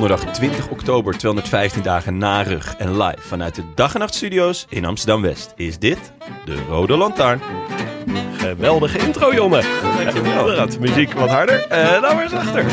[0.00, 4.66] Donderdag 20 oktober, 215 dagen na rug en live vanuit de Dag en Nacht Studio's
[4.68, 5.52] in Amsterdam-West.
[5.56, 6.12] Is dit
[6.44, 7.40] de Rode Lantaarn?
[8.36, 9.62] Geweldige intro, Jonne.
[9.96, 10.38] Dankjewel.
[10.38, 11.66] Inderdaad, muziek wat harder.
[11.66, 12.64] En nou weer eens achter.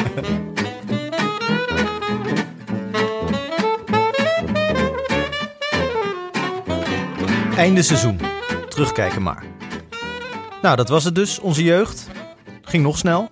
[7.57, 8.19] Einde seizoen.
[8.69, 9.43] Terugkijken maar.
[10.61, 12.07] Nou, dat was het dus, onze jeugd.
[12.61, 13.29] Ging nog snel.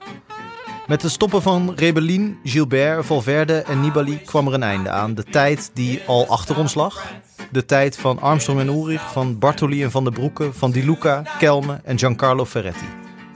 [0.88, 5.14] Met het stoppen van Rebellin, Gilbert, Valverde en Nibali kwam er een einde aan.
[5.14, 7.04] De tijd die al achter ons lag.
[7.52, 11.24] De tijd van Armstrong en Ulrich, van Bartoli en Van der Broeke, van Di Luca,
[11.40, 12.86] Kelme en Giancarlo Ferretti.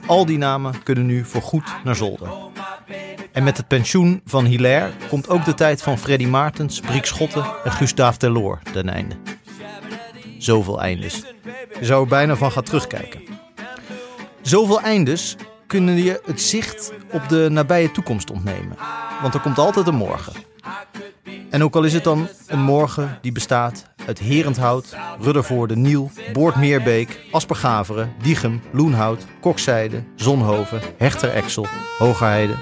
[0.06, 2.28] Al die namen kunnen nu voorgoed naar Zolder.
[3.32, 7.44] En met het pensioen van Hilaire komt ook de tijd van Freddy Maartens, Briek Schotten
[7.64, 9.16] en Gustave Delors ten einde.
[10.38, 11.22] Zoveel eindes.
[11.80, 13.22] Je zou er bijna van gaan terugkijken.
[14.42, 15.36] Zoveel eindes
[15.68, 18.76] kunnen je het zicht op de nabije toekomst ontnemen.
[19.22, 20.32] Want er komt altijd een morgen.
[21.50, 27.20] En ook al is het dan een morgen die bestaat uit Herenthout, Ruddervoorde, Niel, Boordmeerbeek,
[27.32, 31.66] Aspergaveren, Diegem, Loenhout, Kokzijde, Zonhoven, Hechter Exel,
[31.98, 32.54] Hogerheide,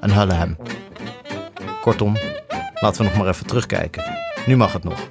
[0.00, 0.56] en Hullehem.
[1.80, 2.16] Kortom,
[2.74, 4.04] laten we nog maar even terugkijken.
[4.46, 5.08] Nu mag het nog.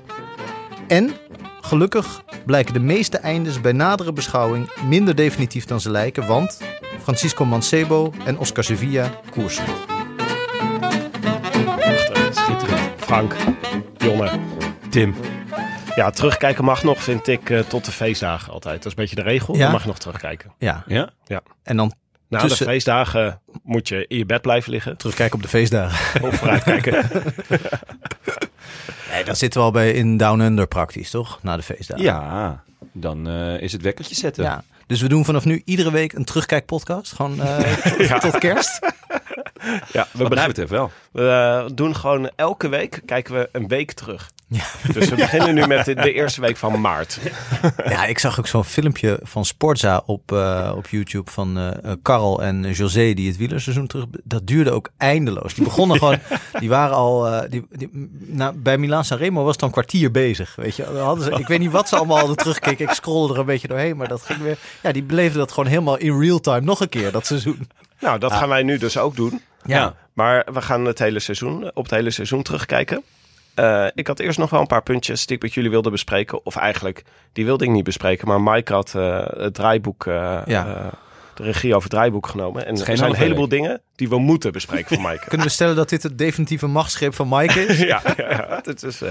[0.87, 1.13] En
[1.61, 6.61] gelukkig blijken de meeste eindes bij nadere beschouwing minder definitief dan ze lijken, want
[7.01, 9.63] Francisco Mancebo en Oscar Sevilla koersen.
[12.31, 12.81] Schitterend.
[12.97, 13.35] Frank,
[13.97, 14.31] Jonne.
[14.89, 15.16] Tim.
[15.95, 18.75] Ja, terugkijken mag nog, vind ik, eh, tot de feestdagen altijd.
[18.75, 19.53] Dat is een beetje de regel.
[19.55, 19.61] Ja?
[19.61, 20.51] Dan mag je nog terugkijken.
[20.57, 21.09] Ja, Ja?
[21.63, 21.94] en dan
[22.29, 24.97] Na Tussen- de feestdagen moet je in je bed blijven liggen.
[24.97, 26.23] terugkijken op de feestdagen.
[26.23, 27.03] Of vooruitkijken.
[29.11, 31.39] Nee, dan zitten we al bij in Down Under praktisch, toch?
[31.41, 32.03] Na de feestdagen.
[32.03, 32.63] Ja,
[32.93, 34.43] dan eh, is het wekkertje zetten.
[34.43, 34.63] Ja.
[34.87, 37.13] Dus we doen vanaf nu iedere week een terugkijkpodcast.
[37.13, 37.57] Gewoon eh,
[38.09, 38.79] tot, tot kerst.
[39.91, 40.91] ja, we, Wat mij begin- betreft wel.
[41.11, 44.33] we eh, doen gewoon elke week, kijken we een week terug.
[44.47, 44.63] Ja.
[44.93, 47.19] Dus we beginnen nu met de, de eerste week van maart.
[47.85, 52.71] Ja, ik zag ook zo'n filmpje van Sportza op, eh, op YouTube van Karel en
[52.71, 54.05] José die het wielerseizoen terug.
[54.23, 55.53] Dat duurde ook eindeloos.
[55.53, 56.19] Die begonnen gewoon,
[56.59, 57.89] die waren al, eh, die, die,
[58.19, 60.55] nou, bij Milaan Sanremo was het dan een kwartier bezig.
[60.55, 62.85] Weet je, hadden ze, ik weet niet wat ze allemaal hadden teruggekeken.
[62.87, 64.57] Ik scrollde er een beetje doorheen, maar dat ging weer.
[64.81, 67.67] Ja, die beleefden dat gewoon helemaal in real time nog een keer dat seizoen.
[67.99, 69.41] Nou, dat gaan wij nu dus ook doen.
[69.65, 73.03] Ja, Maar we gaan het hele seizoen, op het hele seizoen terugkijken.
[73.55, 76.45] Eh, ik had eerst nog wel een paar puntjes die ik met jullie wilde bespreken.
[76.45, 77.03] Of eigenlijk,
[77.33, 78.27] die wilde ik niet bespreken.
[78.27, 80.89] Maar Mike had eh, het draaiboek, eh, Ja.
[81.35, 82.65] de regie over het draaiboek genomen.
[82.65, 85.25] En er zijn een heleboel dingen die we moeten bespreken van Mike.
[85.29, 87.79] Kunnen we stellen dat dit het definitieve machtsgreep van Mike is?
[87.93, 88.01] ja,
[88.63, 89.01] het is,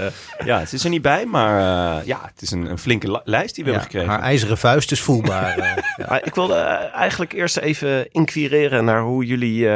[0.45, 1.61] Ja, het is er niet bij, maar
[2.05, 4.15] ja, het is een, een flinke li- lijst die we Ja, hebben gekregen.
[4.19, 5.83] haar ijzeren vuist is voelbaar.
[6.23, 6.55] ik wilde
[6.93, 9.69] eigenlijk eerst even inquireren naar hoe jullie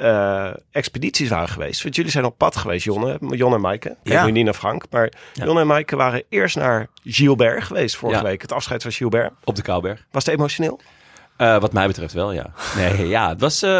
[0.00, 1.82] eh, expedities waren geweest.
[1.82, 3.96] Want jullie zijn op pad geweest, Jonne, Jon en Maaike.
[4.02, 4.26] Ik Ja.
[4.26, 5.44] niet naar Frank, maar Ja.
[5.44, 8.24] Jon en Maaike waren eerst naar Gilbert geweest vorige Ja.
[8.28, 8.42] week.
[8.42, 9.32] Het afscheid van Gilbert.
[9.44, 10.06] Op de Kouwberg.
[10.10, 10.80] Was het emotioneel?
[11.36, 12.52] Eh, wat mij betreft wel, ja.
[12.76, 13.70] Nee, ja, het was, eh,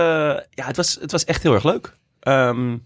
[0.51, 1.97] ja, het was, het was echt heel erg leuk.
[2.21, 2.77] Ehm,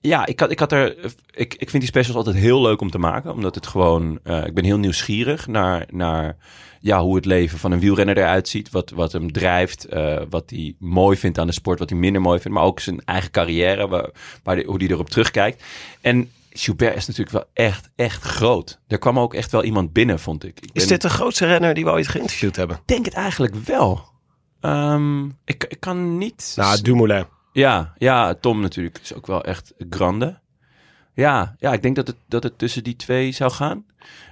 [0.00, 0.96] ja, ik had, ik had er.
[1.30, 3.32] Ik, ik vind die specials altijd heel leuk om te maken.
[3.32, 4.18] Omdat het gewoon.
[4.44, 6.36] ik ben heel nieuwsgierig naar, naar
[6.80, 8.70] ja, hoe het leven van een wielrenner eruit ziet.
[8.70, 9.84] Wat, wat hem drijft.
[9.84, 11.78] eh, wat hij mooi vindt aan de sport.
[11.78, 12.56] Wat hij minder mooi vindt.
[12.56, 13.88] Maar ook zijn eigen carrière.
[13.88, 14.10] Waar,
[14.42, 15.62] waar die, hoe hij erop terugkijkt.
[16.00, 18.80] En Gilbert is natuurlijk wel echt, echt groot.
[18.88, 20.58] Er kwam ook echt wel iemand binnen, vond ik.
[20.60, 22.76] ik Is ben- dit de grootste renner die we ooit geïnterviewd hebben?
[22.76, 24.08] Ik denk het eigenlijk wel.
[24.60, 26.52] Ehm, ik, ik kan niet.
[26.56, 27.24] Nou, Dumoulin.
[27.52, 30.38] Ja, ja, Tom natuurlijk is ook wel echt grande.
[31.14, 33.84] Ja, ja ik denk dat het, dat het tussen die twee zou gaan.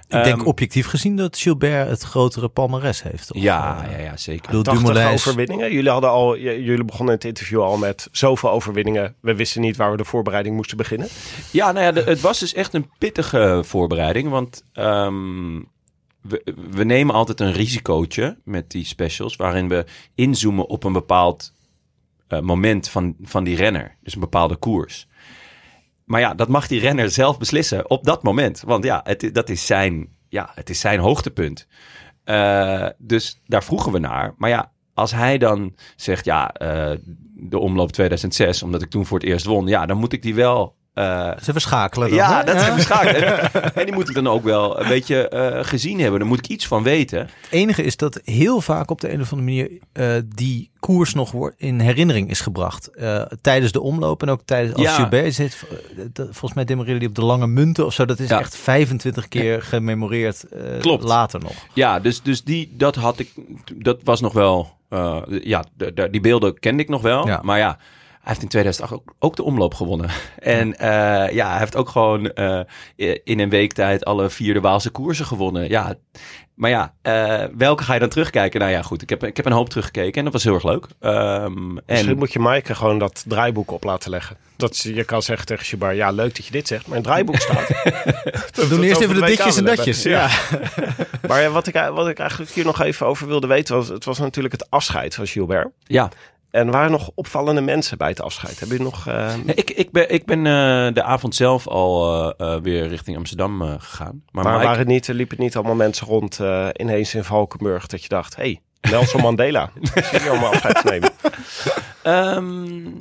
[0.07, 3.31] Ik denk Ehm, objectief gezien dat Gilbert het grotere palmares heeft.
[3.33, 4.41] Of, Ja, eh, ja, ja, zeker.
[4.41, 5.73] Ik bedoel, 80 Dumoulin is- overwinningen.
[5.73, 9.15] Jullie, hadden al, jullie begonnen het interview al met zoveel overwinningen.
[9.19, 11.07] We wisten niet waar we de voorbereiding moesten beginnen.
[11.51, 14.29] Ja, nou ja, de- het was dus echt een pittige voorbereiding.
[14.29, 15.55] Want ehm,
[16.21, 19.35] we, we nemen altijd een risicootje met die specials...
[19.35, 19.85] waarin we
[20.15, 21.53] inzoomen op een bepaald
[22.27, 23.95] eh, moment van, van die renner.
[24.03, 25.07] Dus een bepaalde koers.
[26.09, 28.61] Maar ja, dat mag die renner zelf beslissen op dat moment.
[28.65, 31.67] Want ja, het, dat is zijn, ja, het is zijn hoogtepunt.
[32.23, 34.33] Eh, dus daar vroegen we naar.
[34.37, 36.97] Maar ja, als hij dan zegt, ja, eh,
[37.35, 40.35] de omloop 2006, omdat ik toen voor het eerst won, ja, dan moet ik die
[40.35, 40.75] wel.
[40.99, 42.43] Eh, Ze verschakelen dan, ja, hè?
[42.43, 43.51] dat is verschakelen.
[43.73, 46.19] En, die moet ik dan ook wel een beetje eh, gezien hebben.
[46.19, 47.19] Daar moet ik iets van weten.
[47.19, 51.13] Het enige is dat heel vaak op de een of andere manier eh, die koers
[51.13, 52.89] nog wordt in herinnering is gebracht.
[53.41, 54.93] Tijdens de omloop en ook tijdens als Ja.
[54.95, 55.63] Gilbert zit.
[56.15, 58.05] volgens mij demoreerde die op de lange munten of zo.
[58.05, 58.39] Dat is Ja.
[58.39, 60.45] echt 25 keer gememoreerd
[60.79, 61.03] Klopt.
[61.03, 61.53] later nog.
[61.73, 63.31] Ja, dus, dus die, dat had ik,
[63.75, 64.77] dat was nog wel,
[65.41, 65.63] ja,
[66.11, 67.27] die beelden kende ik nog wel.
[67.27, 67.39] Ja.
[67.43, 67.77] Maar ja,
[68.29, 70.09] heeft in 2008 ook, ook de omloop gewonnen.
[70.39, 72.61] En eh, ja, hij heeft ook gewoon eh,
[73.23, 75.69] in een week tijd alle vier de Waalse koersen gewonnen.
[75.69, 75.95] Ja,
[76.55, 78.59] maar ja, eh, welke ga je dan terugkijken?
[78.59, 80.63] Nou ja, goed, ik heb, ik heb een hoop teruggekeken en dat was heel erg
[80.63, 80.85] leuk.
[80.99, 84.37] Ehm, Misschien en moet je Maaike gewoon dat draaiboek op laten leggen.
[84.57, 87.05] Dat ze- je kan zeggen tegen Shabar, ja leuk dat je dit zegt, maar het
[87.05, 87.67] draaiboek staat.
[88.55, 90.03] We doen eerst even de ditjes en datjes.
[90.03, 90.29] Ja.
[91.27, 94.05] Maar ja, wat, ik, wat ik eigenlijk hier nog even over wilde weten, was, het
[94.05, 95.67] was natuurlijk het afscheid van Gilbert.
[95.83, 96.09] ja,
[96.51, 98.59] En er waren nog opvallende mensen bij het afscheid.
[98.59, 99.07] Heb je nog...
[99.07, 103.17] eh, Nee, ik, ik ben, ik ben eh, de avond zelf al eh, weer richting
[103.17, 104.23] Amsterdam eh, gegaan.
[104.31, 107.87] Maar, maar Mike- waren het niet, liepen niet allemaal mensen rond eh, ineens in Valkenburg
[107.87, 109.71] dat je dacht, hey, Nelson Mandela,
[110.21, 111.11] hier om afscheid te nemen.
[112.03, 112.91] Ehm,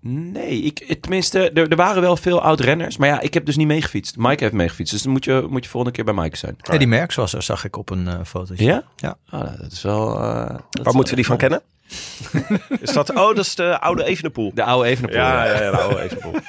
[0.00, 2.96] nee, ik, het- tenminste, er, er waren wel veel oud-renners.
[2.96, 4.16] Maar ja, ik heb dus niet meegefietst.
[4.16, 4.92] Mike heeft meegefietst.
[4.92, 6.56] Dus dan moet je, moet je volgende keer bij Mike zijn.
[6.62, 8.64] Eddie Merckx was er, zag ik op een eh fotootje.
[8.64, 8.82] Ja?
[8.96, 9.16] Ja.
[9.30, 10.18] Oh, dat is wel...
[10.20, 11.62] eh, dat is Waar wel moeten we die van kennen?
[12.80, 14.50] is dat, oh, dat is de oude Evenepoel.
[14.54, 15.16] De oude Evenepoel.
[15.18, 15.52] Ja, ja.
[15.54, 16.34] ja, ja, de oude Evenepoel.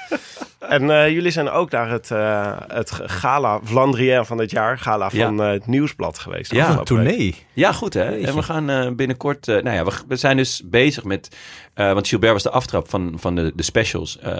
[0.59, 5.09] En eh, jullie zijn ook naar het, eh, het gala Vlandrien van dit jaar, gala
[5.11, 5.25] Ja.
[5.25, 6.51] van eh, het Nieuwsblad geweest.
[6.53, 7.35] Ja, Een tournee.
[7.53, 8.03] Ja, goed hè.
[8.19, 9.47] En we gaan eh, binnenkort...
[9.47, 11.35] eh, nou ja, we, we zijn dus bezig met...
[11.73, 14.19] eh, want Gilbert was de aftrap van, van de, de specials.
[14.19, 14.37] eh,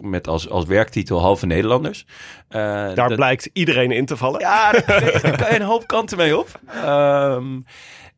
[0.00, 2.06] met als, als werktitel Halve Nederlanders.
[2.48, 4.40] Eh, Daar dat- blijkt iedereen in te vallen.
[4.40, 4.86] Ja, daar,
[5.22, 6.60] daar kan je een hoop kanten mee op.
[6.84, 7.44] Ehm,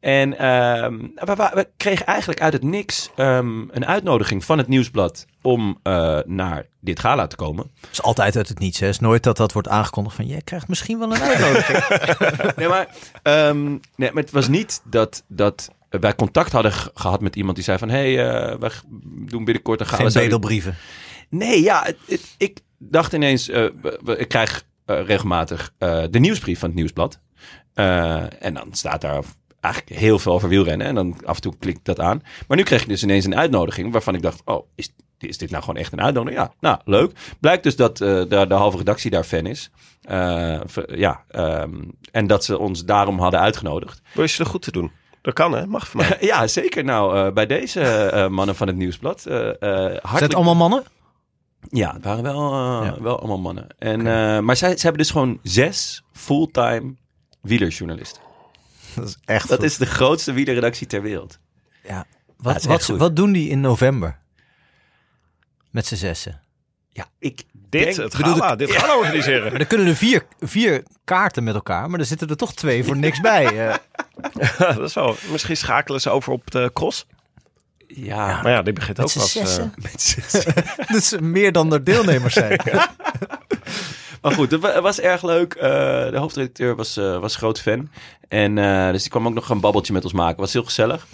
[0.03, 0.99] en ehm,
[1.55, 6.67] we, kregen eigenlijk uit het niks ehm, een uitnodiging van het Nieuwsblad om eh, naar
[6.81, 7.71] dit gala te komen.
[7.81, 8.79] Dat is altijd uit het niets.
[8.81, 8.87] Hè.
[8.87, 10.27] Het is nooit dat dat wordt aangekondigd van...
[10.27, 11.79] jij krijgt misschien wel een uitnodiging.
[12.57, 12.89] Nee, maar,
[13.23, 13.65] ehm,
[13.97, 17.65] nee, maar het was niet dat, dat wij contact hadden ge- gehad met iemand die
[17.65, 17.89] zei van...
[17.89, 18.71] hé, hey, eh, wij
[19.29, 20.11] doen binnenkort een gala.
[20.11, 20.77] Geen bedelbrieven.
[21.29, 23.65] Nee, ja, het- het- ik dacht ineens, eh,
[24.17, 25.73] ik krijg regelmatig
[26.11, 27.21] de nieuwsbrief van het nieuwsblad.
[27.75, 29.23] En dan staat daar
[29.63, 30.87] eigenlijk heel veel over wielrennen.
[30.87, 32.23] En dan af en toe klik ik dat aan.
[32.49, 35.51] Maar nu kreeg ik dus ineens een uitnodiging waarvan ik dacht, oh, is, is dit
[35.51, 36.41] nou gewoon echt een uitnodiging?
[36.41, 37.13] Ja, nou, leuk.
[37.41, 39.71] Blijkt dus dat eh, de, de halve redactie daar fan is.
[40.03, 41.75] Eh, ja, ehm,
[42.11, 44.01] en dat ze ons daarom hadden uitgenodigd.
[44.15, 44.91] Wil je ze er goed te doen?
[45.23, 46.17] Dat kan hè, mag van mij.
[46.31, 46.85] ja, zeker.
[46.85, 49.27] Nou, eh, bij deze eh, mannen van het nieuwsblad.
[49.27, 50.83] eh eh, Zijn het hartelijk allemaal mannen?
[51.71, 52.55] Ja, het waren wel,
[52.85, 52.97] Ja.
[53.01, 53.67] wel allemaal mannen.
[53.79, 56.95] En, eh, maar zij, ze hebben dus gewoon zes fulltime
[57.41, 58.23] wielerjournalisten.
[58.97, 59.67] Dat is echt Dat goed.
[59.67, 61.39] is de grootste wielerredactie ter wereld.
[61.85, 61.89] Ja.
[61.95, 62.07] Ja,
[62.37, 64.19] Wat, is wat, wat doen die in november?
[65.71, 66.41] Met z'n zessen.
[66.89, 69.49] Ja, ik Dit, denk- het bedoel, gala, dit gala organiseren.
[69.49, 72.85] Maar dan kunnen er vier, vier kaarten met elkaar, maar er zitten er toch twee
[72.85, 73.69] voor niks bij.
[73.69, 73.77] eh.
[74.59, 77.07] dat is wel, misschien schakelen ze over op de cross.
[77.87, 79.73] Ja, Maar ja, die begint Met ook eh, zessen?
[79.77, 80.45] met zes.
[80.87, 82.61] dus meer dan er deelnemers zijn.
[84.23, 85.55] Maar goed, het wa- het was erg leuk.
[85.55, 85.71] Eh,
[86.11, 87.89] de hoofdredacteur was, eh, was groot fan.
[88.29, 90.41] En eh, dus die kwam ook nog een babbeltje met ons maken.
[90.41, 91.07] Was heel gezellig.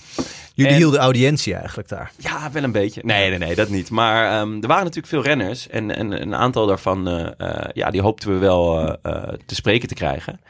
[0.54, 2.10] Jullie En- hielden audiëntie eigenlijk daar.
[2.16, 3.00] Ja, wel een beetje.
[3.04, 3.90] Nee, nee, nee, dat niet.
[3.90, 5.68] Maar ehm, er waren natuurlijk veel renners.
[5.68, 9.54] En, en een aantal daarvan, eh, eh, ja, die hoopten we wel eh, eh, te
[9.54, 10.40] spreken te krijgen.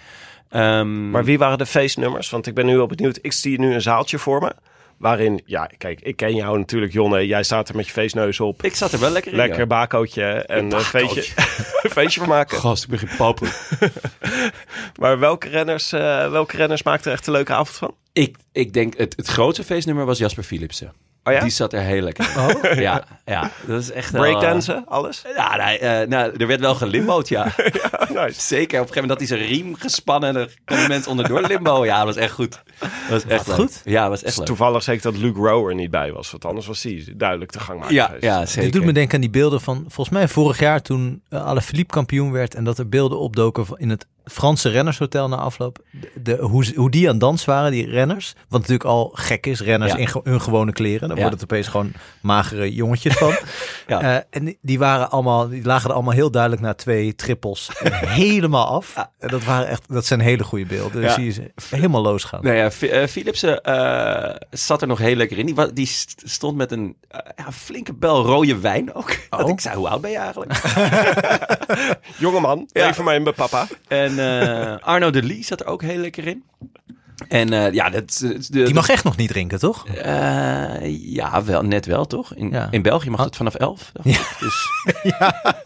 [0.50, 2.30] Ehm, Maar wie waren de feestnummers?
[2.30, 3.18] Want ik ben nu op benieuwd.
[3.22, 4.52] Ik zie nu een zaaltje voor me.
[4.98, 7.26] Waarin, ja, kijk, ik ken jou natuurlijk, Jonne.
[7.26, 8.62] Jij staat er met je feestneus op.
[8.62, 9.36] Ik zat er wel lekker in.
[9.38, 9.66] Lekker ja.
[9.66, 11.22] bakootje en een bakootje.
[11.22, 11.32] feestje,
[11.82, 12.58] een feestje van maken.
[12.58, 13.48] Gast, ik ben geen.
[15.00, 17.94] Maar welke renners, eh, welke renners maakten er echt een leuke avond van?
[18.18, 20.92] ik, ik denk, het, het grootste feestnummer was Jasper Philipsen.
[21.28, 21.40] Oh ja?
[21.40, 22.30] Die zat er heel lekker
[22.72, 22.80] in.
[22.80, 25.22] Ja, ja, dat is echt wel, eh, Breakdansen, alles?
[25.36, 27.44] Ja, nee, eh, nou, er werd wel gelimbo'd, ja.
[28.14, 28.40] nice.
[28.40, 28.80] Zeker.
[28.80, 31.84] Op een gegeven moment had hij zijn riem gespannen en er konden mensen onderdoor limbo.
[31.84, 32.62] Ja, dat was echt goed.
[32.78, 33.56] Dat was echt leuk.
[33.56, 33.80] goed?
[33.84, 34.46] Ja, dat was echt leuk.
[34.46, 36.30] Toevallig zeker dat Luke Rowe er niet bij was.
[36.30, 38.22] Want anders was hij duidelijk de gangmaker Ja, geweest.
[38.24, 38.62] ja, zeker.
[38.62, 41.94] Dit doet me denken aan die beelden van volgens mij vorig jaar toen uh, Alaphilippe
[41.94, 45.78] kampioen werd en dat er beelden opdoken van- in het Franse rennershotel na afloop.
[45.92, 48.32] De, de- hoe, die aan dans waren, die renners.
[48.48, 49.98] Wat natuurlijk al gek is, renners Ja.
[49.98, 51.08] in ge- hun gewone kleren.
[51.08, 51.22] Dan Ja.
[51.22, 51.92] worden het opeens gewoon
[52.22, 53.36] magere jongetjes van.
[53.86, 54.00] Ja.
[54.00, 57.70] Eh, en die- die waren allemaal, die lagen er allemaal heel duidelijk na twee trippels
[58.20, 58.94] helemaal af.
[59.18, 60.92] En dat waren echt, dat zijn hele goede beelden.
[60.92, 61.12] Dan Ja.
[61.14, 62.40] zie je ze helemaal losgaan.
[62.42, 65.46] Nou ja, eh, Philipsen eh, zat er nog heel lekker in.
[65.74, 65.86] Die,
[66.24, 66.96] stond met een
[67.36, 69.16] ja, flinke bel rode wijn ook.
[69.30, 69.48] Dat Oh.
[69.48, 70.52] ik zei, hoe oud ben je eigenlijk?
[72.18, 72.88] Jongeman, Ja.
[72.88, 73.66] even mij mijn papa.
[73.88, 76.44] en eh, Arno de Lee zat er ook heel lekker in.
[77.28, 79.86] En eh, ja, dat, de, Die mag echt nog niet drinken, toch?
[79.88, 80.74] Eh,
[81.14, 82.34] ja, wel, net wel, toch?
[82.34, 82.68] In, Ja.
[82.70, 83.26] in België mag Ah.
[83.26, 83.90] het vanaf 11.
[83.92, 84.36] dacht ik.
[84.40, 84.68] Dus,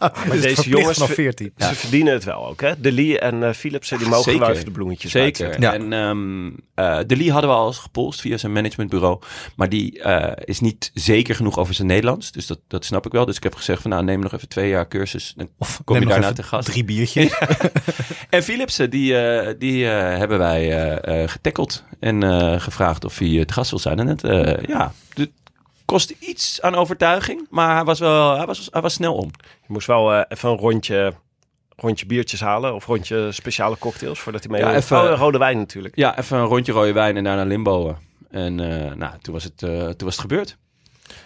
[0.03, 1.53] Maar deze deze jongens, vanaf 14.
[1.57, 2.79] ze verdienen het wel ook, hè?
[2.79, 4.39] De Lee en eh, Philipsen, die mogen Zeker.
[4.39, 5.61] wel even de bloemetjes zeker.
[5.61, 5.73] Ja.
[5.73, 9.19] En ehm eh, de Lee hadden we al eens gepolst via zijn managementbureau.
[9.55, 12.31] Maar die eh, is niet zeker genoeg over zijn Nederlands.
[12.31, 13.25] Dus dat, dat snap ik wel.
[13.25, 15.33] Dus ik heb gezegd van nou, neem nog even twee jaar cursus.
[15.37, 16.65] Dan Of kom je neem nog daarna te gast.
[16.71, 17.31] Drie biertjes.
[18.29, 23.17] En Philipsen, die, eh, die eh, hebben wij eh eh getackeld en eh, gevraagd of
[23.17, 23.99] hij te gast wil zijn.
[23.99, 25.31] En het, eh, ja, het
[25.85, 29.31] kostte iets aan overtuiging, maar hij was wel, hij was, hij was snel om.
[29.41, 31.13] Je moest wel eh, even een rondje,
[31.75, 35.57] rondje biertjes halen of rondje speciale cocktails voordat hij mee Ja, even- Oh, rode wijn
[35.57, 35.95] natuurlijk.
[35.95, 37.95] Ja, even een rondje rode wijn en daarna limboen.
[38.29, 40.57] En eh, nou, toen was, het, eh, toen was het gebeurd.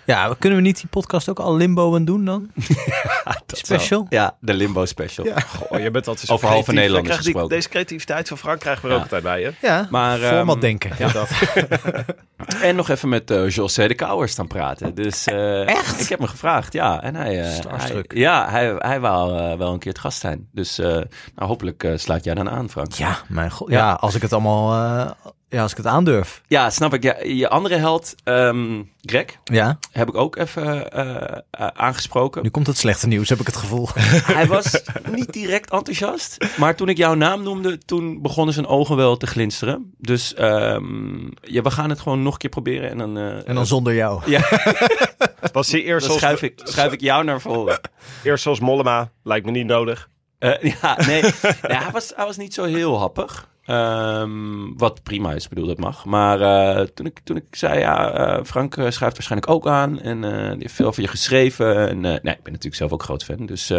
[0.08, 2.52] Ja, kunnen we niet die podcast ook al limboen doen dan?
[3.48, 4.06] Special?
[4.10, 5.26] Ja, de limbo special.
[5.26, 5.40] Ja.
[5.40, 6.74] Goh, je bent altijd zo Over halve.
[6.74, 7.56] Nederlanders je die- gesproken.
[7.56, 9.00] Deze creativiteit van Frank krijgen we er Ja.
[9.00, 9.68] ook altijd bij, hè?
[9.68, 10.92] Ja, Maar, format ehm, denken.
[10.98, 11.08] ja.
[11.12, 11.30] Dat.
[12.62, 14.96] En nog even met eh José de Kouwer staan praten.
[14.96, 16.02] Dus, eh, Echt?
[16.02, 17.02] Ik heb hem gevraagd, ja.
[17.02, 18.12] En hij, eh, Starstruck.
[18.12, 20.48] hij- ja, hij, hij wou wel een keer het gast zijn.
[20.52, 22.92] Dus eh, nou, hopelijk eh, sluit jij dan aan, Frank.
[22.94, 23.70] Ja, mijn god.
[23.70, 25.12] Ja, als ik het allemaal, eh,
[25.50, 26.42] ja, als ik het aandurf.
[26.48, 27.04] Ja, snap ik.
[27.04, 32.44] Ja, je andere held, ehm, Greg, Ja, heb ik ook even eh, eh, aangesproken.
[32.44, 33.90] nu komt het slechte nieuws, heb ik het gevoel.
[34.38, 36.46] Hij was niet direct enthousiast.
[36.58, 39.94] Maar toen ik jouw naam noemde, toen begonnen zijn ogen wel te glinsteren.
[39.98, 42.90] Dus ehm, ja, we gaan het gewoon nog een keer proberen.
[42.90, 44.22] En dan, eh, En dan zonder jou.
[45.52, 47.80] Was hij eerst dan zoals, schuif ik, schuif ik jou naar voren.
[48.24, 49.12] eerst zoals Mollema?
[49.24, 50.10] Lijkt me niet nodig.
[50.40, 53.48] Eh, ja, nee, nee hij, was, hij was niet zo heel happig.
[53.68, 56.06] Ehm, wat prima is, bedoel, dat mag.
[56.06, 60.00] Maar eh, toen, ik, toen ik zei, ja, eh, Frank eh, schrijft waarschijnlijk ook aan.
[60.00, 61.90] En eh, die heeft veel over je geschreven.
[61.90, 63.46] En nee, ik ben natuurlijk zelf ook groot fan.
[63.46, 63.70] Dus,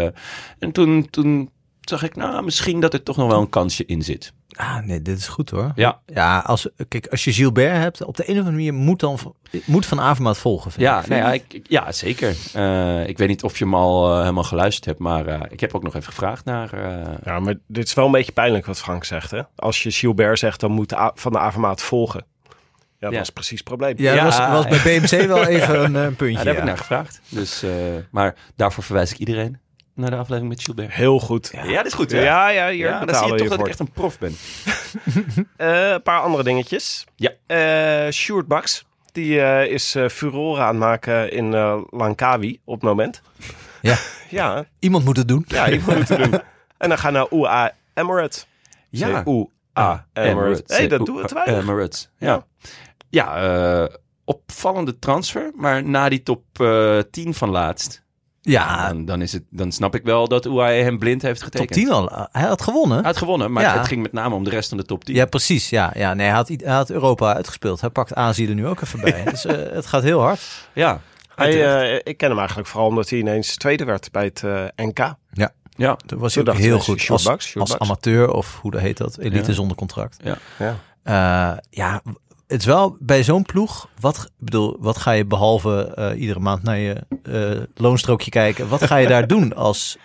[0.59, 4.03] en toen, toen zag ik, nou, misschien dat er toch nog wel een kansje in
[4.03, 4.33] zit.
[4.61, 5.73] Ah, nee, dit is goed hoor.
[5.75, 9.01] Ja, Ja, als, kijk, als je Gilbert hebt, op de een of andere manier moet,
[9.01, 9.19] dan,
[9.65, 10.71] moet Van Avermaat volgen.
[10.71, 11.07] vind ja, ik.
[11.09, 12.37] nee, ja, ik, ja zeker.
[12.55, 14.99] Eh, ik weet niet of je hem al eh, helemaal geluisterd hebt.
[14.99, 16.73] Maar eh, ik heb ook nog even gevraagd naar...
[16.73, 19.41] eh, Ja, maar dit is wel een beetje pijnlijk wat Frank zegt, hè?
[19.57, 22.25] Als je Gilbert zegt, dan moet de Van de Avermaat volgen.
[22.99, 23.21] Ja, dat Ja.
[23.21, 23.95] is precies het probleem.
[23.97, 25.01] Ja, Ja, dat was, was bij.
[25.01, 26.39] BMC wel even een, puntje.
[26.39, 27.21] ja, daar heb ik naar gevraagd.
[27.29, 27.71] Dus, eh,
[28.11, 29.59] maar daarvoor verwijs ik iedereen
[29.99, 30.93] naar de aflevering met Gilbert.
[30.93, 31.51] Heel goed.
[31.53, 32.11] Ja, dat is goed.
[32.11, 32.51] Ja, hè?
[32.51, 34.35] ja, hier Ja, dan zie je we toch je dat ik echt een prof ben.
[35.57, 37.05] Eh, een paar andere dingetjes.
[37.17, 37.31] Ja.
[37.47, 42.75] Eh Sjoerd Baks, die eh, is eh furore aan het maken in eh, Langkawi op
[42.75, 43.23] het moment.
[43.83, 43.97] Ja.
[44.31, 45.45] Ja, Iemand moet het doen.
[45.47, 46.41] ja ik moet het doen.
[46.79, 48.47] En dan gaan naar UA Emirates.
[48.89, 49.25] Ja.
[49.27, 50.63] UA Emirates.
[50.67, 51.63] Hé, hey, dat doen we weinig.
[51.63, 52.47] Emirates, ja.
[53.11, 53.43] Ja,
[53.87, 55.51] eh, opvallende transfer.
[55.55, 58.03] Maar na die top eh 10 van laatst,
[58.51, 61.51] Ja, dan, dan, is het, dan snap ik wel dat UAE hem blind heeft top
[61.53, 61.79] getekend.
[61.79, 62.29] 10 al.
[62.33, 62.97] Hij had gewonnen.
[62.97, 63.79] Hij had gewonnen, maar Ja.
[63.79, 65.15] het ging met name om de rest van de top 10.
[65.15, 65.71] Ja, precies.
[65.71, 67.81] Ja, ja nee, hij, had, hij had Europa uitgespeeld.
[67.81, 69.25] Hij pakt Azië er nu ook even bij.
[69.31, 70.69] dus eh, het gaat heel hard.
[70.73, 71.01] Ja,
[71.35, 74.65] Hij, eh, ik ken hem eigenlijk vooral omdat hij ineens tweede werd bij het eh,
[74.87, 75.15] NK.
[75.77, 75.97] ja.
[76.07, 79.19] Toen was hij ook heel goed als, amateur of hoe dat heet dat?
[79.19, 79.53] Elite Ja.
[79.55, 80.17] zonder contract.
[80.23, 80.37] Ja.
[81.03, 82.03] Eh, ja,
[82.49, 83.89] het is wel bij zo'n ploeg.
[84.01, 88.69] Wat, bedoel, wat ga je behalve eh, iedere maand naar je eh, loonstrookje kijken?
[88.69, 89.99] Wat ga je daar doen als,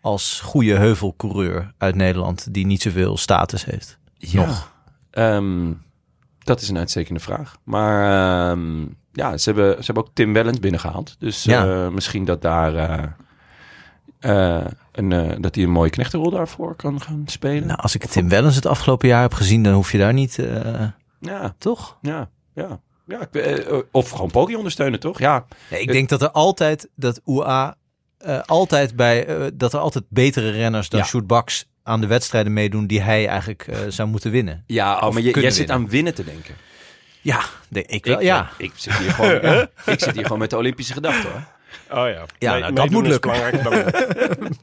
[0.00, 3.98] als goede heuvelcoureur uit Nederland die niet zoveel status heeft?
[4.18, 4.46] Ja.
[4.46, 4.72] Nog.
[5.10, 5.72] Ehm,
[6.38, 7.56] dat is een uitstekende vraag.
[7.64, 8.80] Maar ehm,
[9.12, 11.16] ja, ze hebben, ze hebben ook Tim Wellens binnengehaald.
[11.18, 11.66] Dus Ja.
[11.84, 13.16] eh, misschien dat daar
[14.92, 17.66] een, dat hij een mooie knechtenrol daarvoor kan gaan spelen.
[17.66, 20.38] Nou, als ik Tim Wellens het afgelopen jaar heb gezien, dan hoef je daar niet,
[21.20, 21.98] Ja, toch?
[22.02, 22.80] ja, ja.
[23.06, 25.18] Ja, ik- eh, of gewoon Poggi ondersteunen, toch?
[25.18, 27.76] Ja, Nee, ik denk dat er altijd dat UA
[28.18, 31.42] eh, altijd bij eh, dat er altijd betere renners dan Ja.
[31.82, 34.64] Aan de wedstrijden meedoen die hij eigenlijk eh, zou moeten winnen.
[34.66, 36.54] ja oh, maar je, jij zit aan winnen te denken.
[37.20, 38.16] Ja, denk ik wel.
[38.16, 38.50] Ik, ja.
[38.58, 39.60] eh, ik, zit hier gewoon, ja,
[39.92, 41.44] ik zit hier gewoon met de Olympische gedachten, hoor.
[42.02, 42.24] Oh ja.
[42.38, 43.62] Ja, nou, dat moet lukken.
[43.62, 43.72] dan.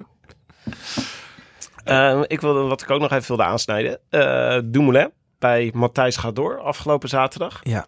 [1.84, 4.00] Eh, ik wilde, wat ik ook nog even wilde aansnijden.
[4.10, 7.60] eh Dumoulin bij Matthijs gaat door afgelopen zaterdag.
[7.64, 7.86] ja.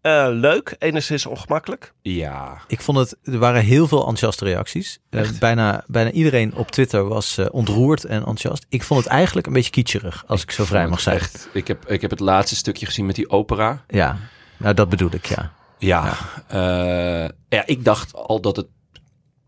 [0.00, 1.92] Eh, leuk, enigszins ongemakkelijk.
[2.02, 4.98] Ja, Ik vond het, er waren heel veel enthousiaste reacties.
[5.10, 8.66] Eh, bijna, bijna iedereen op Twitter was eh, ontroerd en enthousiast.
[8.68, 11.22] Ik vond het eigenlijk een beetje kitscherig, als ik zo vrij mag zeggen.
[11.22, 11.48] echt.
[11.52, 13.84] Ik heb, ik heb het laatste stukje gezien met die opera.
[13.88, 14.16] Ja,
[14.56, 15.52] nou dat bedoel ik, ja.
[15.78, 16.16] Ja,
[16.48, 18.66] eh, ja ik dacht al dat het,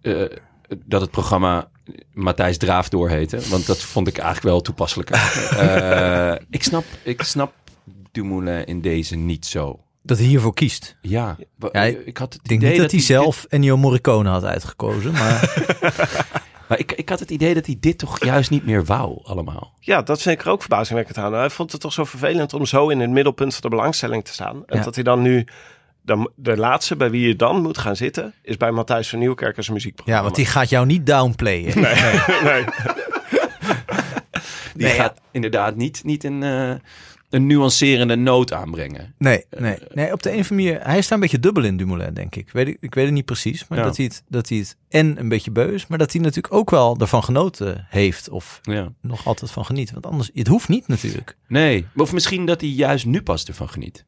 [0.01, 0.39] eh,
[0.85, 1.69] dat het programma
[2.13, 3.39] Matthijs Draaf doorheette.
[3.49, 5.17] Want dat vond ik eigenlijk wel toepasselijker.
[5.61, 7.53] Eh, ik, snap, ik snap
[8.13, 9.81] Dumoulin in deze niet zo.
[10.03, 10.97] Dat hij hiervoor kiest.
[11.01, 11.37] Ja,
[12.05, 15.65] ik had het denk idee niet dat, hij dit- zelf Ennio Morricone had uitgekozen, maar
[16.69, 19.73] maar ik, ik had het idee dat hij dit toch juist niet meer wou allemaal.
[19.81, 21.33] Ja, dat vind ik er ook verbazingwekkend aan.
[21.33, 24.33] Hij vond het toch zo vervelend om zo in het middelpunt van de belangstelling te
[24.33, 24.63] staan.
[24.67, 24.85] En Ja.
[24.85, 25.47] dat hij dan nu...
[26.03, 28.35] De, de laatste bij wie je dan moet gaan zitten...
[28.43, 30.19] is bij Matthijs van Nieuwkerk als muziekprogramma.
[30.19, 31.81] ja, want die gaat jou niet downplayen.
[31.81, 31.95] Nee,
[32.43, 32.65] nee.
[34.75, 36.73] Die Nee, gaat inderdaad niet, niet een, eh,
[37.31, 39.15] een nuancerende noot aanbrengen.
[39.19, 40.87] Nee, nee, nee, op de een of andere manier.
[40.87, 42.51] Hij is daar een beetje dubbel in, Dumoulin, denk ik.
[42.51, 43.85] Weet ik, ik weet het niet precies, maar Ja.
[43.85, 46.55] dat, hij het, dat hij het en een beetje beu is, maar dat hij natuurlijk
[46.55, 48.93] ook wel ervan genoten heeft of Ja.
[49.01, 49.91] nog altijd van geniet.
[49.93, 51.37] Want anders, het hoeft niet natuurlijk.
[51.49, 54.05] Nee, of misschien dat hij juist nu pas ervan geniet.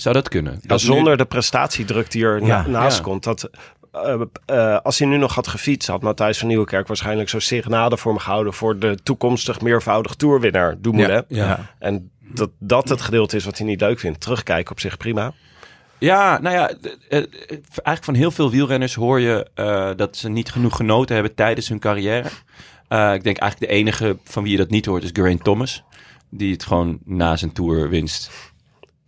[0.00, 0.52] Zou dat kunnen?
[0.52, 3.02] Ja, Dat nu- zonder de prestatiedruk die er Ja, naast ja.
[3.02, 3.24] komt.
[3.24, 3.50] Dat,
[3.92, 7.96] eh, eh, als hij nu nog had gefietst, had Matthijs van Nieuwkerk waarschijnlijk zo'n serenade
[7.96, 11.24] voor hem gehouden voor de toekomstig meervoudig toerwinnaar Dumoulin.
[11.28, 11.74] Ja.
[11.78, 14.20] En dat dat het gedeelte is wat hij niet leuk vindt.
[14.20, 15.32] Terugkijken op zich prima.
[15.98, 16.68] Ja, nou ja,
[17.08, 17.22] eh,
[17.64, 19.46] eigenlijk van heel veel wielrenners hoor je
[19.96, 22.28] dat ze niet genoeg genoten hebben tijdens hun carrière.
[22.88, 25.82] Ik denk eigenlijk de enige van wie je dat niet hoort is Geraint Thomas.
[26.30, 28.30] Die het gewoon na zijn tourwinst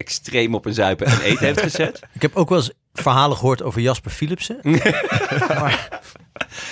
[0.04, 2.00] extreem op een zuipen en eten heeft gezet.
[2.12, 4.58] Ik heb ook wel eens verhalen gehoord over Jasper Philipsen.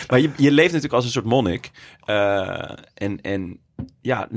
[0.08, 1.70] Maar je, je leeft natuurlijk als een soort monnik.
[2.04, 3.58] Eh, en, en
[4.00, 4.28] ja,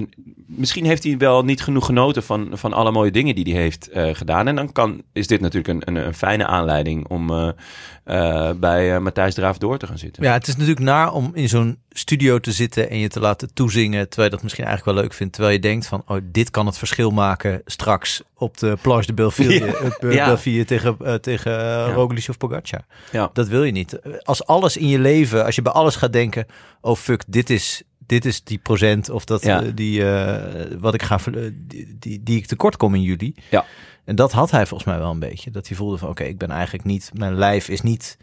[0.46, 3.90] misschien heeft hij wel niet genoeg genoten van, van alle mooie dingen die hij heeft
[3.90, 4.48] eh, gedaan.
[4.48, 7.50] En dan kan, is dit natuurlijk een, een, een fijne aanleiding om eh,
[8.04, 10.24] eh, bij Matthijs Draaf door te gaan zitten.
[10.24, 13.54] Ja, het is natuurlijk naar om in zo'n studio te zitten en je te laten
[13.54, 16.50] toezingen, terwijl je dat misschien eigenlijk wel leuk vindt, terwijl je denkt van, oh, dit
[16.50, 19.66] kan het verschil maken straks op de Planche de Belleville,
[20.00, 20.26] Ja.
[20.26, 22.86] Belleville tegen, tegen Roglic of Pogacar.
[23.12, 23.30] Ja.
[23.34, 24.00] Dat wil je niet.
[24.24, 26.46] Als alles in je leven, als je bij alles gaat denken,
[26.82, 29.62] oh fuck, dit is, dit is die procent of dat Ja.
[29.64, 33.36] eh, die, eh, wat ik ga, eh, die, die, die ik tekort kom in juli.
[33.50, 33.66] Ja.
[34.06, 35.52] En dat had hij volgens mij wel een beetje.
[35.52, 38.18] Dat hij voelde van, oké, ik ben eigenlijk niet, mijn lijf is niet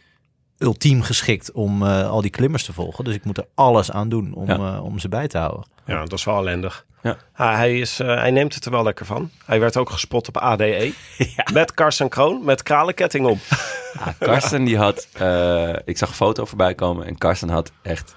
[0.58, 3.04] ultiem geschikt om eh, al die klimmers te volgen.
[3.04, 4.74] Dus ik moet er alles aan doen om, Ja.
[4.74, 5.64] eh, om ze bij te houden.
[5.86, 6.86] Ja, dat is wel ellendig.
[7.02, 7.16] Ja.
[7.34, 9.30] Ah, hij, is, eh, hij neemt het er wel lekker van.
[9.46, 10.92] Hij werd ook gespot op ADE.
[11.52, 13.38] Met Karsten Kroon, met kralenketting om.
[13.98, 18.14] Ah, Karsten die had, eh, ik zag een foto voorbij komen en Karsten had echt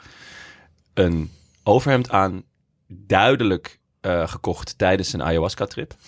[0.93, 1.31] een
[1.65, 2.43] overhemd aan,
[2.87, 5.93] duidelijk eh, gekocht tijdens een ayahuasca-trip.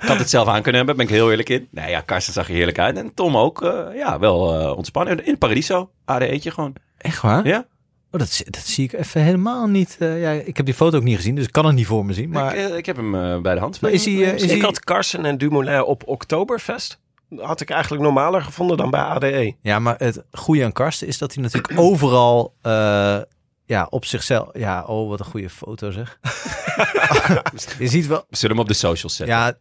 [0.00, 1.68] Ik had het zelf aan kunnen hebben, ben ik heel eerlijk in.
[1.70, 2.96] Nee, ja, Karsten zag er heerlijk uit.
[2.96, 5.26] En Tom ook, eh, ja, wel eh, ontspannen.
[5.26, 6.72] In Paradiso, ADE'tje gewoon.
[6.98, 7.46] Echt waar?
[7.46, 7.66] Ja,
[8.10, 9.96] Oh, dat, zie- dat zie ik even helemaal niet.
[9.98, 12.04] eh, ja, ik heb die foto ook niet gezien, dus ik kan het niet voor
[12.06, 12.28] me zien.
[12.30, 13.80] Maar ik, eh, ik heb hem eh, bij de hand.
[13.80, 17.00] Maar is hij, is ik hij- had Karsten en Dumoulin op Oktoberfest.
[17.36, 19.00] Had ik eigenlijk normaler gevonden dan bij.
[19.00, 19.54] ADE.
[19.62, 23.18] Ja, maar het goede aan Karsten is dat hij natuurlijk overal eh,
[23.68, 24.48] ja, op zichzelf...
[24.52, 26.18] Ja, oh, wat een goede foto zeg.
[27.78, 28.24] je ziet wel...
[28.28, 29.36] We zullen hem op de socials zetten.
[29.36, 29.52] Ja,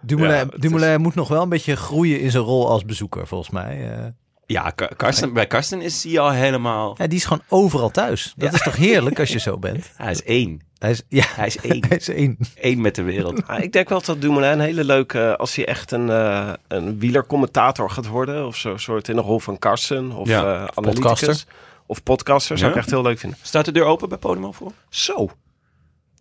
[0.00, 3.50] Dumoulin, Ja, Dumoulin moet nog wel een beetje groeien in zijn rol als bezoeker, volgens
[3.50, 3.90] mij.
[3.92, 4.06] eh.
[4.46, 6.94] Ja, Ka- Karsten, bij Karsten is hij al helemaal...
[6.98, 8.32] ja, die is gewoon overal thuis.
[8.36, 9.90] Dat is toch heerlijk als je zo bent?
[9.96, 10.60] Hij is één.
[10.78, 11.84] Hij is, ja, Hij is één.
[11.88, 12.38] hij is één.
[12.54, 13.46] Eén met de wereld.
[13.46, 15.36] Ah, ik denk wel dat Dumoulin een hele leuke...
[15.36, 18.46] Als hij echt een, eh een wielercommentator gaat worden.
[18.46, 20.12] Of zo'n soort in de rol van Karsten.
[20.12, 21.10] Of Ja, eh analyticus.
[21.20, 21.44] podcaster.
[21.92, 22.58] Of podcaster.
[22.58, 22.76] Zou Ja.
[22.76, 23.38] ik echt heel leuk vinden.
[23.42, 24.72] Staat de deur open bij Podimo voor?
[24.88, 25.14] Zo.
[25.16, 25.34] Daar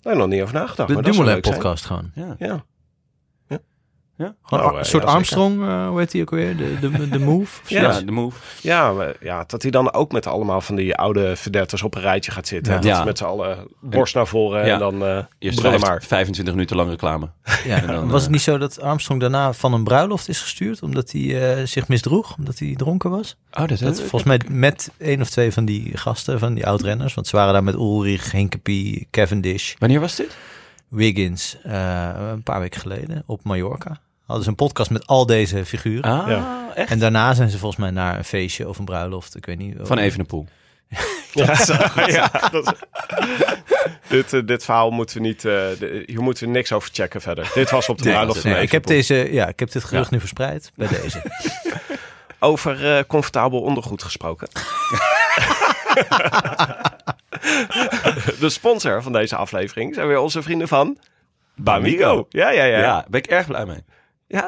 [0.02, 0.88] heb ik nog niet over nagedacht.
[0.88, 1.56] De maar dat zou Dumoulin leuk zijn.
[1.58, 2.12] podcast gewoon.
[2.16, 2.36] Ja.
[2.48, 2.64] Ja.
[4.44, 5.16] Gewoon Nou, een eh, soort ja, zeker.
[5.16, 6.58] Armstrong, eh, hoe heet die ook weer?
[6.58, 7.60] De, de, de Move?
[7.68, 7.82] Ja.
[7.82, 8.38] Ja, de move.
[8.62, 12.02] Ja, maar ja, dat hij dan ook met allemaal van die oude verdetters op een
[12.02, 12.74] rijtje gaat zitten.
[12.74, 12.80] Ja.
[12.80, 13.04] Dat Ja.
[13.04, 14.74] met z'n allen borst naar voren Ja.
[14.74, 16.04] en dan eh Eerst maar.
[16.08, 17.30] 25 minuten lang reclame.
[17.66, 20.82] Ja, En dan, was het niet zo dat Armstrong daarna van een bruiloft is gestuurd
[20.82, 23.38] omdat hij eh, zich misdroeg, omdat hij dronken was?
[23.52, 27.14] Oh, dat, Dat volgens mij met één of twee van die gasten, van die oud-renners,
[27.14, 30.38] want ze waren daar met Ulrich, Hinkepie, Cavendish, Wanneer was dit?
[30.88, 34.00] Wiggins, eh, een paar weken geleden op Mallorca.
[34.26, 36.04] Hadden ze een podcast met al deze figuren.
[36.22, 36.72] Ah, Ja.
[36.76, 36.90] echt?
[36.92, 39.36] En daarna zijn ze volgens mij naar een feestje of een bruiloft.
[39.36, 39.76] Ik weet niet.
[39.82, 40.46] Van Evenepoel.
[41.34, 41.56] Ja,
[42.08, 42.76] ja, dat
[44.10, 45.46] dit, eh, dit verhaal moeten we niet...
[45.46, 47.52] eh, de- hier moeten we niks over checken verder.
[47.54, 49.84] Dit was op de Nee, bruiloft van Nee, ik heb deze, ja, ik heb dit
[49.84, 50.14] gerucht Ja.
[50.16, 51.22] nu verspreid bij deze.
[52.40, 54.48] Over eh, comfortabel ondergoed gesproken.
[58.40, 60.98] de sponsor van deze aflevering zijn weer onze vrienden van
[61.56, 62.26] Bamigo.
[62.30, 62.78] Ja, ja, ja.
[62.78, 63.84] Ja, Ja, daar ben ik erg blij mee.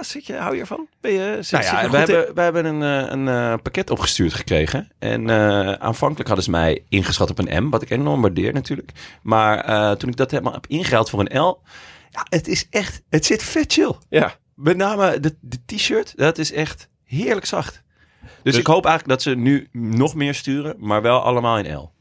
[0.02, 0.88] Zit je, hou je ervan?
[1.02, 4.34] Ben je, zit, Nou ja, we hebben, we hebben een, eh, een eh, pakket opgestuurd
[4.34, 4.91] gekregen.
[5.00, 8.91] En eh, aanvankelijk hadden ze mij ingeschat op een M, wat ik enorm waardeer natuurlijk.
[9.22, 11.62] Maar toen ik dat helemaal heb ingehaald voor een L,
[12.10, 13.96] ja, het is echt, het zit vet chill.
[14.10, 17.82] Ja, Met name de, de t-shirt, dat is echt heerlijk zacht.
[18.22, 21.76] Dus, Dus- ik hoop eigenlijk dat ze nu nog meer sturen, maar wel allemaal in
[21.76, 21.91] L.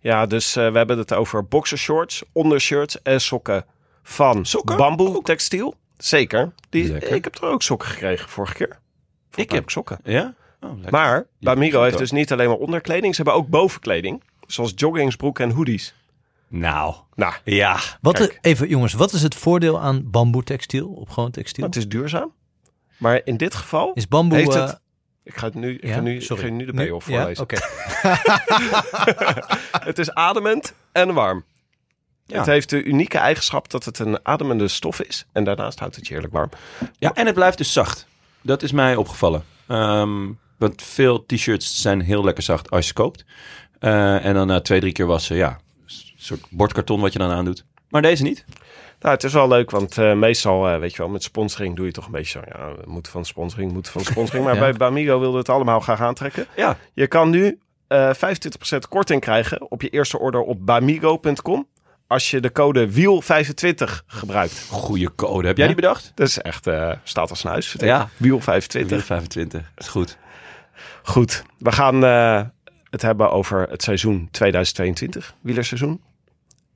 [0.00, 3.64] ja, dus we hebben het over boxershorts, ondershirts en sokken
[4.02, 4.76] van Sokken?
[4.76, 5.74] bamboe textiel.
[6.04, 6.52] Zeker.
[6.68, 7.12] Die, Lekker.
[7.14, 8.78] ik heb er ook sokken gekregen vorige keer.
[9.34, 9.98] Ik heb- ook sokken.
[10.04, 10.34] Ja?
[10.60, 10.90] Oh, lekker.
[10.90, 14.22] Maar Bamigo goed heeft dus niet alleen maar onderkleding, ze hebben ook bovenkleding.
[14.46, 15.94] Zoals joggingsbroeken en hoodies.
[16.48, 17.78] Nou, Nou, ja.
[18.00, 21.64] Wat de- even jongens, wat is het voordeel aan bamboe textiel op gewoon textiel?
[21.64, 22.32] het is duurzaam.
[22.96, 24.38] Maar in dit geval, Is bamboe...
[24.38, 24.72] Heeft eh,
[25.22, 25.94] ik ga, het nu, ik ja?
[25.94, 26.42] ga, nu, ik Sorry.
[26.44, 27.16] ga nu de payoff Ja?
[27.18, 27.42] voorlezen.
[27.42, 27.56] Oké.
[29.88, 31.44] Het is ademend en warm.
[32.30, 32.36] Ja.
[32.38, 35.26] Het heeft de unieke eigenschap dat het een ademende stof is.
[35.32, 36.50] En daarnaast houdt het je heerlijk warm.
[36.98, 38.06] Ja, en het blijft dus zacht.
[38.42, 39.44] Dat is mij opgevallen.
[39.66, 43.24] Ehm, want veel t-shirts zijn heel lekker zacht als je koopt.
[43.78, 45.48] Eh, en dan na twee, drie keer wassen, ja,
[45.86, 47.64] een soort bordkarton wat je dan aandoet.
[47.88, 48.44] Maar deze niet.
[49.00, 51.86] Nou, het is wel leuk, want eh, meestal, eh, weet je wel, met sponsoring doe
[51.86, 52.58] je toch een beetje zo.
[52.58, 54.44] Ja, we moeten van sponsoring, moeten van sponsoring.
[54.44, 54.60] Maar Ja.
[54.60, 56.46] bij Bamigo wilden we het allemaal graag aantrekken.
[56.56, 56.76] Ja.
[56.92, 61.66] Je kan nu eh 25% korting krijgen op je eerste order op bamigo.com.
[62.10, 64.66] Als je de code WIEL25 gebruikt.
[64.70, 65.46] Goeie code.
[65.46, 66.12] Heb jij die bedacht?
[66.14, 67.74] Dat is echt, eh, staat als een huis.
[67.78, 68.08] Ja.
[68.16, 69.04] WIEL25.
[69.04, 69.72] 25.
[69.76, 70.18] Is goed.
[71.02, 72.42] Goed, we gaan eh,
[72.90, 76.02] het hebben over het seizoen 2022, wielerseizoen.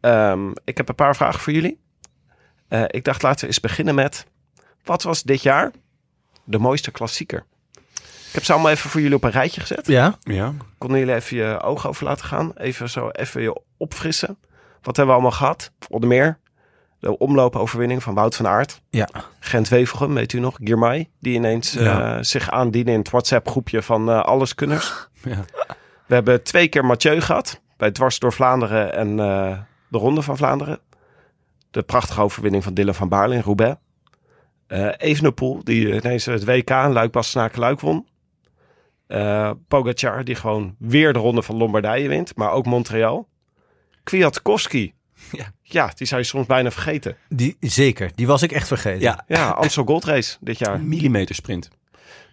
[0.01, 1.81] Ehm, ik heb een paar vragen voor jullie.
[2.68, 4.27] Eh, ik dacht laten we eens beginnen met,
[4.85, 5.70] wat was dit jaar
[6.44, 7.44] de mooiste klassieker?
[8.03, 9.87] Ik heb ze allemaal even voor jullie op een rijtje gezet.
[9.87, 10.55] Ja, Ja.
[10.79, 12.53] Konden jullie even je ogen over laten gaan?
[12.57, 14.38] Even zo even je opfrissen.
[14.85, 15.73] Wat hebben we allemaal gehad?
[15.88, 16.38] Onder meer
[16.99, 18.83] de omloopoverwinning van Wout van Aert.
[18.90, 19.09] ja.
[19.40, 20.59] Gent-Wevelgem, weet u nog?
[20.62, 24.92] Girmay, die ineens eh, zich aandiende in het WhatsApp-groepje van eh alleskunners.
[25.25, 25.44] Ja.
[26.07, 27.61] We hebben twee keer Mathieu gehad.
[27.77, 30.79] Bij Dwars door Vlaanderen en eh, de Ronde van Vlaanderen.
[31.70, 33.77] De prachtige overwinning van Dylan van Baarle in Roubaix.
[34.66, 38.07] Eh Evenepoel, die ineens het WK in luik bastenaken luik won.
[39.68, 42.37] Pogacar, die gewoon weer de Ronde van Lombardije wint.
[42.37, 43.29] Maar ook Montreal.
[44.05, 44.93] Kwiatkowski.
[45.33, 45.53] Ja.
[45.62, 47.17] ja, die zou je soms bijna vergeten.
[47.29, 48.11] Die, zeker.
[48.14, 49.01] Die was ik echt vergeten.
[49.01, 49.25] Ja.
[49.29, 50.75] Ja, Amstel Gold Race dit jaar.
[50.75, 51.71] Een millimeter sprint.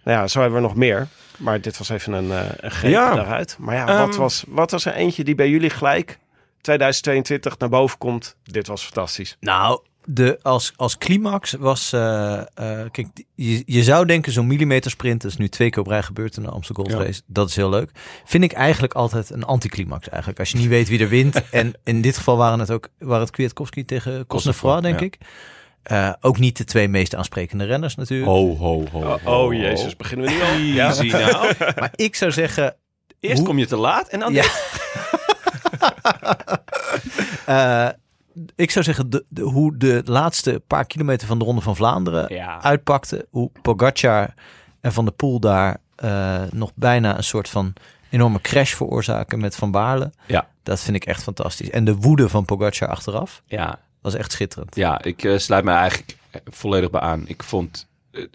[0.04, 1.08] Nou ja, zo hebben we nog meer.
[1.38, 3.14] Maar dit was even een, eh, een greep Ja.
[3.14, 3.56] daaruit.
[3.58, 3.98] Maar ja, Ehm.
[3.98, 6.18] wat, was, wat was er eentje die bij jullie gelijk
[6.60, 8.36] 2022 naar boven komt?
[8.44, 9.36] Dit was fantastisch.
[9.40, 11.92] Nou, de, als, als climax was...
[11.92, 12.46] eh, eh,
[12.90, 15.22] kijk, je, je zou denken zo'n millimeter sprint...
[15.22, 17.04] dat is nu twee keer op rij gebeurd in de Amsterdam Gold Ja.
[17.06, 17.22] Race.
[17.26, 17.90] Dat is heel leuk.
[18.24, 20.40] Vind ik eigenlijk altijd een anticlimax eigenlijk.
[20.40, 21.42] Als je niet weet wie er wint.
[21.50, 25.06] en in dit geval waren het ook waren het Kwiatkowski tegen Cosnefroid, denk ja.
[25.06, 25.18] ik.
[25.82, 28.28] Eh, ook niet de twee meest aansprekende renners natuurlijk.
[28.30, 28.98] Ho, ho, ho.
[29.00, 30.56] Oh, ho, oh jezus, beginnen we nu al?
[30.56, 31.52] Ja, zie nou.
[31.80, 32.76] Maar ik zou zeggen...
[33.20, 34.32] Eerst Hoe- kom je te laat en dan...
[34.32, 34.44] Ja.
[37.46, 37.88] eh,
[38.56, 42.34] ik zou zeggen, de, de- hoe de laatste paar kilometer van de Ronde van Vlaanderen
[42.34, 42.62] Ja.
[42.62, 43.26] uitpakte.
[43.30, 44.34] Hoe Pogacar
[44.80, 47.72] en Van der Poel daar eh, nog bijna een soort van
[48.10, 50.12] enorme crash veroorzaken met Van Baarle.
[50.26, 50.48] Ja.
[50.62, 51.70] Dat vind ik echt fantastisch.
[51.70, 54.76] En de woede van Pogacar achteraf Ja, was echt schitterend.
[54.76, 57.22] Ja, ik eh, sluit me eigenlijk volledig bij aan.
[57.26, 57.88] Ik vond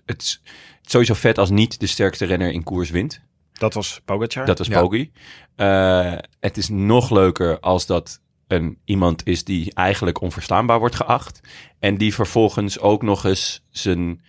[0.05, 0.41] het
[0.81, 3.19] sowieso vet als niet de sterkste renner in koers wint.
[3.53, 4.45] Dat was Pogacar.
[4.45, 4.79] Dat was Ja.
[4.81, 5.11] Poggi.
[5.55, 11.41] Eh, het is nog leuker als dat een iemand is die eigenlijk onverstaanbaar wordt geacht.
[11.79, 14.21] En die vervolgens ook nog eens zijn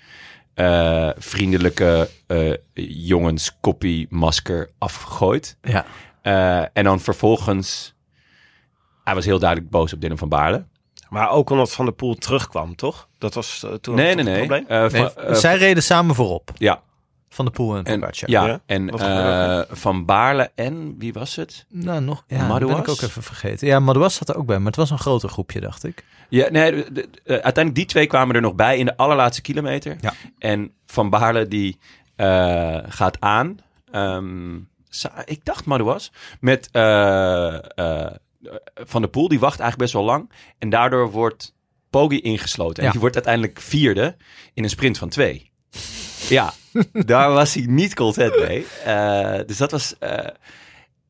[0.54, 2.54] eh, vriendelijke eh
[3.06, 5.56] jongenskoppie masker afgooit.
[5.62, 5.86] Ja.
[6.22, 7.96] Eh, en dan vervolgens...
[9.04, 10.66] Hij was heel duidelijk boos op Dylan van Baarle.
[11.08, 13.08] Maar ook omdat Van der Poel terugkwam, toch?
[13.18, 14.46] Dat was toen Nee, nee, het nee.
[14.46, 15.14] probleem?
[15.26, 16.50] Nee, zij reden samen voorop.
[16.54, 16.82] ja,
[17.28, 18.30] Van der Poel en En, Pogacar.
[18.30, 18.60] ja, Ja?
[18.66, 21.66] en eh, Van Baarle en wie was het?
[21.68, 22.24] Nou, nog.
[22.26, 22.78] Ja, dat ben Madouas?
[22.80, 23.66] ik ook even vergeten.
[23.66, 26.04] Ja, Madouas zat er ook bij, maar het was een groter groepje, dacht ik.
[26.28, 29.96] Ja, nee, de- de- uiteindelijk die twee kwamen er nog bij in de allerlaatste kilometer.
[30.00, 30.12] Ja.
[30.38, 31.78] En Van Baarle die
[32.16, 33.58] eh, gaat aan.
[33.90, 36.12] Ehm, sa- ik dacht Madouas.
[36.40, 38.12] Met eh, eh,
[38.74, 40.30] Van der Poel, die wacht eigenlijk best wel lang.
[40.58, 41.54] En daardoor wordt
[41.90, 42.76] Poggi ingesloten.
[42.78, 42.90] En Ja.
[42.90, 44.16] die wordt uiteindelijk vierde
[44.54, 45.47] in een sprint van twee.
[46.28, 46.52] Ja,
[46.92, 48.66] daar was hij niet content mee.
[48.84, 49.98] Eh, dus dat was...
[49.98, 50.26] eh,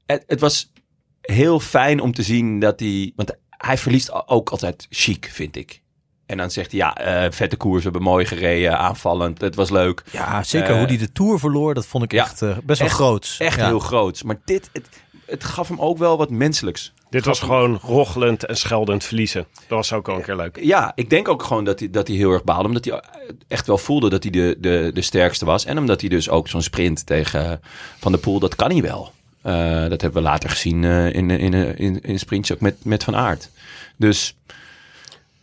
[0.07, 0.73] het, het was
[1.21, 3.13] heel fijn om te zien dat hij...
[3.17, 5.83] Want hij verliest ook altijd chic, vind ik.
[6.27, 9.71] En dan zegt hij, ja, eh, vette koers, we hebben mooi gereden, aanvallend, het was
[9.71, 10.03] leuk.
[10.11, 10.77] Ja, zeker.
[10.79, 13.39] Hoe die de Tour verloor, dat vond ik ja, echt best wel echt- groots.
[13.39, 13.67] Echt Ja.
[13.67, 14.23] heel groots.
[14.23, 14.89] Maar dit, het,
[15.27, 16.93] het gaf hem ook wel wat menselijks.
[17.11, 19.47] Dit was gewoon rochelend en scheldend verliezen.
[19.55, 20.59] Dat was ook al een keer leuk.
[20.62, 22.68] Ja, ik denk ook gewoon dat hij, dat hij heel erg baalde.
[22.68, 23.03] Omdat hij
[23.49, 25.64] echt wel voelde dat hij de, de, de sterkste was.
[25.64, 27.61] En omdat hij dus ook zo'n sprint tegen
[27.99, 29.12] Van der Poel, dat kan hij wel.
[29.42, 33.05] Eh, dat hebben we later gezien eh, in, in, in, in sprintjes ook met, met
[33.05, 33.51] Van Aert.
[33.97, 34.37] Dus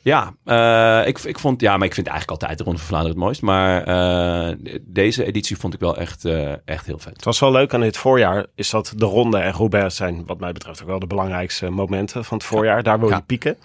[0.06, 3.16] ja, eh, ik, ik vond, ja, maar ik vind eigenlijk altijd de Ronde van Vlaanderen
[3.16, 3.42] het mooist.
[3.42, 7.14] Maar eh, deze editie vond ik wel echt, eh, echt heel vet.
[7.14, 10.40] Het was wel leuk aan dit voorjaar, is dat de ronde en Roubaix zijn wat
[10.40, 12.84] mij betreft ook wel de belangrijkste momenten van het voorjaar.
[12.84, 13.20] Daar wil je Ja.
[13.20, 13.58] pieken.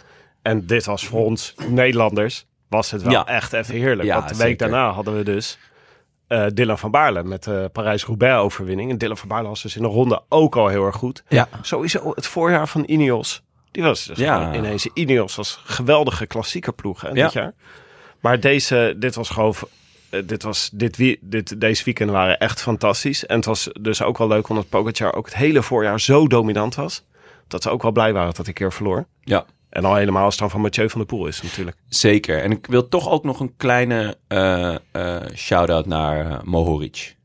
[0.43, 3.27] En dit was voor ons Nederlanders, was het wel Ja.
[3.27, 4.13] echt even heerlijk.
[4.13, 4.69] Want de week zeker.
[4.69, 5.59] daarna hadden we dus
[6.53, 8.91] Dylan van Baarle met de Parijs-Roubaix overwinning.
[8.91, 11.23] En Dylan van Baarle was dus in de ronde ook al heel erg goed.
[11.29, 11.49] Ja.
[11.63, 13.43] Sowieso het voorjaar van Ineos.
[13.71, 14.55] Die was dus Ja.
[14.55, 17.55] ineens Ineos was geweldige klassieke ploeg hè, dit jaar.
[18.21, 19.55] Maar deze, dit was gewoon,
[20.11, 23.27] eh, dit was, dit, wie- dit, deze weekenden waren echt fantastisch.
[23.27, 26.75] En het was dus ook wel leuk omdat Pogacar ook het hele voorjaar zo dominant
[26.75, 27.05] was.
[27.49, 29.07] Dat ze ook wel blij waren dat een keer verloor.
[29.21, 29.45] Ja.
[29.69, 31.77] En al helemaal als het dan van Mathieu van der Poel is natuurlijk.
[31.89, 32.43] Zeker.
[32.43, 34.77] En ik wil toch ook nog een kleine eh,
[35.35, 37.17] shout-out naar Mohoric.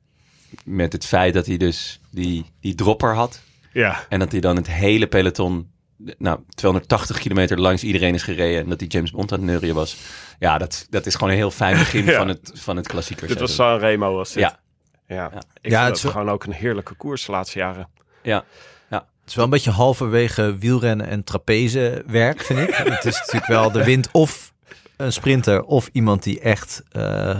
[0.63, 3.41] Met het feit dat hij dus die, die dropper had.
[3.73, 5.71] Ja, En dat hij dan het hele peloton,
[6.17, 8.63] nou, 280 kilometer langs iedereen is gereden.
[8.63, 9.97] En dat hij James Bond aan het neurien was.
[10.39, 12.17] Ja, dat, dat is gewoon een heel fijn begin Ja.
[12.17, 13.27] van het, van het klassieker.
[13.27, 14.43] dit was San Remo was dit.
[14.43, 14.59] Ja,
[15.07, 15.15] ja.
[15.33, 15.41] Ja.
[15.61, 17.89] Ik Ja, het is wel- gewoon ook een heerlijke koers de laatste jaren.
[18.23, 18.43] ja.
[18.89, 22.75] Het is wel een beetje halverwege wielrennen en trapezewerk, vind ik.
[22.99, 24.53] het is natuurlijk wel de wind of
[24.97, 27.37] een sprinter of iemand die echt eh,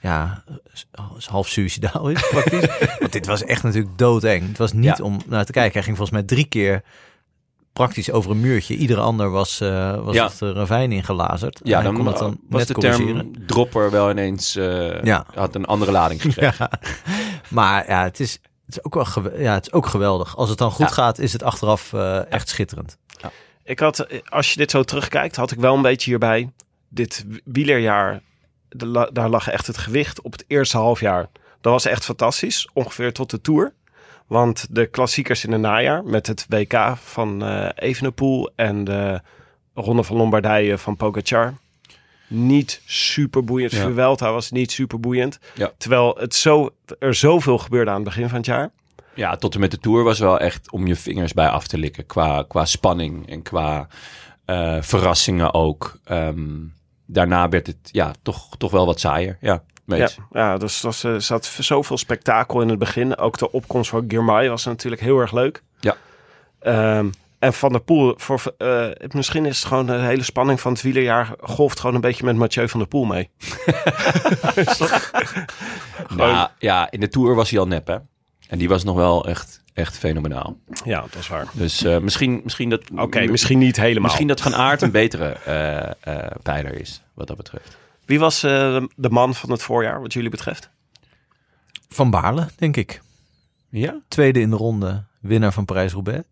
[0.00, 0.44] ja,
[1.24, 2.66] half suicidaal is praktisch.
[3.00, 4.48] Want dit was echt natuurlijk doodeng.
[4.48, 5.04] Het was niet Ja.
[5.04, 5.72] om naar te kijken.
[5.72, 6.82] Hij ging volgens mij drie keer
[7.74, 8.76] praktisch over een muurtje.
[8.76, 10.24] Iedere ander was, eh, was Ja.
[10.26, 11.60] het een ravijn ingelazerd.
[11.60, 15.26] En ja dan, kon het dan was net de term dropper wel ineens, eh, Ja.
[15.34, 16.68] had een andere lading gekregen.
[16.70, 16.78] Ja.
[17.48, 18.32] Maar ja, het is,
[18.66, 20.36] het is ook wel ja, het is ook geweldig.
[20.36, 20.92] Als het dan goed Ja.
[20.94, 22.96] gaat, is het achteraf eh, echt schitterend.
[23.66, 26.52] Ik had, als je dit zo terugkijkt, had ik wel een beetje hierbij.
[26.88, 28.20] Dit wielerjaar,
[28.68, 31.30] de la- daar lag echt het gewicht op het eerste halfjaar.
[31.60, 33.74] Dat was echt fantastisch, ongeveer tot de Tour.
[34.34, 39.20] Want de klassiekers in het najaar met het WK van eh Evenepoel en de
[39.74, 41.54] Ronde van Lombardije van Pogacar.
[42.26, 43.72] Niet super boeiend.
[43.72, 43.82] Ja.
[43.82, 45.38] Vuelta was niet super boeiend.
[45.54, 45.72] Ja.
[45.76, 48.70] Terwijl het zo, er zoveel gebeurde aan het begin van het jaar.
[49.14, 51.78] Ja, tot en met de Tour was wel echt om je vingers bij af te
[51.78, 52.06] likken.
[52.06, 53.88] Qua, qua spanning en qua
[54.44, 55.98] eh, verrassingen ook.
[56.04, 56.50] Ehm,
[57.06, 59.38] daarna werd het ja, toch, toch wel wat saaier.
[59.40, 63.16] Ja, Ja, ja dus er eh, zat zoveel spektakel in het begin.
[63.16, 65.62] Ook de opkomst van Girmay was natuurlijk heel erg leuk.
[65.80, 65.96] Ja.
[66.58, 70.72] Ehm, en Van der Poel, voor, eh, misschien is het gewoon de hele spanning van
[70.72, 73.30] het wielerjaar golft gewoon een beetje met Mathieu van der Poel mee.
[76.16, 77.96] Nou, ja, in de Tour was hij al nep, hè?
[78.48, 80.56] En die was nog wel echt, echt fenomenaal.
[80.84, 81.46] Ja, dat is waar.
[81.52, 82.82] Dus eh, misschien, misschien dat...
[82.96, 84.02] Oké, misschien niet helemaal.
[84.02, 85.36] Misschien dat Van Aert een betere
[86.42, 87.76] pijler is, wat dat betreft.
[88.06, 90.70] Wie was eh, de- man van het voorjaar, wat jullie betreft?
[91.88, 93.02] Van Baarle, denk ik.
[93.68, 94.00] Ja?
[94.08, 96.24] Tweede in de ronde, winnaar van Parijs-Roubaix.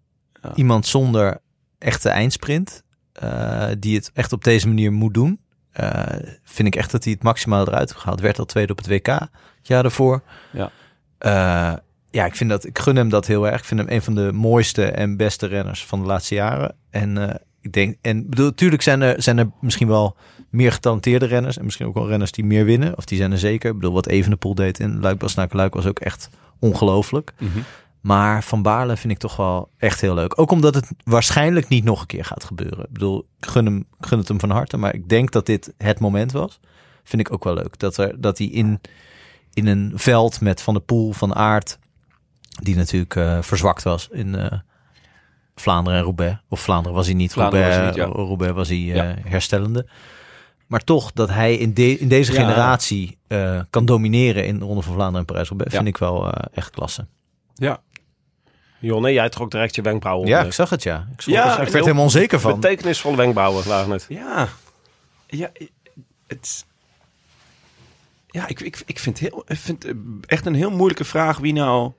[0.43, 0.55] Ja.
[0.55, 1.41] Iemand zonder
[1.79, 2.83] echte eindsprint,
[3.13, 5.41] eh, die het echt op deze manier moet doen.
[5.73, 6.03] Eh,
[6.45, 8.21] vind ik echt dat hij het maximaal eruit heeft gehaald.
[8.21, 9.31] Werd al tweede op het WK het
[9.63, 10.23] jaar daarvoor.
[10.53, 10.71] Ja.
[11.19, 11.79] Eh,
[12.11, 13.59] ja, ik, vind dat, ik gun hem dat heel erg.
[13.59, 16.75] Ik vind hem een van de mooiste en beste renners van de laatste jaren.
[16.91, 20.17] En eh, ik denk, en bedoel, natuurlijk zijn er, zijn er misschien wel
[20.53, 21.59] meer getalenteerde renners.
[21.59, 22.97] En misschien ook wel renners die meer winnen.
[22.97, 23.71] Of die zijn er zeker.
[23.71, 27.33] Ik bedoel, wat Evenepoel deed in Luik Luik was ook echt ongelooflijk.
[27.39, 27.59] Mhm.
[28.01, 30.39] Maar Van Baarle vind ik toch wel echt heel leuk.
[30.41, 32.85] Ook omdat het waarschijnlijk niet nog een keer gaat gebeuren.
[32.85, 34.77] Ik bedoel, ik gun, hem, ik gun het hem van harte.
[34.77, 36.61] Maar ik denk dat dit het moment was.
[37.05, 37.79] Vind ik ook wel leuk.
[37.79, 38.81] Dat, er, dat hij in,
[39.55, 41.79] in een veld met Van der Poel, Van Aert...
[42.63, 44.59] die natuurlijk eh, verzwakt was in eh,
[45.55, 46.39] Vlaanderen en Roubaix.
[46.49, 47.33] Of Vlaanderen was hij niet.
[47.33, 48.23] Vlaanderen was Roubaix, hij niet, ja.
[48.25, 49.29] Roubaix was hij eh, Ja.
[49.31, 49.87] herstellende.
[50.73, 52.41] Maar toch, dat hij in, de, in deze Ja.
[52.41, 55.73] generatie eh, kan domineren in de Ronde van Vlaanderen en Parijs-Roubaix...
[55.73, 55.79] Ja.
[55.83, 57.07] vind ik wel eh, echt klasse.
[57.55, 57.83] Ja.
[58.81, 60.49] Jonne, jij trok direct je wenkbrauwen Ja, onder.
[60.49, 61.09] ik zag het, ja.
[61.13, 62.61] Ik, Ja, er- ik werd helemaal onzeker van.
[62.61, 64.07] Betekenisvolle wenkbrauwen waren het.
[64.09, 64.49] Ja.
[65.27, 65.51] Ja,
[66.27, 66.67] het...
[68.27, 69.87] Ja, ik, ik, ik vind, heel, ik vind
[70.27, 71.93] echt een heel moeilijke vraag wie nou,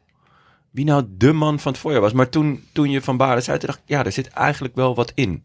[0.71, 2.13] wie nou de man van het voorjaar was.
[2.13, 4.95] Maar toen, toen je van Baarle zei, toen dacht ik, ja, er zit eigenlijk wel
[4.95, 5.43] wat in.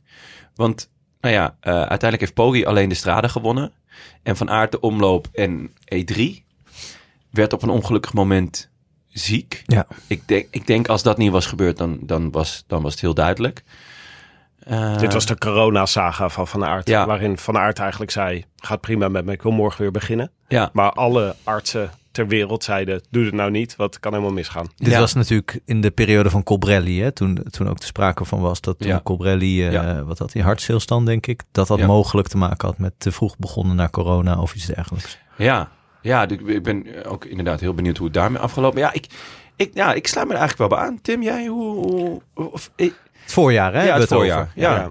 [0.55, 3.72] Want nou ja, eh, uiteindelijk heeft Poggi alleen de strade gewonnen.
[4.22, 6.44] En Van Aert de omloop en E3.
[7.31, 8.70] Werd op een ongelukkig moment
[9.09, 9.62] ziek.
[9.66, 9.87] Ja.
[10.07, 13.00] Ik denk, ik denk als dat niet was gebeurd, dan, dan, was, dan was het
[13.00, 13.62] heel duidelijk.
[14.59, 16.88] Eh, Dit was de corona-saga van Van Aert.
[16.88, 17.07] Ja.
[17.07, 20.31] Waarin Van Aert eigenlijk zei, gaat prima met me, ik wil morgen weer beginnen.
[20.48, 24.66] Ja, Maar alle artsen ter wereld zeiden, doe het nou niet, het kan helemaal misgaan.
[24.77, 24.99] Dit Ja.
[24.99, 27.12] was natuurlijk in de periode van Colbrelli, hè?
[27.12, 29.01] Toen, toen ook de sprake van was dat toen Ja.
[29.05, 30.03] Colbrelli, eh, Ja.
[30.05, 31.87] wat had hij, hartstilstand denk ik, dat dat Ja.
[31.87, 35.18] mogelijk te maken had met te vroeg begonnen naar corona of iets dergelijks.
[35.37, 35.68] ja,
[36.03, 38.81] ja ik ben ook inderdaad heel benieuwd hoe het daarmee afgelopen.
[38.81, 39.07] Ja, ik,
[39.57, 40.99] ik, ja, ik sluit me er eigenlijk wel bij aan.
[41.03, 41.75] Tim, jij, hoe...
[42.35, 43.83] hoe of, ik, Het voorjaar, hè?
[43.85, 44.40] ja, het voorjaar.
[44.40, 44.53] over.
[44.55, 44.90] Ja.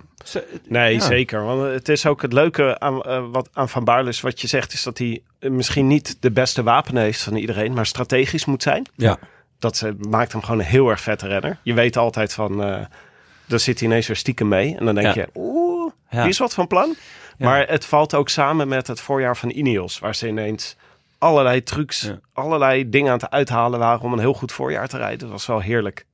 [0.68, 1.00] Nee, Ja.
[1.00, 1.44] zeker.
[1.44, 4.48] Want het is ook het leuke aan, eh, wat, aan Van Baarle is wat je
[4.48, 8.46] zegt, is dat hij eh, misschien niet de beste wapen heeft van iedereen, maar strategisch
[8.46, 8.86] moet zijn.
[8.96, 9.18] Ja.
[9.60, 11.58] Dat eh, maakt hem gewoon een heel erg vette renner.
[11.64, 12.80] Je weet altijd van, eh
[13.46, 14.76] dan zit hij ineens weer stiekem mee.
[14.78, 15.22] En dan denk Ja.
[15.22, 16.22] je, oeh, Ja.
[16.22, 16.96] die is wat van plan.
[17.38, 17.46] Ja.
[17.48, 20.76] Maar het valt ook samen met het voorjaar van Ineos, waar ze ineens
[21.18, 22.20] allerlei trucs, Ja.
[22.34, 25.20] allerlei dingen aan het uithalen waren om een heel goed voorjaar te rijden.
[25.20, 26.06] Dat was wel heerlijk.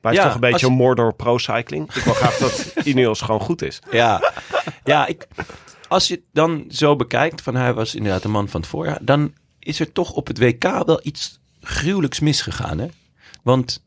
[0.00, 1.94] Blijft Ja, toch een beetje als- een Mordor pro-cycling.
[1.94, 3.78] Ik wil graag dat Ineos gewoon goed is.
[3.90, 4.32] Ja,
[4.84, 5.26] ja ik,
[5.88, 8.98] als je het dan zo bekijkt, van hij was inderdaad een man van het voorjaar,
[9.02, 12.78] dan is er toch op het WK wel iets gruwelijks misgegaan.
[12.78, 12.86] Hè?
[13.42, 13.84] Want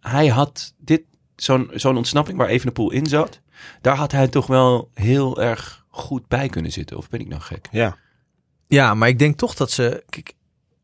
[0.00, 1.02] hij had dit,
[1.36, 3.40] zo'n zo'n ontsnapping waar Evenepoel in zat,
[3.80, 6.96] daar had hij toch wel heel erg goed bij kunnen zitten.
[6.96, 7.68] Of ben ik nou gek?
[7.70, 7.96] Ja.
[8.66, 10.04] Ja, maar ik denk toch dat ze.
[10.08, 10.32] Kijk,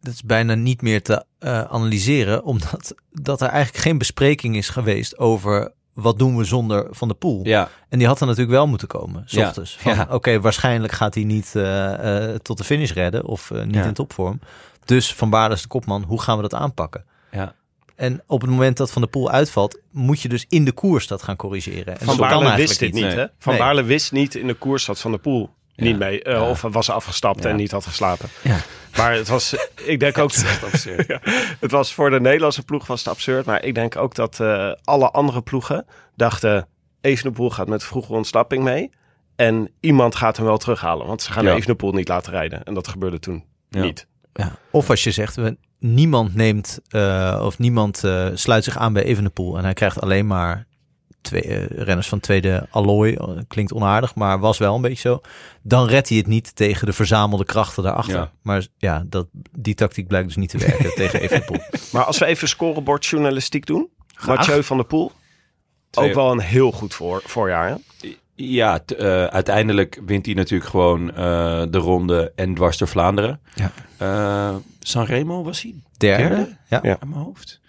[0.08, 4.68] dat is bijna niet meer te eh, analyseren, omdat dat er eigenlijk geen bespreking is
[4.68, 7.40] geweest over wat doen we zonder Van de Poel.
[7.46, 9.76] Ja, En die had er natuurlijk wel moeten komen, s Ja, ochtends.
[9.80, 10.06] Van, ja.
[10.10, 13.84] Oké, waarschijnlijk gaat hij niet eh, eh, tot de finish redden of eh, niet Ja.
[13.84, 14.40] in topvorm.
[14.84, 17.04] Dus Van Baarle is de kopman, hoe gaan we dat aanpakken?
[17.30, 17.54] ja.
[17.96, 21.06] En op het moment dat Van de Poel uitvalt, moet je dus in de koers
[21.06, 21.98] dat gaan corrigeren.
[22.00, 23.14] En Van Baarle wist dit niet, Nee.
[23.16, 23.26] hè?
[23.38, 23.62] Van Nee.
[23.62, 25.50] Baarle wist niet in de koers dat Van der Poel.
[25.84, 28.28] Niet mee, eh, of was afgestapt en niet had geslapen.
[28.42, 28.56] Ja.
[28.96, 30.32] Maar het was, ik denk ook,
[31.06, 31.20] Ja,
[31.60, 34.72] het was voor de Nederlandse ploeg was het absurd, maar ik denk ook dat eh,
[34.84, 35.86] alle andere ploegen
[36.16, 36.68] dachten,
[37.00, 38.90] Evenepoel gaat met vroege ontsnapping mee
[39.36, 41.54] en iemand gaat hem wel terughalen, want ze gaan Ja.
[41.54, 43.80] Evenepoel niet laten rijden en dat gebeurde toen Ja.
[43.82, 44.06] niet.
[44.32, 44.52] Ja.
[44.70, 48.02] Of als je zegt, we, niemand neemt eh, of niemand
[48.34, 50.66] sluit zich aan bij Evenepoel en hij krijgt alleen maar
[51.28, 53.14] twee eh, renners van tweede allooi.
[53.14, 55.20] Eh, Klinkt onaardig, maar was wel een beetje zo.
[55.62, 58.14] Dan redt hij het niet tegen de verzamelde krachten daarachter.
[58.14, 58.32] Ja.
[58.42, 59.26] Maar ja, dat,
[59.58, 61.60] die tactiek blijkt dus niet te werken tegen Evenepoel.
[61.92, 63.88] Maar als we even scorebordjournalistiek doen,
[64.26, 65.12] Mathieu van der Poel,
[65.90, 67.68] Twee- ook wel een heel goed voor, voorjaar.
[67.68, 68.08] Hè?
[68.34, 73.40] Ja, t- eh, uiteindelijk wint hij natuurlijk gewoon eh, de ronde en dwars door Vlaanderen.
[73.54, 73.70] Ja.
[73.96, 76.28] Eh, Sanremo was hij Derde.
[76.28, 76.56] Derde?
[76.68, 76.80] Ja.
[76.82, 76.96] Ja.
[77.00, 77.60] aan mijn hoofd.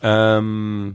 [0.00, 0.86] Ehm,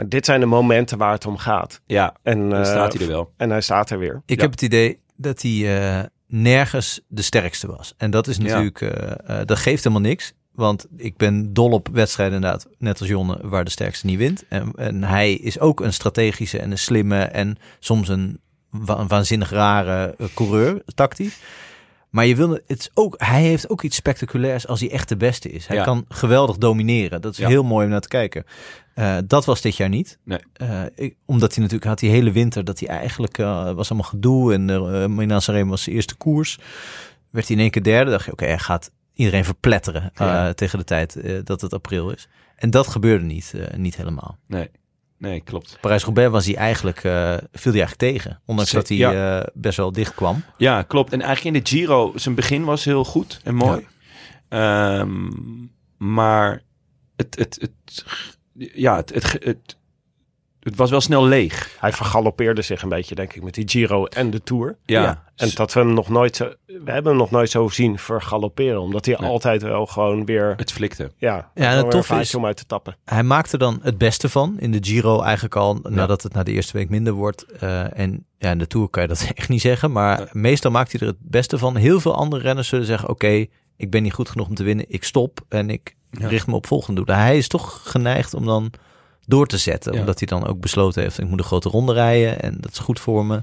[0.00, 1.80] Maar dit zijn de momenten waar het om gaat.
[1.86, 3.32] ja, En, dan eh, staat hij er wel.
[3.36, 4.22] En hij staat er weer.
[4.26, 4.42] Ik Ja.
[4.42, 7.94] heb het idee dat hij eh, nergens de sterkste was.
[7.96, 8.42] En dat is Ja.
[8.42, 10.32] natuurlijk, eh, dat geeft helemaal niks.
[10.52, 14.44] Want ik ben dol op wedstrijden inderdaad, net als Jonne, waar de sterkste niet wint.
[14.48, 19.08] En, en hij is ook een strategische en een slimme en soms een, wa- een
[19.08, 21.38] waanzinnig rare coureur, tactisch.
[22.10, 25.16] Maar je wil, het is ook, hij heeft ook iets spectaculairs als hij echt de
[25.16, 25.66] beste is.
[25.66, 25.84] Hij Ja.
[25.84, 27.20] kan geweldig domineren.
[27.20, 27.48] Dat is Ja.
[27.48, 28.44] heel mooi om naar te kijken.
[28.94, 30.18] Eh, dat was dit jaar niet.
[30.24, 30.38] Nee.
[30.52, 34.10] Eh, ik, omdat hij natuurlijk had die hele winter dat hij eigenlijk eh, was allemaal
[34.10, 34.68] gedoe en
[35.28, 36.58] uh, Sanremo was zijn eerste koers.
[37.30, 38.10] Werd hij in één keer derde.
[38.10, 40.52] Dacht je, oké, hij gaat iedereen verpletteren Ja.
[40.52, 42.28] tegen de tijd dat het april is.
[42.56, 44.38] En dat gebeurde niet, niet helemaal.
[44.46, 44.68] Nee,
[45.20, 45.78] nee klopt.
[45.80, 48.40] Parijs-Roubaix was hij eigenlijk, eh, viel hij eigenlijk tegen.
[48.44, 49.40] Ondanks dat hij ja.
[49.40, 50.44] eh, best wel dicht kwam.
[50.56, 51.12] Ja, klopt.
[51.12, 53.86] En eigenlijk in de Giro, zijn begin was heel goed en mooi.
[54.48, 55.28] Ehm,
[55.96, 56.62] maar
[57.16, 58.04] het, het, het,
[58.74, 59.76] ja, het, het, het,
[60.60, 61.76] het was wel snel leeg.
[61.78, 64.76] Hij vergalopeerde zich een beetje, denk ik, met die Giro en de Tour.
[64.84, 67.98] Ja, En dat we hem nog nooit zo, we hebben hem nog nooit zo zien
[67.98, 68.80] vergalopperen.
[68.80, 69.30] Omdat hij Nee.
[69.30, 71.10] altijd wel gewoon weer, het flikte.
[71.16, 72.96] ja, Ja, en het een is- om uit te tappen.
[73.04, 76.52] Hij maakte dan het beste van in de Giro eigenlijk al nadat het na de
[76.52, 77.42] eerste week minder wordt.
[77.52, 79.92] Eh, en ja, in de Tour kan je dat echt niet zeggen.
[79.92, 81.76] Maar meestal maakt hij er het beste van.
[81.76, 83.46] Heel veel andere renners zullen zeggen, oké,
[83.76, 84.84] ik ben niet goed genoeg om te winnen.
[84.88, 86.28] Ik stop en ik Ja.
[86.28, 87.24] richt me op volgende doelen.
[87.24, 88.70] Hij is toch geneigd om dan
[89.26, 89.92] door te zetten.
[89.92, 89.98] Ja.
[90.00, 92.40] Omdat hij dan ook besloten heeft, ik moet een grote ronde rijden.
[92.42, 93.42] En dat is goed voor me.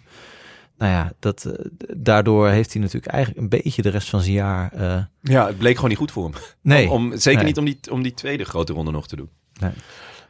[0.78, 1.54] Nou ja, dat, eh,
[1.96, 4.72] daardoor heeft hij natuurlijk eigenlijk een beetje de rest van zijn jaar...
[4.74, 6.34] eh, Ja, het bleek gewoon niet goed voor hem.
[6.62, 7.48] nee, Om, om- zeker Nee.
[7.48, 9.30] niet om die, om die tweede grote ronde nog te doen.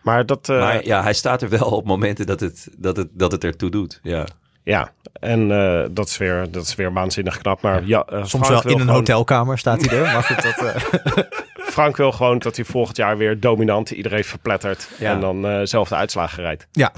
[0.02, 3.08] Maar dat, eh, maar ja, hij staat er wel op momenten dat het, dat het,
[3.12, 4.00] dat het ertoe doet.
[4.04, 4.26] Ja.
[4.64, 7.62] ja, en eh, dat, is weer, dat is weer waanzinnig knap.
[7.62, 10.04] Maar ja, soms wel in een gewoon- hotelkamer staat hij er.
[10.14, 10.58] Maar goed, dat...
[10.58, 11.24] eh,
[11.78, 14.90] Frank wil gewoon dat hij volgend jaar weer dominant iedereen verplettert.
[15.00, 15.12] Ja.
[15.12, 16.68] En dan eh zelf de uitslagen rijdt.
[16.72, 16.92] Ja.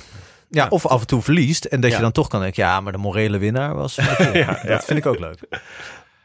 [0.50, 1.96] Ja, of af en toe verliest en dat Ja.
[1.96, 3.96] je dan toch kan denken, ja, maar de morele winnaar was...
[4.66, 5.40] Dat vind ik ook leuk.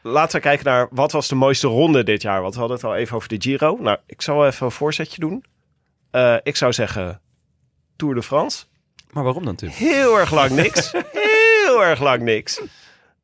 [0.01, 2.41] Laten we kijken naar wat was de mooiste ronde dit jaar.
[2.41, 3.77] Want we hadden het al even over de Giro.
[3.81, 5.43] Nou, ik zal even een voorzetje doen.
[6.11, 7.21] Eh, ik zou zeggen
[7.95, 8.63] Tour de France.
[9.11, 9.69] Maar waarom dan, Tim?
[9.69, 10.91] Heel erg lang niks.
[11.65, 12.61] Heel erg lang niks.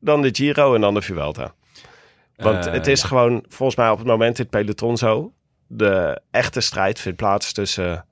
[0.00, 1.54] Dan de Giro en dan de Vuelta.
[2.42, 3.06] Want Eh, het is ja.
[3.06, 5.32] gewoon volgens mij op het moment in het peloton zo.
[5.66, 8.04] De echte strijd vindt plaats tussen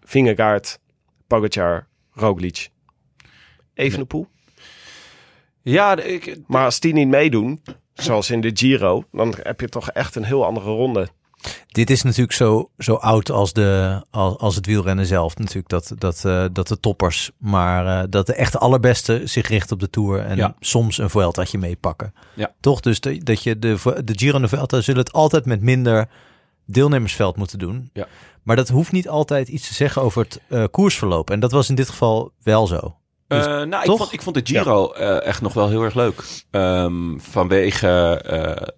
[0.00, 0.78] Vingegaard,
[1.26, 2.68] Pogacar, Roglic.
[3.74, 4.26] Evenepoel.
[5.62, 7.62] Ja, de- ik, Maar als die niet meedoen,
[7.94, 11.08] zoals in de Giro, dan heb je toch echt een heel andere ronde.
[11.66, 15.38] Dit is natuurlijk zo, zo oud als, de, als, als het wielrennen zelf.
[15.38, 19.72] Natuurlijk dat, dat, eh, dat de toppers, maar eh, dat de echte allerbeste zich richten
[19.72, 20.20] op de Tour.
[20.20, 20.54] En Ja.
[20.60, 22.14] soms een Vueltaatje meepakken.
[22.34, 22.52] Ja.
[22.60, 22.80] Toch?
[22.80, 26.08] Dus de, dat je de, de Giro en de Vuelta zullen het altijd met minder
[26.66, 27.90] deelnemersveld moeten doen.
[27.92, 28.06] Ja.
[28.42, 31.30] Maar dat hoeft niet altijd iets te zeggen over het eh, koersverloop.
[31.30, 32.96] En dat was in dit geval wel zo.
[33.28, 36.24] Dus nou, ik vond, ik vond de Giro echt nog wel heel erg leuk.
[36.50, 38.20] Ehm, vanwege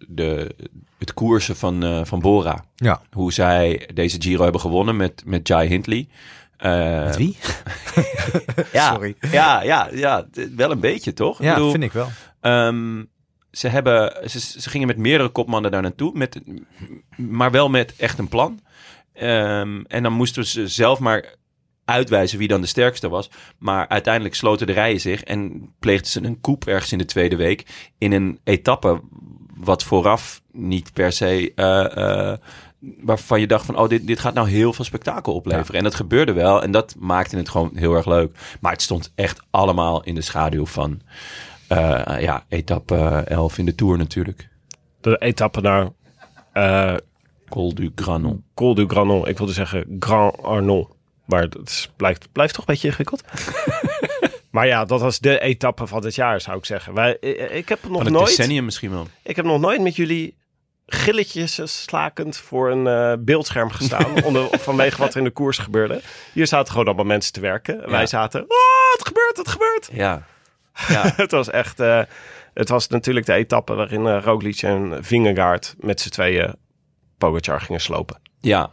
[0.09, 0.55] de,
[0.99, 2.65] het koersen van, eh, van Bora.
[2.77, 3.01] Ja.
[3.13, 6.09] Hoe zij deze Giro hebben gewonnen met, met Jai Hindley.
[6.57, 7.37] Eh, Met wie?
[8.73, 9.15] Ja, Sorry.
[9.31, 10.27] Ja, ja, ja,
[10.57, 11.43] wel een beetje toch?
[11.43, 12.09] Ja, bedoel, vind ik wel.
[12.41, 13.05] Ehm,
[13.51, 16.41] ze, hebben, ze, ze gingen met meerdere kopmannen daar naartoe, met,
[17.17, 18.61] maar wel met echt een plan.
[19.13, 21.37] Ehm, en dan moesten ze zelf maar
[21.85, 23.31] uitwijzen wie dan de sterkste was.
[23.59, 27.37] Maar uiteindelijk sloten de rijen zich en pleegden ze een koep ergens in de tweede
[27.37, 29.01] week in een etappe
[29.61, 31.53] wat vooraf niet per se...
[31.55, 32.39] eh, eh,
[33.01, 35.75] waarvan je dacht van, oh, dit, dit gaat nou heel veel spektakel opleveren.
[35.75, 38.37] En dat gebeurde wel en dat maakte het gewoon heel erg leuk.
[38.61, 41.01] Maar het stond echt allemaal in de schaduw van...
[41.69, 42.97] eh, ja, etappe
[43.29, 44.49] 11 in de Tour natuurlijk.
[45.01, 45.89] De etappe naar
[47.49, 48.45] Col du Granon.
[48.55, 49.29] Col du Granon.
[49.29, 50.89] Ik wilde zeggen Grand Arnon.
[51.25, 53.23] Maar het is- blijft, blijft toch een beetje ingewikkeld.
[54.51, 56.95] maar ja, dat was de etappe van dit jaar, zou ik zeggen.
[56.95, 58.27] Wij, ik, ik heb nog Van het nooit...
[58.27, 59.09] decennium misschien wel.
[59.23, 60.37] Ik heb nog nooit met jullie
[60.87, 64.23] gilletjes slakend voor een eh, beeldscherm gestaan.
[64.25, 66.01] onder, vanwege wat er in de koers gebeurde.
[66.33, 67.85] Hier zaten gewoon allemaal mensen te werken.
[67.85, 69.89] En Wij zaten, oh, het gebeurt, het gebeurt.
[69.93, 70.27] Ja.
[70.89, 71.13] ja.
[71.17, 72.03] het was echt, eh,
[72.55, 76.55] het was natuurlijk de etappe waarin eh Roglic en Vingegaard met z'n tweeën
[77.19, 78.21] Pogacar gingen slopen.
[78.41, 78.71] Ja,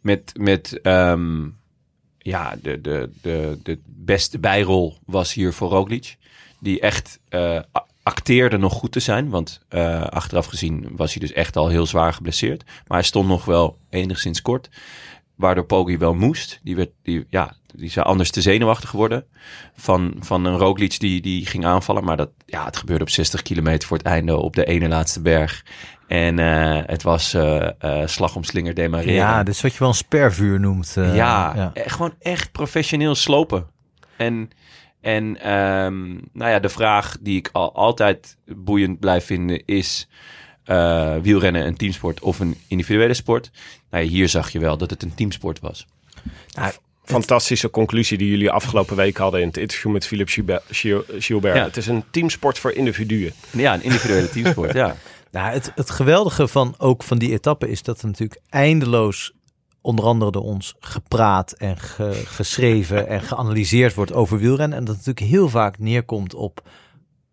[0.00, 1.46] met, met ehm,
[2.28, 6.16] ja, de, de, de, de beste bijrol was hier voor Roglic.
[6.58, 7.60] Die echt eh,
[8.02, 9.28] acteerde nog goed te zijn.
[9.28, 12.64] Want eh, achteraf gezien was hij dus echt al heel zwaar geblesseerd.
[12.64, 14.68] Maar hij stond nog wel enigszins kort.
[15.34, 16.60] Waardoor Poggi wel moest.
[16.62, 19.24] Die, werd, die, ja, die zou anders te zenuwachtig worden.
[19.74, 22.04] Van, van een Roglic die, die ging aanvallen.
[22.04, 25.20] Maar dat, ja, het gebeurde op 60 kilometer voor het einde op de ene laatste
[25.20, 25.64] berg.
[26.08, 29.14] En eh, het was eh, eh, slag om slinger demareren.
[29.14, 30.92] Ja, dit is wat je wel een spervuur noemt.
[30.94, 31.70] ja, ja.
[31.74, 33.66] eh, gewoon echt professioneel slopen.
[34.16, 34.50] En,
[35.00, 40.08] en ehm, nou ja, de vraag die ik al, altijd boeiend blijf vinden is...
[41.22, 43.50] wielrennen een teamsport of een individuele sport?
[43.90, 45.86] Nou hier zag je wel dat het een teamsport was.
[47.08, 50.62] Fantastische conclusie die jullie afgelopen week hadden in het interview met Philippe Gilbert.
[50.70, 51.56] Gil- Gilbert.
[51.56, 51.64] Ja.
[51.64, 53.32] Het is een teamsport voor individuen.
[53.50, 54.96] Ja, een individuele teamsport, ja.
[55.30, 59.32] Nou, het, het geweldige van ook van die etappe is dat er natuurlijk eindeloos
[59.80, 64.78] onder andere door ons gepraat en ge- geschreven en geanalyseerd wordt over wielrennen.
[64.78, 66.62] En dat het natuurlijk heel vaak neerkomt op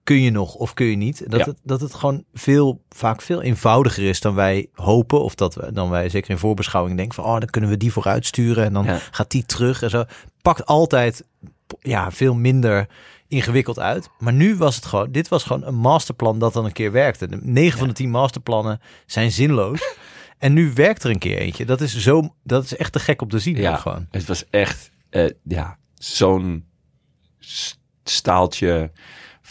[0.05, 1.23] kun je nog of kun je niet.
[1.31, 1.45] Dat, Ja.
[1.45, 5.23] het, dat het gewoon veel, vaak veel eenvoudiger is dan wij hopen.
[5.23, 7.91] Of dat we, dan wij zeker in voorbeschouwing denken van oh, dan kunnen we die
[7.91, 8.99] vooruit sturen en dan Ja.
[9.11, 10.03] gaat die terug en zo.
[10.41, 11.23] Pakt altijd
[11.79, 12.87] ja, veel minder
[13.27, 14.09] ingewikkeld uit.
[14.19, 17.27] Maar nu was het gewoon, dit was gewoon een masterplan dat dan een keer werkte.
[17.27, 19.79] De 9 van de 10 masterplannen zijn zinloos.
[20.37, 21.65] En nu werkt er een keer eentje.
[21.65, 23.55] Dat is zo, dat is echt te gek om te zien.
[23.55, 23.75] Ja.
[23.75, 24.07] gewoon.
[24.11, 26.65] Het was echt eh, ja, zo'n
[28.03, 28.91] staaltje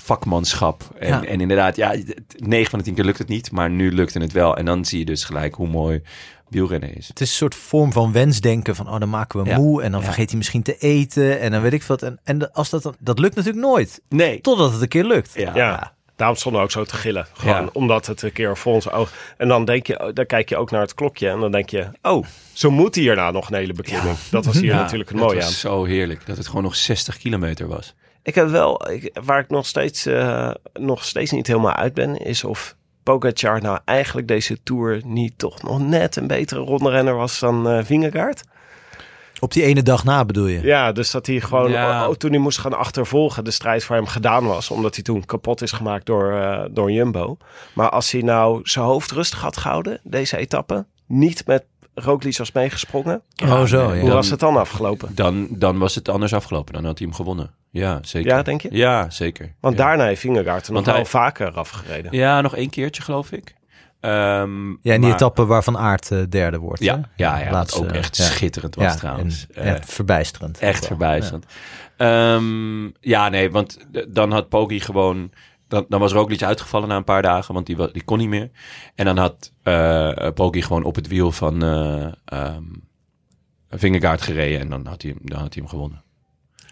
[0.04, 0.82] vakmanschap.
[0.98, 1.24] En, Ja.
[1.24, 1.94] en inderdaad, ja,
[2.36, 4.56] 9 van de 10 keer lukt het niet, maar nu lukte het wel.
[4.56, 6.02] En dan zie je dus gelijk hoe mooi
[6.48, 7.08] wielrennen is.
[7.08, 9.56] Het is een soort vorm van wensdenken van oh dan maken we Ja.
[9.56, 10.06] moe en dan Ja.
[10.06, 12.02] vergeet hij misschien te eten en dan weet ik wat.
[12.02, 14.00] En, en als dat dan, dat lukt natuurlijk nooit.
[14.08, 14.40] Nee.
[14.40, 15.30] Totdat het een keer lukt.
[15.34, 15.52] Ja.
[15.54, 15.92] Ja.
[16.16, 17.26] Daarom stonden we ook zo te gillen.
[17.32, 17.68] Gewoon Ja.
[17.72, 19.12] omdat het een keer voor ons oog...
[19.36, 21.88] En dan, denk je, dan kijk je ook naar het klokje en dan denk je...
[22.02, 24.16] Oh, zo moet hierna nog een hele beklimming.
[24.30, 25.52] Dat was hier Ja, natuurlijk een het mooie was aan.
[25.52, 27.94] zo heerlijk dat het gewoon nog 60 kilometer was.
[28.24, 32.16] Ik heb wel, ik, waar ik nog steeds, eh, nog steeds niet helemaal uit ben,
[32.16, 37.38] is of Pogacar nou eigenlijk deze Tour niet toch nog net een betere rondrenner was
[37.38, 38.42] dan eh Vingegaard.
[39.40, 40.62] Op die ene dag na bedoel je?
[40.62, 42.08] Ja, dus dat hij gewoon, Ja.
[42.08, 44.70] oh, toen hij moest gaan achtervolgen, de strijd voor hem gedaan was.
[44.70, 47.36] Omdat hij toen kapot is gemaakt door, eh, door Jumbo.
[47.74, 51.64] Maar als hij nou zijn hoofd rustig had gehouden, deze etappe, niet met
[51.94, 53.22] Roglic was meegesprongen.
[53.44, 53.80] oh, zo.
[53.92, 53.98] ja.
[53.98, 55.14] Hoe Dan- was het dan afgelopen?
[55.14, 56.74] Dan, dan was het anders afgelopen.
[56.74, 57.50] Dan had hij hem gewonnen.
[57.70, 58.30] Ja, zeker.
[58.30, 58.68] Ja, denk je?
[58.72, 59.54] Ja, zeker.
[59.60, 59.84] Want ja.
[59.84, 62.12] daarna heeft Vingegaard er nog wel hij- vaker afgereden.
[62.16, 63.54] Ja, nog één keertje geloof ik.
[64.00, 66.82] Ehm, Ja, in die maar- etappe waarvan Aard eh, derde wordt.
[66.82, 67.00] Ja, hè?
[67.16, 68.24] ja, ja Laatste, ook echt ja.
[68.24, 69.46] schitterend was Ja, trouwens.
[69.54, 70.58] en Eh, echt verbijsterend.
[70.58, 70.88] echt wel.
[70.88, 71.44] verbijsterend.
[71.96, 73.78] Ehm, ja, nee, want
[74.08, 75.30] dan had Poggi gewoon...
[75.74, 78.50] Dan, dan was Roglic uitgevallen na een paar dagen, want die, die kon niet meer.
[78.94, 82.62] En dan had eh Poggi gewoon op het wiel van eh ehm
[83.70, 84.60] Vingegaard gereden.
[84.60, 86.02] En dan had hij, hem- dan had hij hem gewonnen.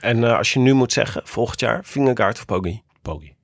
[0.00, 2.82] En eh, als je nu moet zeggen, volgend jaar Vingegaard of Poggi?
[3.03, 3.34] Poggi.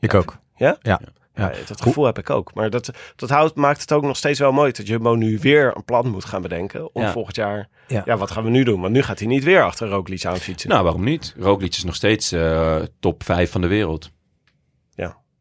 [0.00, 0.38] Ik ook.
[0.56, 0.76] Ja?
[0.82, 1.00] Ja.
[1.34, 2.54] Ja, dat gevoel heb ik ook.
[2.54, 5.76] Maar dat, dat houdt, maakt het ook nog steeds wel mooi dat Jumbo nu weer
[5.76, 6.94] een plan moet gaan bedenken.
[6.94, 7.12] Om Ja.
[7.12, 8.02] volgend jaar, Ja.
[8.04, 8.16] ja.
[8.16, 8.80] wat gaan we nu doen?
[8.80, 10.70] Want nu gaat hij niet weer achter Roglic aan fietsen.
[10.70, 11.34] Nou, waarom niet?
[11.38, 14.10] Roglic is nog steeds eh, top 5 van de wereld.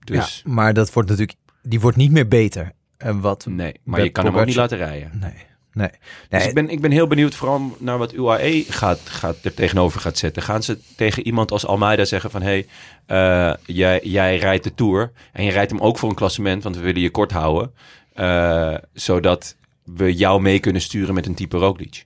[0.05, 0.15] Ja.
[0.15, 2.71] Dus Ja, maar dat wordt natuurlijk, die wordt niet meer beter.
[2.97, 3.45] En wat?
[3.45, 5.11] nee, maar je kan hem ook niet laten rijden.
[5.19, 5.33] Nee.
[5.73, 5.89] Nee.
[6.29, 9.99] Dus ik, ben, ik ben heel benieuwd vooral naar wat UAE gaat, gaat er tegenover
[10.01, 10.43] gaat zetten.
[10.43, 12.41] Gaan ze tegen iemand als Almeida zeggen van...
[12.41, 16.15] hé, hey, eh, jij, jij rijdt de Tour en je rijdt hem ook voor een
[16.15, 16.63] klassement...
[16.63, 17.73] want we willen je kort houden.
[18.13, 22.05] eh, zodat we jou mee kunnen sturen met een type Roglic.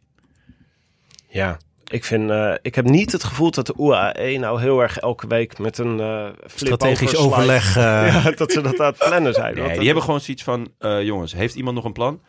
[1.27, 1.57] Ja,
[1.89, 5.27] ik, vind, eh, ik heb niet het gevoel dat de UAE nou heel erg elke
[5.27, 6.25] week met een eh
[6.55, 7.75] strategisch overleg.
[7.77, 7.83] eh,
[8.23, 9.53] Ja, dat ze dat aan het plannen zijn.
[9.53, 10.67] Nee, Want die hebben gewoon zoiets van...
[10.79, 12.19] eh, jongens, heeft iemand nog een plan?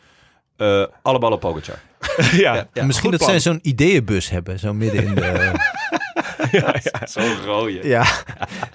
[0.57, 1.79] Eh alle ballen op Pogacar.
[2.45, 3.41] ja, Ja, Misschien dat zij plan.
[3.41, 5.51] zo'n ideeënbus hebben, zo midden in de...
[7.05, 7.87] Zo'n rode.
[7.87, 8.05] ja.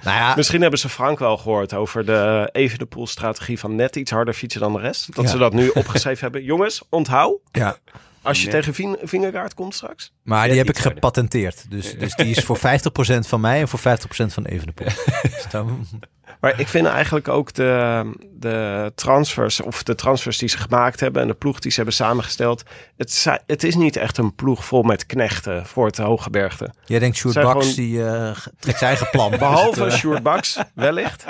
[0.03, 4.34] nou ja, Misschien hebben ze Frank wel gehoord over de Evenepoel-strategie van net iets harder
[4.34, 5.14] fietsen dan de rest.
[5.14, 5.30] Dat Ja.
[5.30, 6.43] ze dat nu opgeschreven hebben.
[6.45, 7.76] Jongens, onthoud, ja.
[8.27, 10.12] Als je tegen Ving- Vingegaard komt straks.
[10.22, 11.70] Maar die heb ik gepatenteerd.
[11.70, 12.59] Dus, dus die is voor
[13.18, 13.83] 50% van mij en voor 50%
[14.27, 14.87] van Evenepoel.
[15.22, 15.87] Dus dan-
[16.41, 18.03] Maar ik vind eigenlijk ook de,
[18.33, 21.95] de transfers, of de transfers die ze gemaakt hebben en de ploeg die ze hebben
[21.95, 22.62] samengesteld.
[22.97, 26.74] Het, het is niet echt een ploeg vol met knechten voor het Hooggebergte.
[26.85, 29.31] Jij denkt, Sjoerd Baks, gewoon- die eh, trekt zijn eigen plan.
[29.31, 31.24] Behalve Dus het, eh, Sjoerd Baks, wellicht.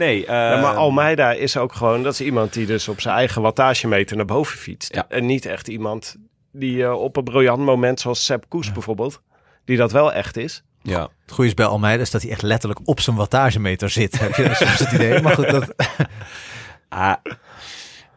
[0.00, 3.14] Nee, eh, Ja, maar Almeida is ook gewoon, dat is iemand die dus op zijn
[3.14, 4.94] eigen wattagemeter naar boven fietst.
[4.94, 5.06] Ja.
[5.08, 6.16] En niet echt iemand
[6.52, 9.20] die eh, op een briljant moment, zoals Sepp Koes bijvoorbeeld,
[9.64, 10.62] die dat wel echt is.
[10.82, 11.08] Ja.
[11.22, 14.18] Het goede is bij Almeida is dat hij echt letterlijk op zijn wattagemeter zit.
[14.20, 15.22] Heb je soms het idee?
[15.22, 15.74] Maar goed, dat,
[16.88, 17.14] Ah,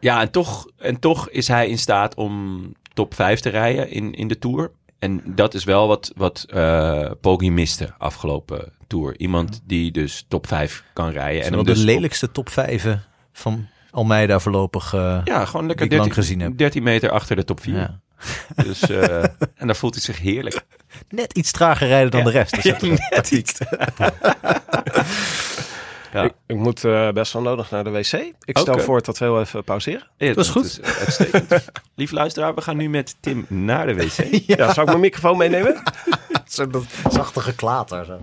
[0.00, 2.62] ja, en toch, en toch is hij in staat om
[2.94, 4.70] top 5 te rijden in, in de Tour.
[4.98, 9.18] En dat is wel wat, wat eh Poggi miste afgelopen Tour.
[9.18, 11.42] Iemand die dus top 5 kan rijden.
[11.44, 12.86] en hem de dus lelijkste top 5
[13.32, 14.94] van Almeida voorlopig.
[14.94, 16.58] eh, ja, gewoon lekker die ik 13, lang gezien heb.
[16.58, 17.74] 13 meter achter de top 4.
[17.74, 18.00] ja.
[18.64, 19.22] Dus, eh,
[19.54, 20.64] en daar voelt hij zich heerlijk.
[21.08, 22.26] Net iets trager rijden dan Ja.
[22.26, 22.54] de rest.
[22.54, 23.58] Dus dat is Ja, net iets.
[26.12, 26.22] Ja.
[26.22, 28.12] Ik, ik moet eh, best wel nodig naar de wc.
[28.44, 30.06] Ik stel voor dat we heel even pauzeren.
[30.16, 30.80] Ja, Dat is goed.
[30.98, 31.64] uitstekend.
[31.94, 34.46] Lief luisteraar, we gaan nu met Tim naar de wc.
[34.46, 35.82] Ja, zou ik mijn microfoon meenemen?
[36.70, 38.04] Dat zachte geklater.
[38.04, 38.20] Zo.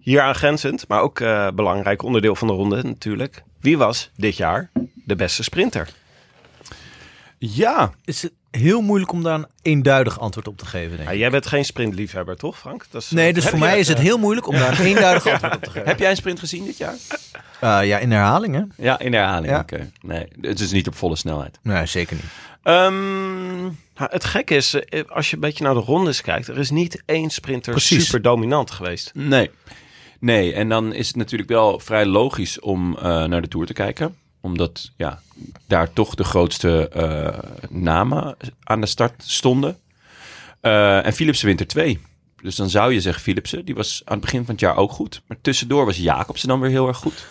[0.00, 3.42] Hier aangrenzend, maar ook eh, belangrijk onderdeel van de ronde natuurlijk.
[3.60, 4.70] Wie was dit jaar
[5.04, 5.88] de beste sprinter?
[7.38, 11.14] Ja, Is het heel moeilijk om daar een eenduidig antwoord op te geven, denk Ja,
[11.14, 11.18] ik.
[11.20, 12.86] jij bent geen sprintliefhebber, toch Frank?
[12.90, 15.54] Dat is, Nee, dus voor mij is het heel moeilijk om daar een eenduidig antwoord
[15.56, 15.88] op te geven.
[15.88, 16.94] heb jij een sprint gezien dit jaar?
[17.60, 18.62] Eh, ja, in herhaling, hè?
[18.84, 19.52] Ja, in de herhaling.
[19.52, 19.58] Ja.
[19.60, 19.90] Oké.
[20.02, 21.58] Nee, het is niet op volle snelheid.
[21.62, 22.24] Nee, zeker niet.
[22.62, 23.62] Ehm,
[23.96, 26.70] Nou, het gekke is, eh, als je een beetje naar de rondes kijkt, er is
[26.70, 28.04] niet één sprinter Precies.
[28.04, 29.10] super dominant geweest.
[29.14, 29.50] nee.
[30.20, 33.72] Nee, en dan is het natuurlijk wel vrij logisch om eh, naar de Tour te
[33.72, 34.16] kijken.
[34.40, 35.20] Omdat ja,
[35.66, 37.38] daar toch de grootste eh,
[37.70, 39.76] namen aan de start stonden.
[40.60, 41.98] Eh, en Philipsen wint er twee.
[42.42, 44.90] Dus dan zou je zeggen Philipsen, die was aan het begin van het jaar ook
[44.92, 45.22] goed.
[45.26, 47.26] Maar tussendoor was Jacobsen dan weer heel erg goed.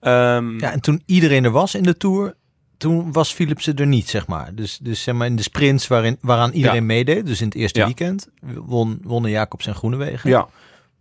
[0.00, 2.34] Ehm, Ja, en toen iedereen er was in de Tour,
[2.76, 4.54] toen was Philipsen er niet, zeg maar.
[4.54, 6.82] Dus, dus zeg maar in de sprints waarin, waaraan iedereen Ja.
[6.82, 7.84] meedeed, dus in het eerste Ja.
[7.84, 10.30] weekend, won, wonnen Jacobs en Groenewegen.
[10.30, 10.48] ja.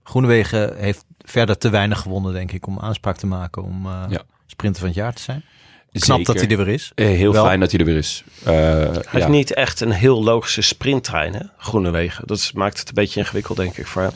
[0.03, 4.21] Groenewegen heeft verder te weinig gewonnen, denk ik, om aanspraak te maken om eh, Ja.
[4.45, 5.43] sprinter van het jaar te zijn.
[5.91, 6.33] Knap Zeker.
[6.33, 6.91] dat hij er weer is.
[6.95, 8.23] Eh, heel Wel- fijn dat hij er weer is.
[8.43, 9.01] Eh, Hij ja.
[9.09, 11.41] heeft niet echt een heel logische sprinttrein, hè?
[11.57, 12.27] Groenewegen.
[12.27, 14.11] Dat is- maakt het een beetje ingewikkeld, denk ik, voor hem.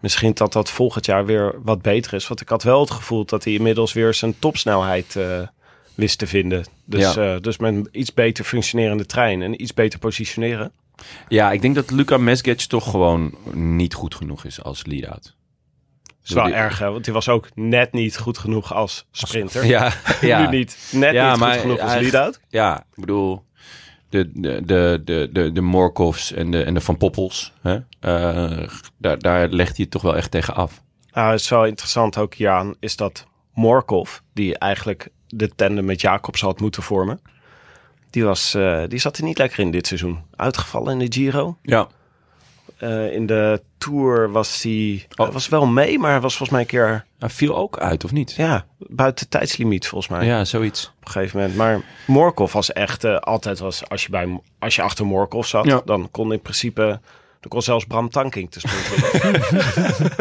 [0.00, 2.28] Misschien dat dat volgend jaar weer wat beter is.
[2.28, 5.40] Want ik had wel het gevoel dat hij inmiddels weer zijn topsnelheid eh,
[5.94, 6.64] wist te vinden.
[6.84, 7.34] Dus, Ja.
[7.34, 10.72] eh, dus met een iets beter functionerende trein en iets beter positioneren.
[11.28, 15.22] Ja, ik denk dat Luca Mesgic toch gewoon niet goed genoeg is als lead-out.
[16.02, 16.90] Dat is wel Die- erg, hè?
[16.90, 19.66] Want hij was ook net niet goed genoeg als sprinter.
[19.66, 20.50] Ja, ja.
[20.50, 20.88] Nu niet.
[20.92, 22.40] Net Ja, niet maar goed genoeg als lead-out.
[22.48, 23.44] ja, ik bedoel,
[24.08, 27.52] de, de, de, de, de, de Morkovs en de, en de Van Poppels.
[27.62, 27.78] Hè?
[28.00, 28.68] Eh,
[28.98, 30.82] daar, daar legt hij het toch wel echt tegen af.
[31.12, 36.00] Nou, het is wel interessant ook hieraan, is dat Morkov, die eigenlijk de tandem met
[36.00, 37.20] Jacobs had moeten vormen,
[38.16, 40.18] die, was, eh, die zat er niet lekker in dit seizoen.
[40.36, 41.56] Uitgevallen in de Giro.
[41.62, 41.86] Ja,
[42.78, 45.32] Eh, in de Tour was hij Oh.
[45.32, 48.32] was wel mee, maar was volgens mij een keer hij viel ook uit, of niet?
[48.32, 50.26] ja, buiten tijdslimiet volgens mij.
[50.26, 50.86] Ja, zoiets.
[51.00, 51.56] Op een gegeven moment.
[51.56, 55.64] Maar Morkov was echt eh, altijd was als je bij als je achter Morkov zat,
[55.64, 55.80] Ja.
[55.84, 57.00] dan kon in principe
[57.40, 59.42] dan kon zelfs Bram Tankink te springen.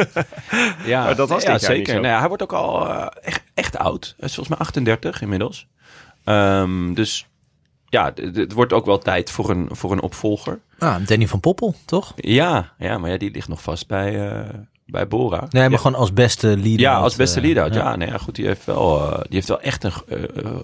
[0.85, 1.93] Ja, Maar dat was ja, zeker.
[1.93, 2.89] Nou ja, hij wordt ook al
[3.21, 4.13] echt, echt oud.
[4.17, 5.67] Hij is volgens mij 38 inmiddels.
[6.23, 7.27] Ehm, dus
[7.89, 10.59] ja, het wordt ook wel tijd voor een, voor een opvolger.
[10.79, 12.13] Ah, Danny van Poppel, toch?
[12.15, 14.49] Ja, ja, maar ja, die ligt nog vast bij, eh,
[14.85, 15.39] bij Bora.
[15.49, 15.77] Nee, maar Ja.
[15.77, 16.79] gewoon als beste leader.
[16.79, 17.73] Ja, als beste eh, lead-out.
[17.73, 17.79] ja.
[17.89, 18.35] Ja, nee, ja, goed.
[18.35, 19.91] Die heeft wel, eh, die heeft wel echt een,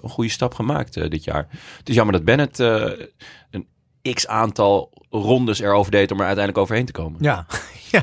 [0.02, 1.46] een goede stap gemaakt dit jaar.
[1.78, 3.66] Het is jammer dat Bennett een
[4.14, 7.18] x-aantal rondes erover deed om er uiteindelijk overheen te komen.
[7.22, 7.46] Ja,
[7.90, 8.00] ja.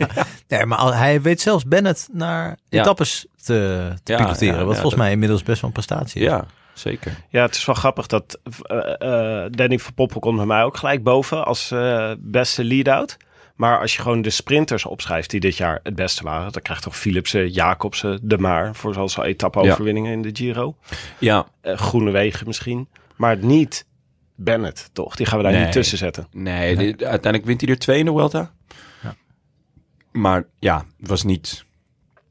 [0.47, 4.55] Nee, maar al- hij weet zelfs Bennett naar etappes te, te Ja, piloteren.
[4.57, 6.27] wat volgens dat- mij inmiddels best wel een prestatie is.
[6.27, 6.45] Ja,
[6.79, 7.11] zeker.
[7.29, 10.77] Ja, het is wel grappig dat eh, eh, Danny van Poppel komt bij mij ook
[10.77, 13.17] gelijk boven als eh, beste lead-out.
[13.55, 16.83] Maar als je gewoon de sprinters opschrijft die dit jaar het beste waren, dan krijgt
[16.83, 20.75] toch Philipsen, Jacobsen, De Maar voor zoals al etappe-overwinningen in de Giro.
[21.17, 23.85] Ja, Eh Groenewegen misschien, maar niet
[24.35, 25.15] Bennett, toch?
[25.15, 25.63] Die gaan we daar Nee.
[25.63, 26.27] niet tussen zetten.
[26.31, 28.51] nee, die- uiteindelijk wint hij er twee in de Vuelta.
[29.03, 29.15] Ja.
[30.11, 31.65] Maar ja, het was niet...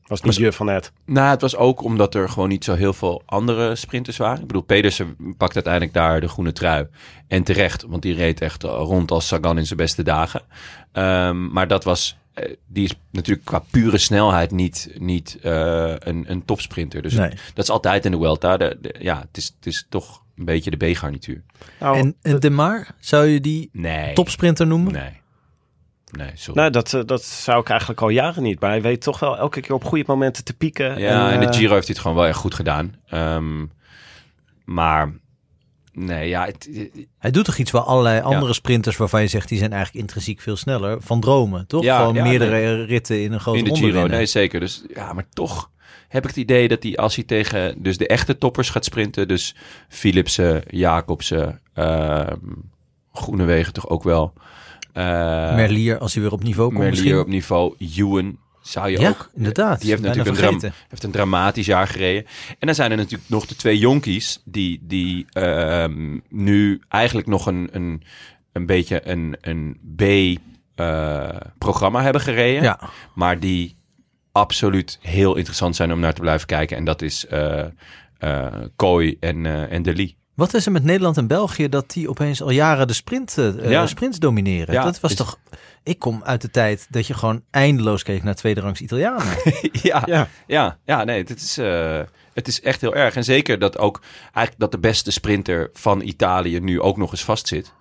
[0.09, 0.92] Was niet Was- je van het.
[1.06, 4.40] Nou, het was ook omdat er gewoon niet zo heel veel andere sprinters waren.
[4.40, 6.86] Ik bedoel, Pedersen pakt uiteindelijk daar de groene trui.
[7.28, 10.42] En terecht, want die reed echt rond als Sagan in zijn beste dagen.
[10.92, 16.24] Ehm, maar dat was, eh, die is natuurlijk qua pure snelheid niet, niet eh, een,
[16.30, 17.02] een topsprinter.
[17.02, 17.30] Dus Nee.
[17.54, 18.16] dat is altijd in de
[18.80, 21.42] de- ja, het is, het is toch een beetje de B-garnituur.
[21.80, 24.12] Nou, En, en De Maar, zou je die Nee.
[24.14, 24.92] topsprinter noemen?
[24.92, 25.20] Nee.
[26.11, 26.61] Nee, sorry.
[26.61, 28.61] nou, dat, eh, dat zou ik eigenlijk al jaren niet.
[28.61, 30.98] Maar hij weet toch wel elke keer op goede momenten te pieken.
[30.98, 32.94] Ja, en, eh, de Giro heeft hij het gewoon wel echt goed gedaan.
[33.06, 33.66] Ehm,
[34.64, 35.12] maar
[35.92, 39.59] nee, ja, het, Hij doet toch iets waar allerlei andere sprinters waarvan je zegt die
[39.59, 41.82] zijn eigenlijk intrinsiek veel sneller van dromen, toch?
[41.82, 44.61] Ja, Gewoon ja, meerdere ritten in een grote in de Giro, nee zeker.
[44.61, 45.70] Dus ja, maar toch
[46.09, 49.28] heb ik het idee dat hij als hij tegen dus de echte toppers gaat sprinten,
[49.28, 49.56] dus
[49.88, 52.36] Philipsen, Jacobsen, ehm
[53.12, 54.32] Groenewegen toch ook wel.
[54.93, 57.20] Eh Merlier, als hij weer op niveau komt Merlier misschien.
[57.20, 59.30] op niveau, Ewan zou je ja, ook.
[59.34, 59.80] inderdaad.
[59.80, 60.86] Die heeft natuurlijk een, dram- vergeten.
[60.89, 62.24] heeft een dramatisch jaar gereden.
[62.59, 67.47] En dan zijn er natuurlijk nog de twee jonkies die, die ehm, nu eigenlijk nog
[67.47, 68.03] een, een,
[68.53, 69.76] een beetje een, een
[70.74, 72.62] B-programma hebben gereden.
[72.62, 72.80] Ja,
[73.14, 73.76] Maar die
[74.32, 76.76] absoluut heel interessant zijn om naar te blijven kijken.
[76.76, 77.64] En dat is eh
[78.18, 80.16] eh, Kooi en, eh en De Lee.
[80.39, 83.70] Wat is er met Nederland en België dat die opeens al jaren de sprint, eh,
[83.70, 83.86] Ja.
[83.86, 84.74] sprints domineren?
[84.74, 85.39] Ja, dat was is- toch.
[85.82, 89.26] Ik kom uit de tijd dat je gewoon eindeloos keek naar tweederangs Italianen.
[89.72, 90.28] ja, Ja.
[90.47, 92.01] ja, ja, nee, het is, eh,
[92.34, 93.14] het is echt heel erg.
[93.16, 97.24] En zeker dat ook eigenlijk dat de beste sprinter van Italië nu ook nog eens
[97.24, 97.72] vastzit.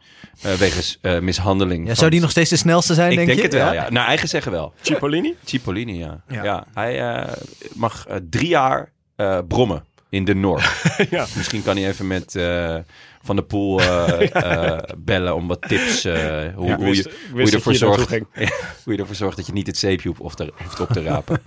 [0.41, 1.79] eh wegens eh, mishandeling.
[1.81, 3.45] Ja, van- zou die nog steeds de snelste zijn, Ik denk, denk, je?
[3.45, 3.89] het wel, ja.
[3.89, 4.73] Naar eigen zeggen wel.
[4.81, 5.35] Cipollini?
[5.45, 6.21] Cipollini, ja.
[6.27, 6.43] Ja.
[6.43, 6.65] ja.
[6.73, 7.33] hij eh,
[7.73, 10.65] mag drie jaar eh, brommen in de Noord.
[11.09, 11.25] Ja.
[11.35, 12.75] Misschien kan hij even met eh,
[13.21, 14.35] Van der Poel eh,
[14.75, 16.03] eh, bellen om wat tips.
[16.03, 16.13] hoe,
[16.55, 18.09] hoe, je, hoe, je ervoor zorgt,
[18.83, 21.41] hoe je ervoor zorgt dat je niet het zeepje hoeft, hoeft op te rapen.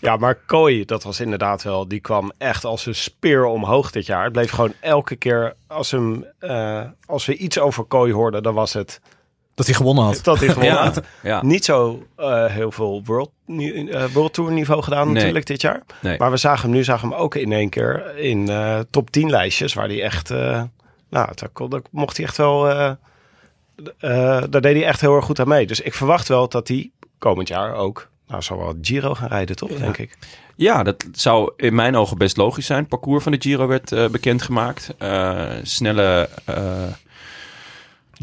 [0.00, 4.06] Ja, maar Kooi, dat was inderdaad wel, die kwam echt als een speer omhoog dit
[4.06, 4.24] jaar.
[4.24, 6.26] Het bleef gewoon elke keer, als, hem,
[7.06, 9.00] als we iets over Kooi hoorden, dan was het
[9.54, 10.20] Dat hij gewonnen had.
[10.22, 11.00] dat hij gewonnen ja, had.
[11.22, 11.42] ja.
[11.44, 15.14] Niet zo eh, heel veel World, eh, World Tour niveau gedaan Nee.
[15.14, 15.82] natuurlijk dit jaar.
[16.00, 16.18] Nee.
[16.18, 19.30] Maar we zagen hem nu, zagen hem ook in één keer in eh, top 10
[19.30, 20.62] lijstjes, waar hij echt, eh,
[21.10, 22.90] nou, daar, kon- daar mocht hij echt wel, eh,
[23.98, 25.66] eh, daar deed hij echt heel erg goed aan mee.
[25.66, 29.56] Dus ik verwacht wel dat hij komend jaar ook, nou, zal wel Giro gaan rijden,
[29.56, 30.18] toch, denk ik.
[30.56, 32.78] Ja, dat zou in mijn ogen best logisch zijn.
[32.78, 34.94] Het parcours van de Giro werd eh, bekendgemaakt.
[34.98, 36.54] Eh, snelle eh,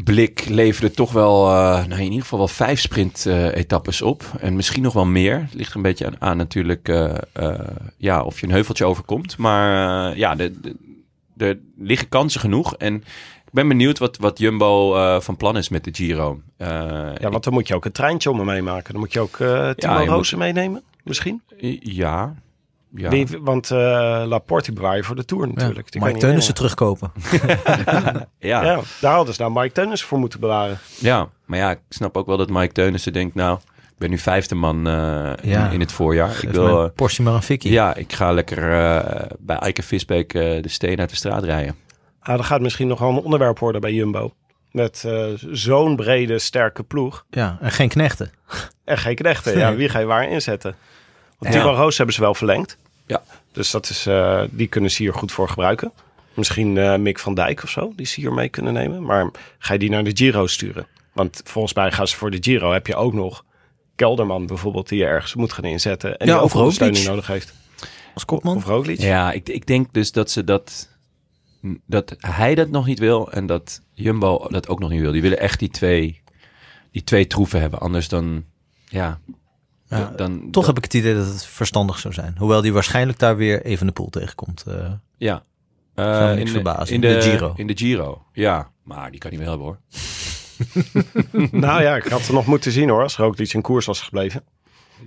[0.04, 4.24] blik leverde toch wel, eh, nou in ieder geval wel vijf sprint-etappes op.
[4.40, 5.40] En misschien nog wel meer.
[5.40, 7.60] Het ligt een beetje aan, aan natuurlijk eh, eh,
[7.96, 9.36] ja, of je een heuveltje overkomt.
[9.36, 10.76] Maar ja, de, de,
[11.46, 12.76] er liggen kansen genoeg.
[12.76, 16.40] En ik ben benieuwd wat, wat Jumbo van plan is met de Giro.
[16.58, 18.92] Ja, want dan moet je ook een treintje om hem meemaken.
[18.92, 19.36] Dan moet je ook
[19.76, 21.42] Timo Roos moet- meenemen, misschien.
[21.80, 22.34] ja,
[22.94, 23.10] ja.
[23.10, 23.78] Die, want eh
[24.26, 25.90] Laporte bewaar je voor de Tour natuurlijk.
[25.90, 27.12] Kan Mike Teunissen terugkopen.
[28.38, 28.64] ja.
[28.64, 30.78] Ja, daar hadden ze nou Mike Teunissen voor moeten bewaren.
[30.98, 34.18] Ja, maar ja, ik snap ook wel dat Mike Teunissen denkt, nou, ik ben nu
[34.18, 34.92] vijfde man eh,
[35.42, 35.66] Ja.
[35.66, 36.38] in, in het voorjaar.
[36.42, 37.72] Ik wil, mijn eh, Porsche maar een fikkie.
[37.72, 41.74] ja, ik ga lekker eh, bij Eike Visbeek eh, de steen uit de straat rijden.
[42.20, 44.32] Ah, dat gaat misschien nog wel een onderwerp worden bij Jumbo.
[44.70, 47.24] Met eh, zo'n brede, sterke ploeg.
[47.30, 48.30] Ja, en geen knechten.
[48.84, 49.58] En geen knechten.
[49.58, 50.74] Ja, wie ga je waar inzetten?
[51.40, 51.62] Want Ja.
[51.62, 52.76] Roos hebben ze wel verlengd.
[53.06, 53.22] Ja.
[53.52, 55.92] Dus dat is, eh, die kunnen ze hier goed voor gebruiken.
[56.34, 59.02] Misschien eh, Mick van Dijk of zo, die ze hier mee kunnen nemen.
[59.02, 60.86] Maar ga je die naar de Giro sturen?
[61.12, 62.72] Want volgens mij gaan ze voor de Giro.
[62.72, 63.44] Heb je ook nog
[63.96, 66.18] Kelderman bijvoorbeeld, die je ergens moet gaan inzetten.
[66.18, 67.52] En Ja, die ook ondersteuning nodig heeft.
[68.14, 68.56] Als kopman.
[68.56, 69.00] Of Roglic.
[69.00, 70.88] Ja, ik, ik denk dus dat ze dat.
[71.86, 75.12] Dat hij dat nog niet wil en dat Jumbo dat ook nog niet wil.
[75.12, 76.20] Die willen echt die twee,
[76.92, 77.80] die twee troeven hebben.
[77.80, 78.44] Anders dan.
[78.88, 79.20] Ja.
[79.98, 82.34] Ja, dan, Toch heb ik het idee dat het verstandig zou zijn.
[82.38, 84.64] Hoewel die waarschijnlijk daar weer even de pool tegenkomt.
[84.66, 84.92] eh.
[85.18, 85.42] Ja.
[85.94, 86.04] Eh,
[86.38, 87.52] in, de, in De de Giro.
[87.56, 88.22] In de Giro.
[88.32, 89.78] Ja, maar die kan hij wel hebben hoor.
[91.50, 94.44] Nou ja, ik had er nog moeten zien hoor, als Roglic in koers was gebleven.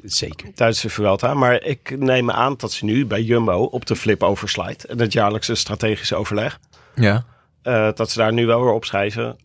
[0.03, 0.53] Zeker.
[0.53, 1.33] tijdens de Vuelta.
[1.33, 4.87] Maar ik neem aan dat ze nu bij Jumbo op de flip overslide.
[4.87, 6.59] En het jaarlijkse strategische overleg.
[6.95, 7.25] ja.
[7.61, 9.37] eh, dat ze daar nu wel weer opschrijven.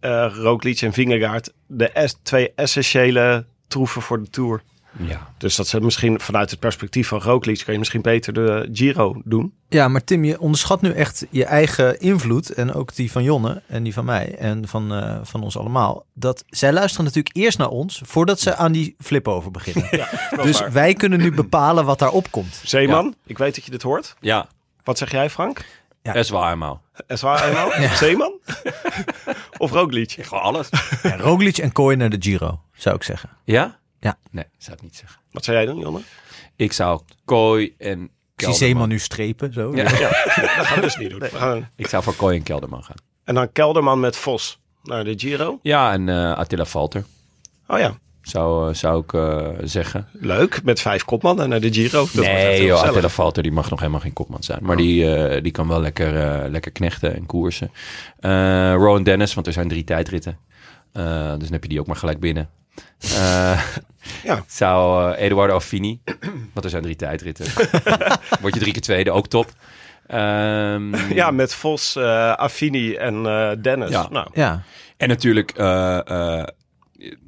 [0.00, 1.52] eh Roglic en Vingegaard.
[1.66, 4.62] De es- twee essentiële troeven voor de Tour.
[4.98, 5.32] Ja.
[5.38, 7.62] Dus dat ze misschien vanuit het perspectief van Roglic...
[7.64, 9.54] kan je misschien beter de Giro doen.
[9.68, 12.50] ja, maar Tim, je onderschat nu echt je eigen invloed.
[12.50, 16.04] En ook die van Jonne en die van mij en van, eh, van ons allemaal.
[16.14, 19.88] Dat zij luisteren natuurlijk eerst naar ons voordat ze aan die flip over beginnen.
[20.42, 22.60] Dus wij kunnen nu bepalen wat daarop komt.
[22.64, 24.14] Zeeman, ik weet dat je dit hoort.
[24.20, 24.46] Ja,
[24.84, 25.64] Wat zeg jij Frank?
[26.02, 26.12] Ja.
[26.12, 26.82] dat is waar eenmaal.
[27.20, 27.70] Waar eenmaal?
[27.96, 28.32] Zeeman?
[29.58, 30.16] of Roglic?
[30.20, 30.68] Gewoon alles.
[31.02, 33.30] Ja, Roglic en Kooi naar de Giro, zou ik zeggen.
[33.44, 33.78] Ja?
[34.00, 34.18] Ja.
[34.30, 35.20] Nee, zou ik niet zeggen.
[35.32, 36.00] Wat zou jij doen, Jonne?
[36.56, 38.68] Ik zou Kooi en Kelderman.
[38.68, 39.52] Zeeman nu strepen.
[39.52, 39.76] Zo.
[39.76, 39.82] Ja.
[39.82, 41.22] Ja, dat gaan we dus niet doen.
[41.22, 42.96] Gaan- Ik zou voor Kooi en Kelderman gaan.
[43.24, 45.58] En dan Kelderman met Vos naar de Giro.
[45.62, 47.04] Ja, en eh, Attila Valter
[47.66, 50.08] Oh ja, zou, eh, zou ik eh, zeggen.
[50.12, 50.62] leuk.
[50.64, 52.06] Met vijf kopmannen naar de Giro.
[52.12, 52.82] Dat nee, joh.
[52.82, 54.58] Attila Valter die mag nog helemaal geen kopman zijn.
[54.62, 57.70] Maar die, eh, die kan wel lekker, eh, lekker knechten en koersen.
[58.18, 58.30] Eh
[58.74, 60.38] Rowan Dennis, want er zijn drie tijdritten.
[60.92, 62.48] Eh, dus dan heb je die ook maar gelijk binnen.
[63.00, 63.60] Eh,
[64.24, 64.44] Ja.
[64.60, 66.00] Zou eh, Eduardo Affini,
[66.54, 67.46] want er zijn drie tijdritten.
[68.40, 69.52] Word je drie keer tweede, ook top.
[70.06, 73.90] Ehm, Ja, met Vos, eh Affini en eh, Dennis.
[73.90, 74.08] Ja.
[74.10, 74.62] Nou, Ja,
[74.96, 76.46] En natuurlijk, eh, eh,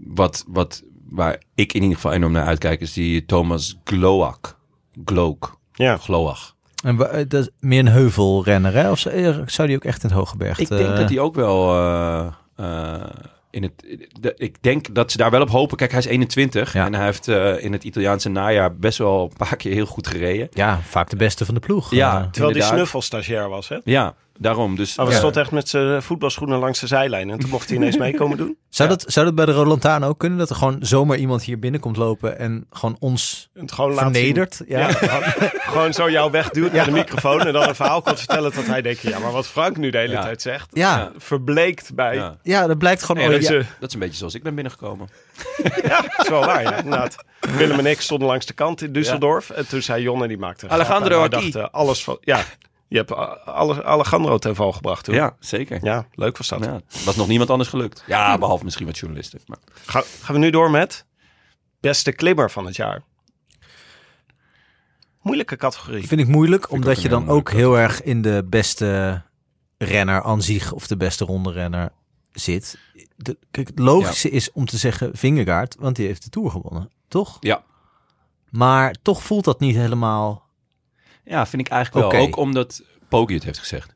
[0.07, 4.59] wat, wat, waar ik in ieder geval enorm naar uitkijk, is die Thomas Gloak.
[5.05, 5.59] Gloak.
[5.75, 5.97] ja.
[5.97, 6.55] Gloach.
[6.85, 6.97] en
[7.29, 8.91] dat is meer een heuvelrenner, hè?
[8.91, 8.99] Of
[9.47, 10.59] zou die ook echt in het hoge berg?
[10.59, 12.27] Ik denk dat hij ook wel eh,
[12.57, 13.05] eh,
[13.53, 13.73] in het.
[14.21, 15.77] de- ik denk dat ze daar wel op hopen.
[15.77, 16.87] Kijk, hij is 21 Ja.
[16.87, 20.07] en hij heeft eh, in het Italiaanse najaar best wel een paar keer heel goed
[20.07, 20.49] gereden.
[20.53, 21.91] Ja, vaak de beste van de ploeg.
[21.91, 22.07] Ja.
[22.09, 22.73] Eh, Terwijl die Inderdaad.
[22.75, 23.79] snuffelstagiair was, hè?
[23.85, 24.77] Ja, daarom.
[24.77, 27.31] Dus Maar we stond echt met zijn voetbalschoenen langs de zijlijn.
[27.31, 28.57] En toen mocht hij ineens meekomen doen.
[28.69, 30.39] zou, dat, zou dat bij de Roland ook kunnen?
[30.39, 34.63] Dat er gewoon zomaar iemand hier binnenkomt lopen en gewoon ons En het gewoon vernedert?
[34.67, 34.79] Ja.
[34.79, 34.93] Ja,
[35.73, 37.41] gewoon, zo jou wegduwt naar de microfoon.
[37.41, 39.01] En dan een verhaal komt vertellen dat hij denkt...
[39.01, 40.23] Ja, maar wat Frank nu de hele Ja.
[40.23, 40.69] tijd zegt...
[40.73, 40.99] Ja.
[40.99, 41.13] Ja.
[41.17, 42.15] Verbleekt bij...
[42.15, 42.37] Ja.
[42.43, 43.17] ja, dat blijkt gewoon...
[43.17, 43.59] Nee, oh, dat, ja.
[43.59, 45.09] is, dat is een beetje zoals ik ben binnengekomen.
[45.83, 47.17] Ja, dat is wel waar, ja, inderdaad.
[47.57, 49.55] Willem en ik stonden langs de kant in Düsseldorf.
[49.57, 50.69] En toen zei Jonne, die maakte...
[50.69, 51.53] Alejandro En Ortiz.
[51.53, 52.19] dachten, alles van...
[52.21, 52.45] Ja,
[52.93, 53.13] je hebt
[53.47, 55.15] alle, Alejandro ten val gebracht toen.
[55.15, 55.85] Ja, zeker.
[55.85, 56.65] Ja, leuk was dat.
[56.65, 58.05] Ja, was nog niemand anders gelukt.
[58.07, 59.41] Ja, behalve misschien wat journalisten.
[59.47, 59.59] Maar.
[59.85, 61.07] Ga- gaan we nu door met
[61.81, 63.03] beste klimmer van het jaar.
[65.23, 66.07] Moeilijke categorie.
[66.07, 69.23] Vind ik moeilijk, omdat je dan ook heel erg in de beste
[69.79, 71.93] renner aan zich of de beste ronde renner
[72.33, 72.79] zit.
[73.17, 76.91] De, kijk, het logische is om te zeggen Vingegaard, want die heeft de Tour gewonnen,
[77.09, 77.37] toch?
[77.41, 77.63] Ja.
[78.51, 80.51] Maar toch voelt dat niet helemaal...
[81.25, 82.21] Ja, vind ik eigenlijk wel.
[82.23, 83.95] Ook omdat Poggi het heeft gezegd.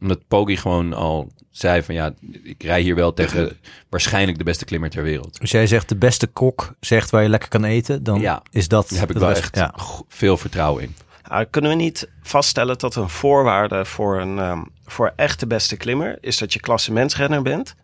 [0.00, 3.58] Omdat Poggi gewoon al zei van ja, ik rij hier wel tegen
[3.88, 5.40] waarschijnlijk de beste klimmer ter wereld.
[5.40, 8.42] Als jij zegt de beste kok zegt waar je lekker kan eten, dan Ja.
[8.50, 8.88] is dat...
[8.88, 9.74] Daar heb ik wel echt Ja.
[10.08, 10.94] veel vertrouwen in.
[11.22, 15.76] Ah, kunnen we niet vaststellen dat een voorwaarde voor een ehm, voor echt de beste
[15.76, 17.74] klimmer is dat je klassementsrenner bent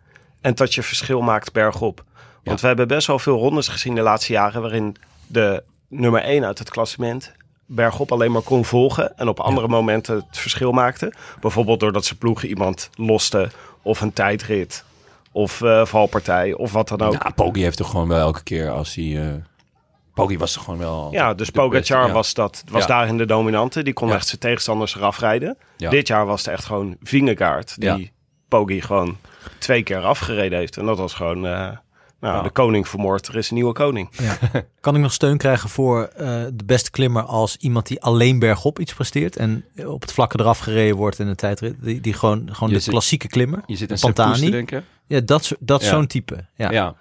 [0.41, 2.03] en dat je verschil maakt bergop.
[2.43, 2.61] Want Ja.
[2.61, 4.95] we hebben best wel veel rondes gezien de laatste jaren waarin
[5.27, 7.31] de nummer 1 uit het klassement
[7.71, 11.13] bergop alleen maar kon volgen en op andere momenten het verschil maakte.
[11.39, 13.49] Bijvoorbeeld doordat ze ploegen iemand loste
[13.81, 14.83] of een tijdrit
[15.31, 17.13] of eh, valpartij of wat dan ook.
[17.13, 19.21] Ja, Poggi heeft toch gewoon wel elke keer als hij...
[19.27, 19.33] eh
[20.13, 21.07] Poggi was toch gewoon wel...
[21.11, 22.13] Ja, dus Pogacar ja.
[22.13, 22.87] was, dat, was Ja.
[22.87, 23.83] daarin de dominante.
[23.83, 25.57] Die kon echt zijn tegenstanders eraf rijden.
[25.77, 28.11] Dit jaar was het echt gewoon Vingegaard die.
[28.47, 29.17] Poggi gewoon
[29.57, 30.77] twee keer afgereden heeft.
[30.77, 31.67] En dat was gewoon eh,
[32.19, 32.41] nou, Ja.
[32.41, 33.27] de koning vermoord.
[33.27, 34.09] Er is een nieuwe koning.
[34.81, 38.79] Kan ik nog steun krijgen voor eh, de beste klimmer als iemand die alleen bergop
[38.79, 41.75] iets presteert en op het vlakke eraf gereden wordt in een tijdrit?
[41.83, 43.61] Die, die gewoon, gewoon Je de zit- klassieke klimmer.
[43.65, 44.45] Je zit aan Pantani.
[44.45, 44.85] Te denken.
[45.07, 45.93] Ja, dat, dat is Ja.
[45.93, 46.45] zo'n type.
[46.55, 46.71] Ja.
[46.71, 46.95] Ja.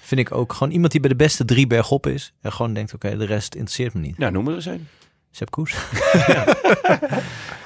[0.00, 0.52] Vind ik ook.
[0.52, 2.32] Gewoon iemand die bij de beste drie bergop is.
[2.40, 4.14] En gewoon denkt, oké, de rest interesseert me niet.
[4.18, 4.88] ja, noem er eens een.
[5.30, 5.74] Sepp Koes.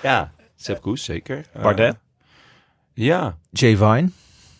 [0.02, 1.44] Ja, Sepp Koes, zeker.
[1.52, 1.96] Eh, Bardet.
[2.94, 4.08] Ja, Jay Vine.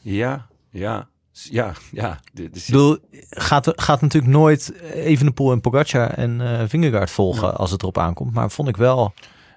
[0.03, 1.09] ja, ja,
[1.43, 2.21] ja, ja.
[2.33, 2.99] De- de- Ik bedoel,
[3.31, 8.35] gaat, gaat natuurlijk nooit Evenepoel en Pogacar en eh Vingegaard volgen als het erop aankomt.
[8.35, 9.15] Maar vond ik wel...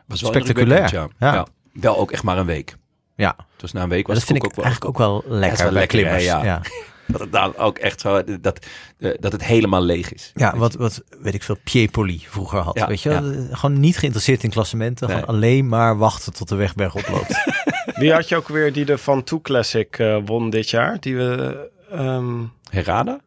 [0.08, 0.94] was wel spectaculair.
[0.94, 1.08] Ja.
[1.20, 1.34] Ja.
[1.34, 1.48] Ja.
[1.74, 2.78] Wel ook echt maar een week.
[3.16, 5.08] Ja, Het was na een week was dat het vind ik ook wel, eigenlijk ook
[5.08, 6.26] wel lekker wel bij lekker, hè, klimmers.
[6.26, 6.44] ja.
[6.44, 6.62] ja.
[7.12, 8.66] dat het dan ook echt zo dat,
[8.98, 10.32] eh, dat het helemaal leeg is.
[10.36, 12.78] Ja, wat, wat weet ik veel, Piepoli vroeger had.
[12.78, 13.48] Ja, weet je, wel?
[13.52, 15.08] gewoon niet geïnteresseerd in klassementen.
[15.08, 15.18] Nee.
[15.20, 17.40] Gewoon alleen maar wachten tot de weg bergop loopt.
[17.96, 21.00] Wie had je ook weer die de Van Toe Classic eh, won dit jaar?
[21.00, 21.70] Die we...
[21.90, 23.20] ehm, Herada?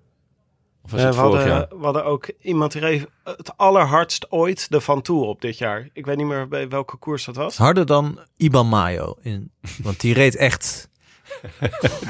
[0.84, 1.66] Of was eh, het we, vorig hadden, jaar?
[1.78, 5.88] we hadden ook iemand die reed het allerhardst ooit de Van Toe op dit jaar.
[5.92, 7.56] Ik weet niet meer bij welke koers dat was.
[7.56, 9.16] Harder dan Iban Mayo.
[9.22, 9.50] In,
[9.82, 10.90] want die reed echt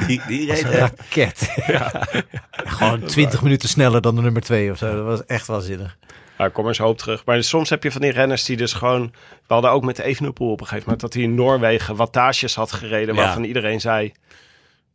[0.07, 0.99] Die, die reed een echt.
[1.01, 1.49] raket.
[2.51, 4.95] Gewoon 20 minuten sneller dan de nummer 2 of zo.
[4.97, 5.99] Dat was echt waanzinnig.
[6.43, 7.25] Ja, ik kom er zo op terug.
[7.25, 9.13] Maar soms heb je van die renners die dus gewoon...
[9.47, 11.01] We hadden ook met Evenepoel op een gegeven moment...
[11.01, 13.15] dat hij in Noorwegen wattages had gereden...
[13.15, 13.21] Ja.
[13.23, 14.13] waarvan iedereen zei...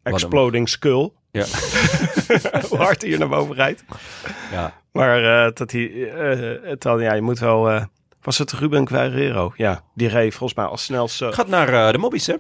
[0.04, 1.10] Exploding skull.
[1.32, 1.46] Ja.
[2.70, 3.84] Hoe hard hij hier naar boven rijdt.
[4.52, 4.74] Ja.
[4.92, 6.12] Maar eh, dat hij...
[6.12, 7.70] eh, het dan, ja, je moet wel...
[7.70, 7.84] eh,
[8.22, 9.54] was het Ruben Guerrero?
[9.56, 11.34] Ja, die reed volgens mij als snelste...
[11.34, 12.36] Gaat naar eh, de mobbies, hè?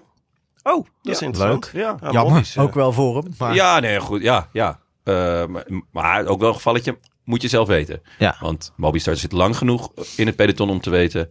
[0.63, 1.69] Oh, dat is interessant.
[1.73, 1.97] Ja.
[2.01, 3.33] Ja, Jammer, Mobbies, ook wel voor hem.
[3.37, 4.21] Maar Ja, nee, goed.
[4.21, 4.79] Ja, ja.
[5.03, 6.97] Eh, maar, maar ook wel een gevalletje
[7.27, 8.01] moet je zelf weten.
[8.17, 8.35] Ja.
[8.39, 11.29] Want Mobistar zit lang genoeg in het peloton om te weten...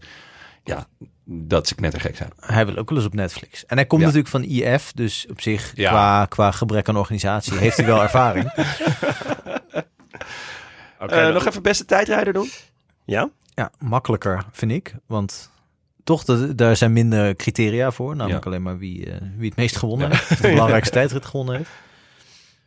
[0.65, 0.87] Ja,
[1.25, 2.31] dat ze knettergek zijn.
[2.41, 3.67] hij wil ook wel eens op Netflix.
[3.67, 4.07] En hij komt Ja.
[4.07, 4.93] natuurlijk van IF.
[4.95, 5.91] Dus op zich, Ja.
[5.91, 8.53] qua, qua gebrek aan organisatie, heeft hij wel ervaring.
[11.01, 12.51] Oké, Eh, nog even beste tijdrijder doen?
[13.05, 13.29] Ja?
[13.55, 14.95] Ja, makkelijker vind ik.
[15.07, 15.51] Want
[16.05, 18.17] toch, dat, daar zijn minder criteria voor.
[18.17, 18.51] Namelijk Ja.
[18.51, 20.43] alleen maar wie, eh, wie het meest gewonnen heeft.
[20.43, 21.71] De belangrijkste tijdrit gewonnen heeft.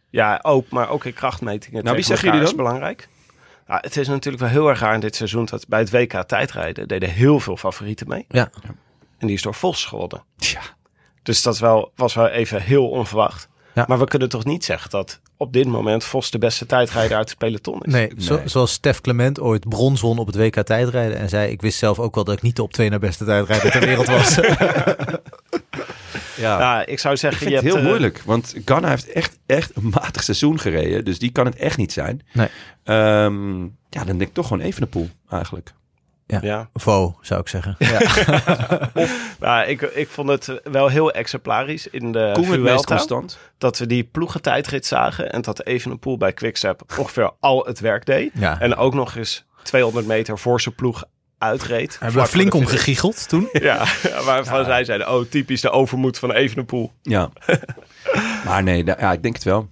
[0.10, 1.84] Ja, ook, maar ook in krachtmetingen.
[1.84, 3.08] Nou, wie zeggen jullie is belangrijk.
[3.70, 6.24] Ja, het is natuurlijk wel heel erg raar in dit seizoen dat bij het WK
[6.28, 8.26] tijdrijden deden heel veel favorieten mee.
[8.30, 8.50] Ja.
[9.18, 10.24] En die is door Vos gewonnen.
[10.38, 10.62] Tja.
[11.24, 13.48] Dus dat wel, was wel even heel onverwacht.
[13.74, 13.86] Ja.
[13.88, 17.30] Maar we kunnen toch niet zeggen dat op dit moment Vos de beste tijdrijder uit
[17.30, 17.92] het peloton is.
[17.94, 18.48] Nee, zo- Nee.
[18.48, 21.18] zoals Stef Clement ooit brons won op het WK tijdrijden.
[21.18, 23.26] En zei, ik wist zelf ook wel dat ik niet de op twee naar beste
[23.26, 24.40] tijdrijder ter wereld was.
[26.40, 26.60] Ja.
[26.60, 29.12] Ja, ik zou Ik zeggen, vind je het hebt, heel eh, moeilijk, want Ganna heeft
[29.12, 31.06] echt, echt een matig seizoen gereden.
[31.06, 32.22] Dus die kan het echt niet zijn.
[32.34, 32.48] Nee.
[32.84, 35.74] Ehm, ja, dan denk ik toch gewoon even een pool eigenlijk.
[36.42, 37.76] Ja, Vo, zou ik zeggen.
[39.40, 43.06] nou, ik, ik vond het wel heel exemplarisch in de Koen Vuelta.
[43.58, 48.32] Dat we die ploegentijdrit zagen en dat Evenepoel bij Quickstep ongeveer al het werk deed.
[48.34, 48.60] Ja.
[48.60, 51.04] En ook nog eens 200 meter voor zijn ploeg
[51.40, 51.98] uitreed.
[52.00, 52.68] Hebben we flink finish.
[52.68, 53.50] omgegiegeld toen.
[53.52, 56.92] Ja, ja, waarvan zij zeiden, oh typisch de overmoed van Evenepoel.
[57.02, 57.30] Ja.
[58.46, 59.70] maar nee, ja, ik denk het wel.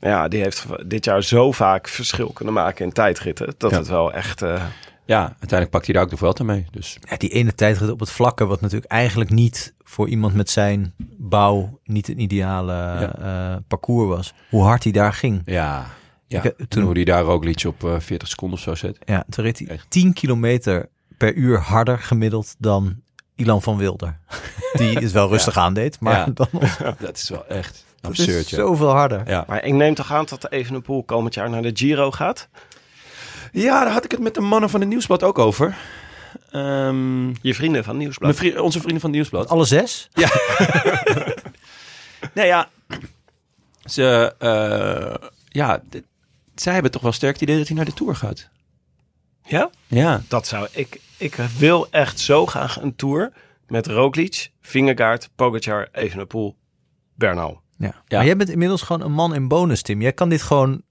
[0.00, 3.54] Ja, die heeft dit jaar zo vaak verschil kunnen maken in tijdritten.
[3.58, 3.76] Dat Ja.
[3.78, 4.42] het wel echt...
[4.42, 4.62] eh,
[5.04, 6.66] Ja, uiteindelijk pakt hij daar ook de Vuelta mee.
[6.70, 10.50] Dus Ja, die ene tijdrit op het vlakke, wat natuurlijk eigenlijk niet voor iemand met
[10.50, 12.74] zijn bouw niet een ideale
[13.22, 14.34] eh, parcours was.
[14.50, 15.42] Hoe hard hij daar ging.
[15.44, 15.86] ja,
[16.30, 16.42] ja.
[16.42, 18.98] Ik, eh, toen hoe hij daar ook liedje op eh, 40 seconden of zo zet.
[19.04, 19.86] Ja, toen reed hij Echt.
[19.88, 23.00] 10 kilometer per uur harder gemiddeld dan
[23.36, 24.18] Ilan van Wilder.
[24.72, 26.26] Die het wel rustig aandeed, maar Ja.
[26.34, 26.48] dan
[26.98, 28.44] Dat is wel echt dat absurd.
[28.44, 28.56] is ja.
[28.56, 29.28] zoveel harder.
[29.28, 29.44] Ja.
[29.48, 32.48] maar ik neem toch aan dat Evenepoel komend jaar naar de Giro gaat?
[33.52, 35.76] ja, daar had ik het met de mannen van het Nieuwsblad ook over.
[36.50, 38.36] Ehm, Je vrienden van mijn Nieuwsblad.
[38.36, 39.48] vri- onze vrienden van het Nieuwsblad.
[39.48, 40.08] Alle zes?
[42.34, 42.68] Nee, ja.
[43.84, 46.02] Ze, eh, ja, d-
[46.60, 48.48] zij hebben toch wel sterk het idee dat hij naar de Tour gaat.
[49.44, 49.70] Ja?
[49.86, 50.22] Ja.
[50.28, 51.00] Dat zou ik...
[51.16, 53.32] Ik wil echt zo graag een tour
[53.68, 56.56] met Roglic, Vingegaard, Pogacar, Evenepoel,
[57.14, 57.60] Bernal.
[57.78, 57.94] Ja.
[58.08, 60.00] Maar jij bent inmiddels gewoon een man in bonus, Tim.
[60.02, 60.82] Jij kan dit gewoon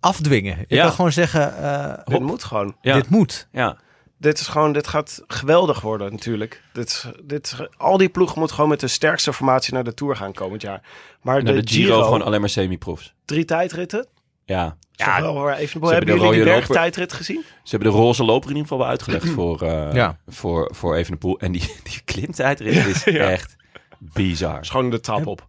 [0.00, 0.64] afdwingen.
[0.68, 0.82] Je Ja.
[0.84, 2.76] kan gewoon zeggen, eh, Dit moet gewoon.
[2.80, 2.94] Ja.
[2.94, 3.48] dit moet.
[3.52, 3.76] Ja.
[4.18, 6.62] Dit is gewoon, dit gaat geweldig worden natuurlijk.
[6.72, 10.32] Dit, dit, al die ploegen moeten gewoon met de sterkste formatie naar de Tour gaan
[10.32, 10.82] komend jaar.
[11.22, 13.14] Maar Naar de, de Giro, Giro, gewoon alleen maar semi-profs.
[13.24, 14.06] drie tijdritten.
[14.52, 14.76] Ja.
[14.92, 17.44] Ja, wel ze Hebben hebben de jullie die bergtijdrit gezien?
[17.62, 20.18] Ze hebben de roze loper in ieder geval wel uitgelegd voor, eh Ja.
[20.26, 21.38] voor, voor Evenepoel.
[21.38, 23.56] En die, die klimtijdrit is echt
[23.98, 24.60] bizar.
[24.60, 25.48] is gewoon de trap op.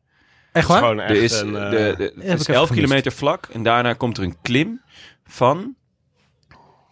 [0.52, 0.78] Echt Het is waar?
[0.80, 2.72] gewoon Er echt is, een, de, eh, de, heb het ik is even 11 gemist.
[2.74, 4.82] kilometer vlak en daarna komt er een klim
[5.26, 5.76] van,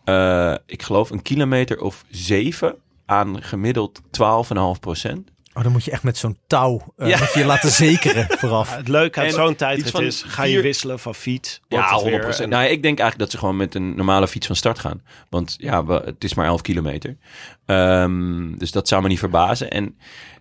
[0.03, 5.31] eh, ik geloof, een kilometer of 7 aan gemiddeld 12,5 procent.
[5.53, 7.17] Oh, dan moet je echt met zo'n touw eh, Ja.
[7.19, 8.75] moet je laten zekeren vooraf.
[8.75, 11.53] het leuke aan zo'n tijdrit van is, ga je vier- wisselen van fiets.
[11.53, 12.43] Ja, wordt het 100 weer procent.
[12.51, 15.01] een- Nou, ik denk eigenlijk dat ze gewoon met een normale fiets van start gaan.
[15.29, 17.17] Want ja, we- het is maar 11 kilometer.
[17.65, 19.69] Ehm, dus dat zou me niet verbazen.
[19.71, 19.97] En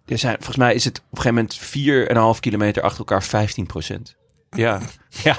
[0.06, 1.56] er zijn, volgens mij is het op een gegeven moment
[2.34, 4.16] 4,5 kilometer achter elkaar 15 procent.
[4.56, 4.80] Ja,
[5.24, 5.36] ja.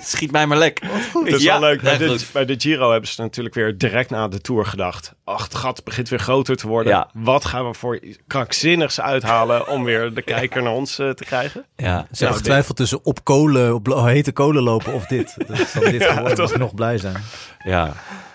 [0.00, 0.80] Schiet mij maar lek.
[1.12, 1.82] Dat is Ja, wel leuk.
[1.82, 5.14] Bij de, bij de Giro hebben ze natuurlijk weer direct na de Tour gedacht.
[5.24, 6.92] Ach, het gat begint weer groter te worden.
[6.92, 7.10] Ja.
[7.14, 11.64] Wat gaan we voor krankzinnigs uithalen om weer de kijker naar ons eh, te krijgen?
[11.76, 15.34] Ja, Ze hebben Nou, getwijfeld tussen op kolen, op hete kolen lopen of dit.
[15.48, 16.36] Dat is dan dit Ja, geworden.
[16.36, 17.22] dat- Mag nog blij zijn.
[17.64, 17.92] ja.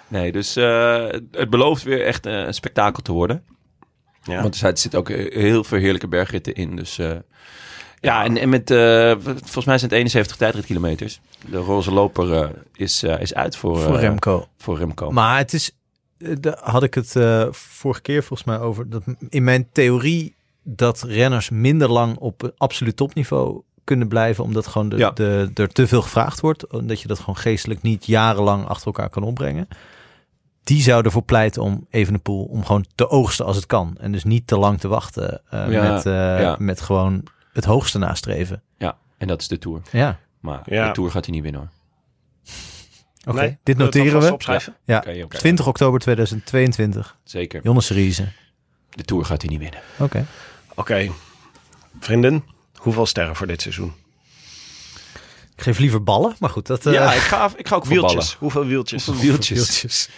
[0.07, 3.43] Nee, dus eh, het belooft weer echt eh, een spektakel te worden.
[4.23, 4.41] Ja.
[4.41, 6.75] Want er zitten ook heel veel heerlijke bergritten in.
[6.75, 7.11] Dus eh,
[8.01, 11.19] ja, en, en met, eh, volgens mij zijn het 71 tijdritkilometers.
[11.49, 14.47] De roze loper eh, is, eh, is uit voor, Voor Remco.
[14.57, 15.11] Voor Remco.
[15.11, 15.71] Maar het is,
[16.39, 17.15] daar had ik het
[17.51, 18.89] vorige keer volgens mij over.
[18.89, 24.43] Dat in mijn theorie dat renners minder lang op een absoluut topniveau kunnen blijven.
[24.43, 25.11] Omdat gewoon de, Ja.
[25.11, 26.67] de, er te veel gevraagd wordt.
[26.67, 29.67] Omdat je dat gewoon geestelijk niet jarenlang achter elkaar kan opbrengen.
[30.63, 33.97] Die zou ervoor pleiten om Evenepoel om gewoon te oogsten als het kan.
[33.99, 36.55] En dus niet te lang te wachten Ja, met, ja.
[36.59, 37.23] met gewoon
[37.59, 38.61] het hoogste nastreven.
[38.77, 39.81] Ja, en dat is de Tour.
[39.91, 40.87] Ja, Maar Ja.
[40.87, 41.69] de Tour gaat hij niet winnen hoor.
[43.33, 43.41] oké.
[43.41, 44.33] Nee, Dit noteren we.
[44.33, 44.75] Opschrijven?
[44.85, 45.37] Ja, Oké, oké.
[45.37, 47.17] 20 oktober 2022.
[47.23, 47.61] Zeker.
[47.63, 48.27] Jonne Seriese.
[48.89, 49.79] De Tour gaat hij niet winnen.
[49.99, 50.25] Oké.
[50.75, 51.09] Oké.
[51.99, 52.43] Vrienden,
[52.75, 53.93] hoeveel sterren voor dit seizoen?
[55.55, 56.67] Ik geef liever ballen, maar goed.
[56.67, 58.09] Dat, eh, ja, ik ga, ik ga ook voor ballen.
[58.11, 58.33] Wieltjes.
[58.33, 59.05] Hoeveel wieltjes?
[59.05, 60.09] Hoeveel wieltjes?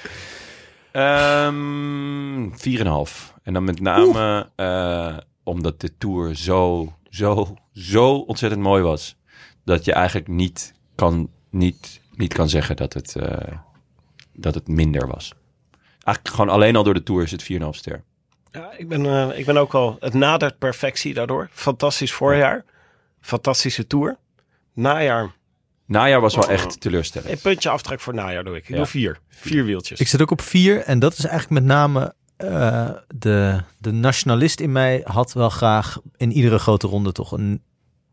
[0.91, 3.33] Ehm 4,5.
[3.43, 9.15] En dan met name eh, omdat de Tour zo, zo, zo ontzettend mooi was.
[9.65, 13.57] Dat je eigenlijk niet kan, niet, niet kan zeggen dat het, eh,
[14.33, 15.33] dat het minder was.
[16.03, 18.03] Eigenlijk gewoon alleen al door de Tour is het 4,5 ster.
[18.51, 19.97] Ja, ik ben, eh, ik ben ook al...
[19.99, 21.49] Het nadert perfectie daardoor.
[21.51, 22.65] Fantastisch voorjaar.
[23.21, 24.17] Fantastische Tour.
[24.73, 25.31] Najaar.
[25.85, 27.31] Najaar was wel echt teleurstellend.
[27.31, 28.63] Een puntje aftrek voor najaar doe ik.
[28.63, 28.75] Ik Ja.
[28.75, 29.19] doe vier.
[29.29, 29.99] Vier wieltjes.
[29.99, 30.79] Ik zit ook op vier.
[30.79, 35.99] En dat is eigenlijk met name eh, de, de nationalist in mij had wel graag
[36.17, 37.61] in iedere grote ronde toch een,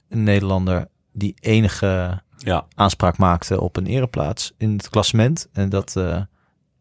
[0.09, 5.49] een Nederlander die enige Ja, aanspraak maakte op een ereplaats in het klassement.
[5.53, 6.21] En dat, eh,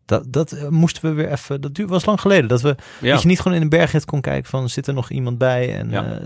[0.06, 1.62] dat, dat eh, moesten we weer even.
[1.62, 2.48] Dat duur, was lang geleden.
[2.48, 3.12] Dat we ja.
[3.12, 5.78] dat je niet gewoon in een bergrit kon kijken van zit er nog iemand bij
[5.78, 6.20] en Ja.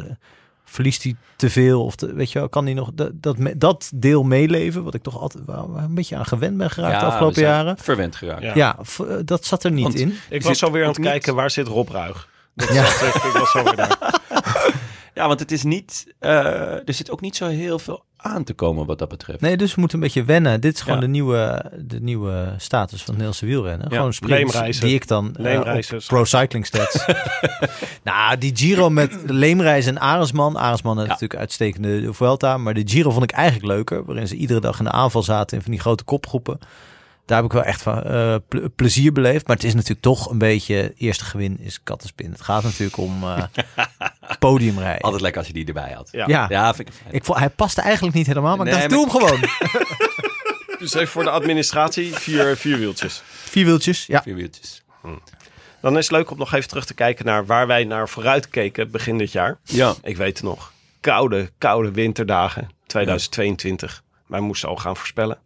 [0.72, 3.12] Verliest hij te veel of te, weet je wel, kan hij nog dat,
[3.56, 7.42] dat, deel meeleven wat ik toch altijd een beetje aan gewend ben geraakt de afgelopen
[7.42, 7.78] jaren.
[7.78, 8.42] Verwend geraakt.
[8.42, 8.52] Ja.
[8.56, 10.16] Ja, v- eh, dat zat er niet Want- in.
[10.30, 12.28] Ik was alweer aan het niet- kijken, waar zit Rob Ruig?
[12.56, 12.86] Dat Ja.
[12.86, 13.98] zat ik, ik was alweer daar.
[15.14, 16.14] Ja, want het is niet.
[16.20, 19.42] eh, er zit ook niet zo heel veel aan te komen wat dat betreft.
[19.42, 20.62] Nee, dus we moeten een beetje wennen.
[20.62, 21.02] Dit is gewoon Ja.
[21.06, 23.88] de, nieuwe, de nieuwe status van het Nederlandse wielrennen.
[23.90, 23.96] Ja.
[23.96, 27.06] Gewoon sprints die ik dan eh, Pro Cycling Stats.
[28.04, 30.58] nou, die Giro met Leemreizen en Arendsman.
[30.58, 31.12] Arendsman had Ja.
[31.12, 32.58] natuurlijk uitstekende Vuelta.
[32.58, 34.06] Maar de Giro vond ik eigenlijk leuker.
[34.06, 36.60] Waarin ze iedere dag in de aanval zaten in van die grote kopgroepen.
[37.26, 39.48] Daar heb ik wel echt van eh, ple- plezier beleefd.
[39.48, 40.94] Maar het is natuurlijk toch een beetje...
[40.98, 42.32] Eerste gewin is kattenspin.
[42.32, 43.24] Het gaat natuurlijk om
[44.40, 45.02] podiumrijden.
[45.02, 46.10] Altijd lekker als je die erbij had.
[46.12, 46.28] Ja.
[46.28, 46.46] Ja.
[46.50, 47.14] Ja, vind ik fijn.
[47.14, 49.50] Ik vond, hij paste eigenlijk niet helemaal, maar ik Nee, dacht, doe hem gewoon.
[50.80, 53.22] Dus even voor de administratie, vier, vier wieltjes.
[53.26, 54.22] Vier wieltjes, ja.
[54.22, 54.84] Vier wieltjes.
[55.82, 58.50] Dan is het leuk om nog even terug te kijken naar waar wij naar vooruit
[58.50, 59.58] keken begin dit jaar.
[59.64, 59.94] Ja.
[60.04, 60.72] Ik weet het nog.
[61.02, 64.04] Koude, koude winterdagen 2022.
[64.28, 65.38] Wij moesten al gaan voorspellen.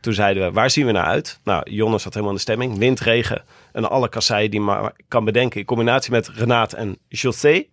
[0.00, 1.38] Toen zeiden we, waar zien we naar uit?
[1.44, 2.78] Nou, Jonne zat helemaal in de stemming.
[2.78, 5.60] Wind, regen en alle kasseien die maar kan bedenken.
[5.60, 7.64] In combinatie met Renaat en José.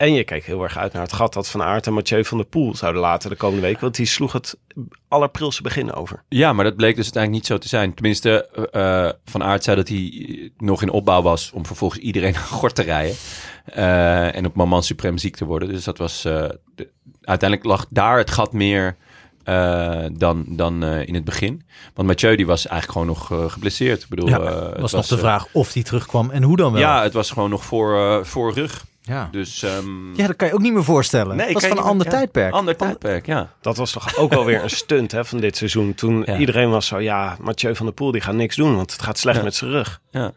[0.00, 2.38] En je keek heel erg uit naar het gat dat Van Aert en Mathieu van
[2.38, 3.80] der Poel zouden laten de komende week.
[3.80, 4.56] Want die sloeg het
[5.08, 6.22] allerprilse begin over.
[6.28, 7.94] Ja, maar dat bleek dus uiteindelijk niet zo te zijn.
[7.94, 12.36] Tenminste, eh, eh, Van Aert zei dat hij nog in opbouw was om vervolgens iedereen
[12.40, 13.16] aan gort te rijden.
[13.64, 15.68] Eh, en op moment suprem ziek te worden.
[15.68, 16.24] Dus dat was.
[16.24, 16.44] eh,
[16.74, 16.88] de-
[17.22, 18.96] uiteindelijk lag daar het gat meer
[19.44, 21.62] eh, dan, dan eh, in het begin.
[21.94, 24.02] Want Mathieu die was eigenlijk gewoon nog geblesseerd.
[24.02, 26.72] Ik bedoel, Ja, eh, het was nog de vraag of die terugkwam en hoe dan
[26.72, 26.80] wel.
[26.80, 28.84] Ja, het was gewoon nog voor, voor rug.
[29.02, 29.28] Ja.
[29.30, 29.62] Dus.
[29.62, 31.36] ehm, Ja, dat kan je ook niet meer voorstellen.
[31.36, 32.52] Nee, dat was van een ander meer- ja, tijdperk.
[32.52, 33.52] Ander tijdperk, ja.
[33.60, 35.94] Dat was toch ook wel weer een stunt hè, van dit seizoen.
[35.94, 36.36] Toen Ja.
[36.36, 38.76] iedereen was zo, ja, Mathieu van der Poel die gaat niks doen.
[38.76, 39.44] Want het gaat slecht Ja.
[39.44, 40.00] met zijn rug.
[40.10, 40.32] ja.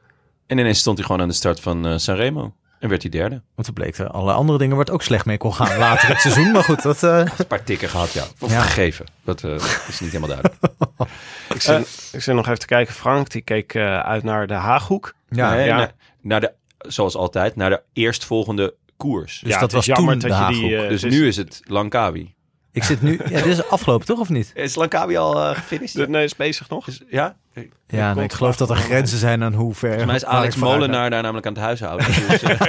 [0.48, 2.54] En ineens stond hij gewoon aan de start van eh Sanremo.
[2.80, 3.42] En werd hij derde.
[3.56, 6.08] Want er bleek er alle andere dingen waar het ook slecht mee kon gaan later
[6.08, 6.52] het seizoen.
[6.52, 7.04] Maar goed, dat...
[7.04, 8.24] eh, Een paar tikken gehad, ja.
[8.40, 8.62] Of Ja.
[8.62, 9.06] gegeven.
[9.24, 9.54] Dat eh,
[9.88, 10.56] is niet helemaal duidelijk.
[11.56, 12.94] Ik zit, ik zit nog even te kijken.
[12.94, 15.14] Frank, die keek eh, uit naar de Haaghoek.
[15.30, 15.76] ja, Nee, ja.
[15.76, 15.92] Naar,
[16.22, 16.52] naar de,
[16.88, 19.40] zoals altijd, naar de eerstvolgende koers.
[19.44, 20.62] Dus ja, dat was jammer toen dat de die...
[20.62, 20.84] Haaghoek.
[20.84, 22.34] eh, dus dus- nu is het Langkawi.
[22.72, 23.12] ik zit nu...
[23.30, 24.20] Ja, dit is afgelopen, toch?
[24.20, 24.52] Of niet?
[24.56, 25.96] Is Langkawi al uh, gefinished?
[25.96, 26.88] de- nee, is bezig nog.
[26.88, 27.36] Is- ja?
[27.54, 30.06] Volgens Ja, nee, ik geloof dat er grenzen zijn aan hoe ver...
[30.06, 30.56] mij is Alex.
[30.56, 32.06] Molenaar daar namelijk aan het huishouden.
[32.30, 32.60] Dus, eh,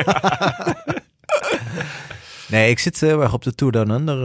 [2.49, 4.19] Nee, ik zit heel erg op de Tour Down Under.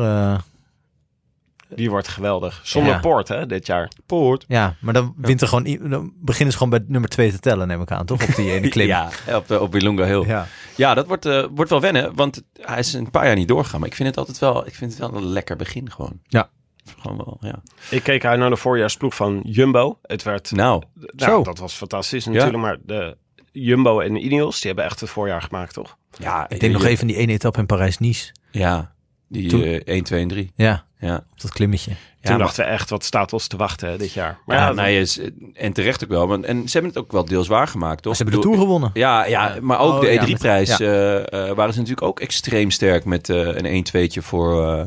[1.70, 2.62] Eh, Die wordt geweldig.
[2.64, 3.00] Zonder Ja.
[3.00, 3.92] poort, hè, dit jaar.
[4.06, 4.46] Poort.
[4.48, 7.68] ja, maar dan, wint er gewoon, dan beginnen ze gewoon bij nummer 2 te tellen,
[7.68, 8.28] neem ik aan, toch?
[8.30, 8.88] Op die ene klim.
[8.88, 10.24] Ja, op, eh, op Wilunga Hill.
[10.28, 10.94] Ja, ja.
[10.94, 13.80] dat wordt, eh, wordt wel wennen, want hij is een paar jaar niet doorgegaan.
[13.80, 16.20] Maar ik vind het altijd wel, ik vind het wel een lekker begin gewoon.
[16.24, 16.50] Ja.
[17.00, 17.62] Gewoon wel, ja.
[17.90, 20.00] Ik keek uit naar de voorjaarsploeg van Jumbo.
[20.02, 21.44] Het werd, Nou, nou, Zo.
[21.44, 22.58] dat was fantastisch natuurlijk.
[22.58, 23.18] Maar de
[23.52, 25.98] Jumbo en de Ineos, die hebben echt het voorjaar gemaakt, toch?
[26.20, 26.50] ja.
[26.50, 28.32] Ik denk nog even die ene etappe in Parijs-Nice.
[28.52, 28.94] Ja,
[29.28, 30.52] die Toen- eh, 1, 2 en 3.
[30.56, 31.16] Ja, Ja.
[31.16, 31.91] op dat klimmetje.
[32.22, 34.38] Toen maar- dachten we echt, wat staat ons te wachten hè, dit jaar?
[34.45, 35.20] Maar Ja, ja, nou, is,
[35.54, 36.28] en terecht ook wel.
[36.28, 38.16] Want, en ze hebben het ook wel deels waargemaakt, toch?
[38.16, 38.89] Ze hebben de Tour gewonnen.
[38.93, 41.18] Ja, ja, maar ook Oh, de ja, E3-prijs met- eh,
[41.50, 44.86] eh, waren ze natuurlijk ook extreem sterk met eh, een 1-2'tje voor eh,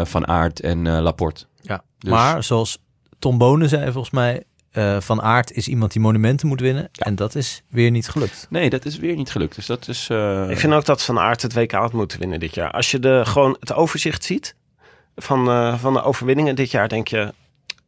[0.00, 1.44] eh, Van Aert en eh, Laporte.
[1.60, 1.82] Ja.
[1.98, 2.78] Dus- Maar zoals
[3.18, 6.88] Tom Bonen zei volgens mij, eh, Van Aert is iemand die monumenten moet winnen.
[6.92, 8.46] En dat is weer niet gelukt.
[8.50, 9.54] Nee, dat is weer niet gelukt.
[9.54, 10.08] Dus dat is...
[10.10, 12.70] eh, Ik vind ook dat Van Aert het WK had moeten winnen dit jaar.
[12.70, 14.54] Als je de, gewoon het overzicht ziet
[15.22, 17.32] van, eh, van de overwinningen dit jaar, denk je...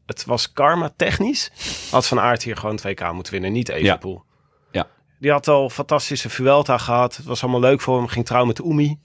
[0.06, 1.50] Het was karma technisch.
[1.90, 4.22] Had Van Aert hier gewoon het WK moeten winnen, niet Evenepoel.
[4.70, 4.86] Ja.
[5.18, 7.16] Die had al fantastische Vuelta gehad.
[7.16, 8.08] Het was allemaal leuk voor hem.
[8.08, 8.98] Ging trouwen met Oemi.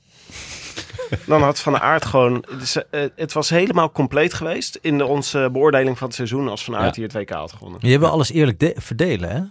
[1.25, 2.43] Dan had Van Aert gewoon...
[2.59, 6.47] Dus, eh, het was helemaal compleet geweest in de, onze beoordeling van het seizoen...
[6.47, 7.01] als Van Aert Ja.
[7.01, 7.79] hier het WK had gewonnen.
[7.83, 9.41] Je wil alles eerlijk de- verdelen, hè?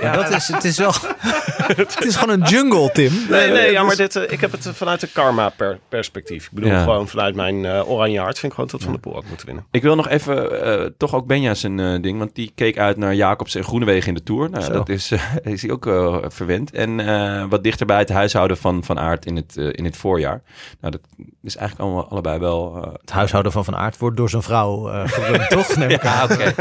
[0.00, 0.12] Ja.
[0.12, 0.92] Dat is, het is wel...
[1.76, 3.12] het is gewoon een jungle, Tim.
[3.30, 6.44] Nee, nee, ja, maar dit, eh, ik heb het vanuit de karma-perspectief.
[6.44, 6.82] ik bedoel, Ja.
[6.82, 9.46] gewoon vanuit mijn eh, oranje hart vind ik gewoon dat Van der Poel had moeten
[9.46, 9.64] winnen.
[9.70, 12.96] Ik wil nog even, eh, toch ook Benja zijn eh, ding, want die keek uit
[12.96, 14.50] naar Jacobs en Groenewegen in de Tour.
[14.50, 14.72] Nou, Zo.
[14.72, 16.70] dat is, eh, is hij ook eh, verwend.
[16.70, 19.96] En eh, wat dichter bij het huishouden van Van Aert in het, eh, in het
[19.96, 20.42] voorjaar.
[20.80, 21.00] Nou, dat
[21.42, 22.76] is eigenlijk allemaal, allebei wel...
[22.84, 25.76] eh, Het huishouden van Van Aert wordt door zijn vrouw eh gerund, toch?
[25.76, 26.32] Neem ik ja, aan.
[26.32, 26.54] oké.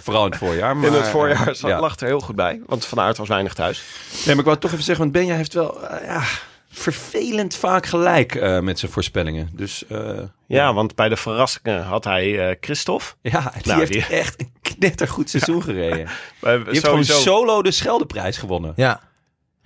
[0.00, 0.76] Vooral in het voorjaar.
[0.76, 1.80] Maar, in het voorjaar eh, zat- ja.
[1.80, 3.82] lag er heel goed bij, want Van Aert was weinig thuis.
[4.16, 6.22] Nee, maar ik wou toch even zeggen, want Benja heeft wel ja,
[6.70, 9.48] vervelend vaak gelijk eh, met zijn voorspellingen.
[9.52, 10.10] Dus eh,
[10.46, 13.04] Ja, want bij de verrassingen had hij eh Christophe.
[13.22, 15.96] ja, die Nou, heeft die- echt een knettergoed seizoen gereden.
[16.40, 18.72] Die heeft gewoon sowieso- solo de Scheldeprijs gewonnen.
[18.76, 19.00] Ja,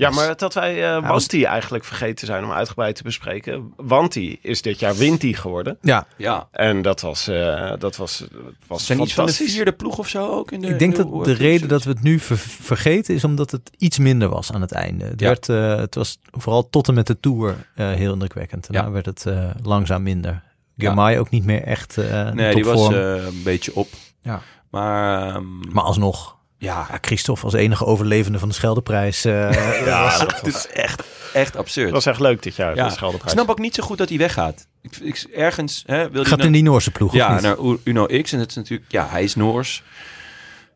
[0.01, 3.73] Ja, maar dat wij eh was- Wanti eigenlijk vergeten zijn om uitgebreid te bespreken.
[3.77, 5.79] Wanti is dit jaar Winti geworden.
[5.83, 6.07] ja.
[6.17, 6.49] Ja.
[6.51, 8.25] En dat was, eh, dat was,
[8.67, 10.51] was Zijn iets van de vierde ploeg of zo ook?
[10.53, 13.25] In de, Ik denk in dat de reden dat we het nu ver- vergeten is
[13.25, 15.05] omdat het iets minder was aan het einde.
[15.05, 15.27] Het, Ja.
[15.27, 18.67] werd, eh, het was vooral tot en met de Tour eh, heel indrukwekkend.
[18.73, 18.93] Daarna Ja.
[18.95, 20.43] werd het eh, langzaam minder.
[20.77, 23.89] Girmay ook niet meer echt eh Nee, die was eh, een beetje op.
[24.23, 24.41] Ja.
[24.71, 29.25] Maar ehm, Maar alsnog, ja, Christophe als enige overlevende van de Scheldeprijs.
[29.25, 31.03] eh, Ja, dat het is echt,
[31.33, 31.91] echt absurd.
[31.91, 32.83] was echt leuk dit jaar, ja.
[32.85, 33.33] de Ik Scheldeprijs.
[33.33, 34.67] snap ook niet zo goed dat hij weggaat.
[34.83, 37.57] Ik, ik, ergens hè, wil hij gaat naar- in die Noorse ploeg, of Ja, naar
[37.85, 38.33] Uno X.
[38.33, 39.83] En het is natuurlijk, ja, hij is Noors.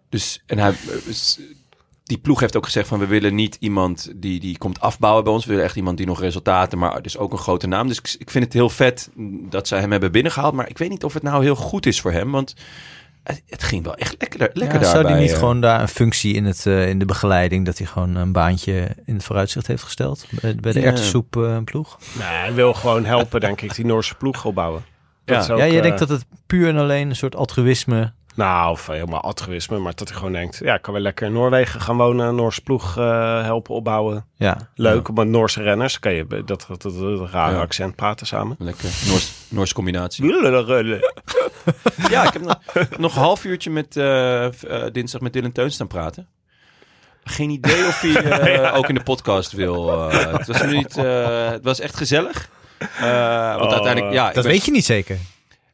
[0.08, 0.74] Dus, en hij,
[1.06, 1.38] is-
[2.04, 5.32] die ploeg heeft ook gezegd van, we willen niet iemand die, die komt afbouwen bij
[5.32, 5.44] ons.
[5.44, 7.88] We willen echt iemand die nog resultaten, maar dus ook een grote naam.
[7.88, 9.10] Dus ik, ik vind het heel vet
[9.50, 10.54] dat zij hem hebben binnengehaald.
[10.54, 12.54] Maar ik weet niet of het nou heel goed is voor hem, want
[13.24, 15.38] het, het ging wel echt lekker, lekker Ja, zou hij niet eh.
[15.38, 18.96] gewoon daar een functie in, het, eh, in de begeleiding, dat hij gewoon een baantje
[19.04, 20.26] in het vooruitzicht heeft gesteld?
[20.40, 21.60] Bij, bij de Ja.
[21.60, 21.98] ploeg?
[22.18, 24.84] Nee, hij wil gewoon helpen, denk ik, die Noorse ploeg opbouwen.
[25.24, 25.40] Ja.
[25.40, 28.12] ook, ja, jij eh, denkt dat het puur en alleen een soort altruïsme...
[28.34, 30.58] Nou, of helemaal altruïsme, maar dat hij gewoon denkt...
[30.62, 34.26] Ja, ik kan wel lekker in Noorwegen gaan wonen, een Noorse ploeg eh, helpen opbouwen.
[34.36, 37.60] Ja, Leuk, met Noorse renners kan je dat, dat, dat, dat rare Ja.
[37.60, 38.56] accent praten samen.
[38.58, 40.24] Lekker, Noors, Noorse combinatie.
[42.10, 42.58] Ja, ik heb nog,
[42.98, 44.52] nog een half uurtje met eh, eh,
[44.92, 46.28] dinsdag met Dylan Teun staan praten.
[47.24, 48.14] Geen idee of hij
[48.62, 50.10] eh, ook in de podcast wil.
[50.10, 50.32] eh.
[50.32, 52.48] het, was niet, eh, het was echt gezellig.
[52.78, 55.18] Eh, want Oh, uiteindelijk, ja, ik dat ben- weet je niet zeker.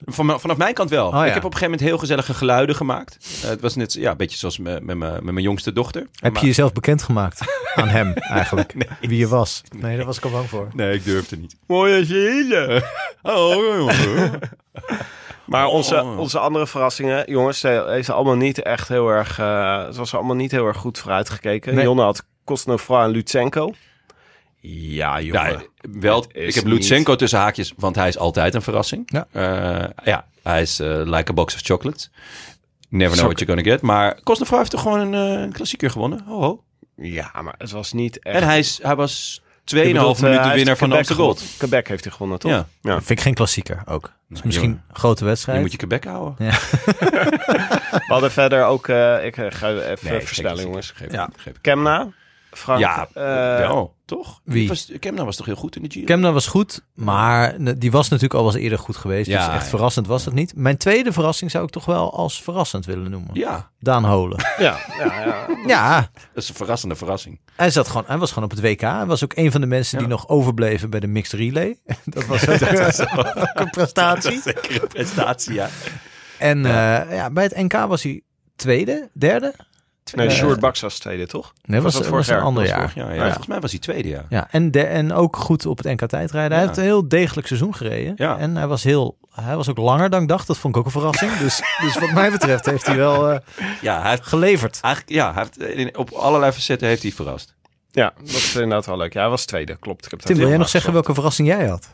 [0.04, 1.06] Van, vanaf mijn kant wel.
[1.06, 1.24] Oh, ja.
[1.24, 3.18] Ik heb op een gegeven moment heel gezellige geluiden gemaakt.
[3.42, 6.06] Eh, het was net ja, een beetje zoals met, met, mijn- met mijn jongste dochter.
[6.20, 7.40] Heb Maar- je jezelf bekendgemaakt
[7.74, 8.74] aan hem eigenlijk?
[9.00, 9.62] Wie je was?
[9.76, 10.68] Nee, daar was ik al bang voor.
[10.74, 11.56] Nee, ik durfde niet.
[11.66, 12.82] Mooie zielen.
[13.22, 14.38] Oh, jongen.
[15.46, 16.18] Maar onze, Oh.
[16.18, 17.64] onze andere verrassingen, jongens,
[17.96, 19.38] is allemaal niet echt heel erg...
[19.38, 21.74] eh, het was allemaal niet heel erg goed vooruitgekeken.
[21.74, 21.84] Nee.
[21.84, 23.72] Jonne had Kosnova en Lutsenko.
[24.62, 25.50] Ja, jongen.
[25.50, 25.60] Ja,
[26.00, 29.02] wel, ik heb niet- Lutsenko tussen haakjes, want hij is altijd een verrassing.
[29.12, 29.26] Ja.
[29.32, 32.10] Eh, ja hij is eh, like a box of chocolates.
[32.88, 33.80] Never know Sok- what you're gonna get.
[33.82, 36.22] Maar Kostnefroy heeft toch gewoon een, eh, een klassieker gewonnen.
[36.26, 36.62] Ho, ho.
[36.96, 38.36] Ja, maar het was niet echt...
[38.36, 41.42] En hij, is, hij was 2,5 Je bedoelt, eh, minuten winnaar van de Amsterdam Gold.
[41.58, 42.50] Quebec heeft hij gewonnen, toch?
[42.50, 42.66] Ja.
[42.80, 42.96] ja.
[42.96, 44.12] Vind ik geen klassieker ook.
[44.28, 44.84] Dus misschien jongen.
[44.88, 45.60] een grote Je wedstrijd.
[45.60, 46.34] moet je Quebec houden.
[47.90, 48.88] We hadden verder ook...
[48.88, 50.90] eh, ik ga even Nee, jongens.
[50.90, 51.28] Geef, Ja.
[51.36, 51.52] geef.
[51.60, 52.08] Kemna,
[52.50, 52.80] Frank.
[52.80, 53.22] Ja, eh,
[53.58, 54.40] wel, toch?
[54.44, 54.68] wie?
[54.68, 56.04] Was, Kemna was toch heel goed in de Giro?
[56.04, 59.28] Kemna was goed, maar die was natuurlijk al wel eens eerder goed geweest.
[59.28, 59.68] Ja, dus echt ja.
[59.68, 60.56] verrassend was het niet.
[60.56, 63.30] Mijn tweede verrassing zou ik toch wel als verrassend willen noemen.
[63.32, 64.38] Ja, Daan Holen.
[64.58, 65.46] Ja, ja, ja.
[65.66, 67.40] Ja, dat is een verrassende verrassing.
[67.56, 68.80] hij, zat gewoon, hij was gewoon op het WK.
[68.80, 71.78] Hij was ook een van de mensen die nog overbleven bij de mixed relay.
[72.04, 74.40] Dat was ook, ook een prestatie.
[74.40, 75.68] Zeker een prestatie, ja.
[76.38, 78.22] En eh, ja, bij het NK was hij
[78.56, 79.54] tweede, derde,
[80.14, 81.52] Nee, Sjoerd Baks was tweede, toch?
[81.64, 82.44] Nee, was, dat was, vorig een jaar?
[82.44, 82.92] ander Dat jaar.
[82.94, 83.12] ja.
[83.12, 83.24] Ja.
[83.24, 84.24] Volgens mij was hij tweede, ja.
[84.28, 86.50] Ja, en, de, en ook goed op het NK tijdrijden.
[86.52, 86.66] Hij Ja.
[86.66, 88.12] heeft een heel degelijk seizoen gereden.
[88.16, 88.38] Ja.
[88.38, 90.46] En hij was, heel, hij was ook langer dan ik dacht.
[90.46, 91.36] Dat vond ik ook een verrassing.
[91.36, 93.38] Dus, dus wat mij betreft heeft hij wel eh,
[93.80, 94.78] Ja, hij heeft, geleverd.
[94.80, 97.54] eigenlijk, ja, hij heeft, in- op allerlei facetten heeft hij verrast.
[97.90, 99.12] Ja, dat is inderdaad wel leuk.
[99.12, 100.04] Ja, hij was tweede, klopt.
[100.04, 101.88] Ik heb dat Tim, wil jij nog zeggen welke verrassing jij had?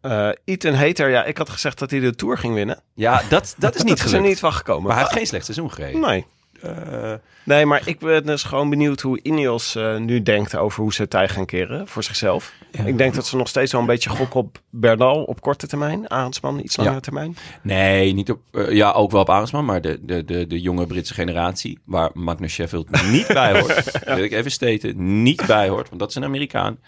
[0.00, 2.80] Eh Ethan Hater, ja, ik had gezegd dat hij de Tour ging winnen.
[2.94, 4.82] Ja, dat, dat is niet is er niet van gekomen.
[4.82, 6.00] Maar hij heeft geen slecht seizoen gereden.
[6.00, 6.26] Nee.
[6.62, 7.12] Eh,
[7.44, 11.00] Nee, maar ik ben dus gewoon benieuwd hoe Ineos eh, nu denkt over hoe ze
[11.02, 12.52] het tij gaan keren voor zichzelf.
[12.70, 12.84] Ja.
[12.84, 16.08] Ik denk dat ze nog steeds wel een beetje gokken op Bernal op korte termijn.
[16.10, 16.82] Arendsman iets Ja.
[16.82, 17.36] langere termijn.
[17.62, 20.86] nee, niet op, eh, ja, ook wel op Arendsman, maar de, de, de, de jonge
[20.86, 25.88] Britse generatie, waar Magnus Sheffield niet bij hoort, wil ik even steten, niet bij hoort,
[25.88, 26.78] want dat is een Amerikaan.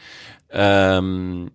[0.48, 1.46] Ehm,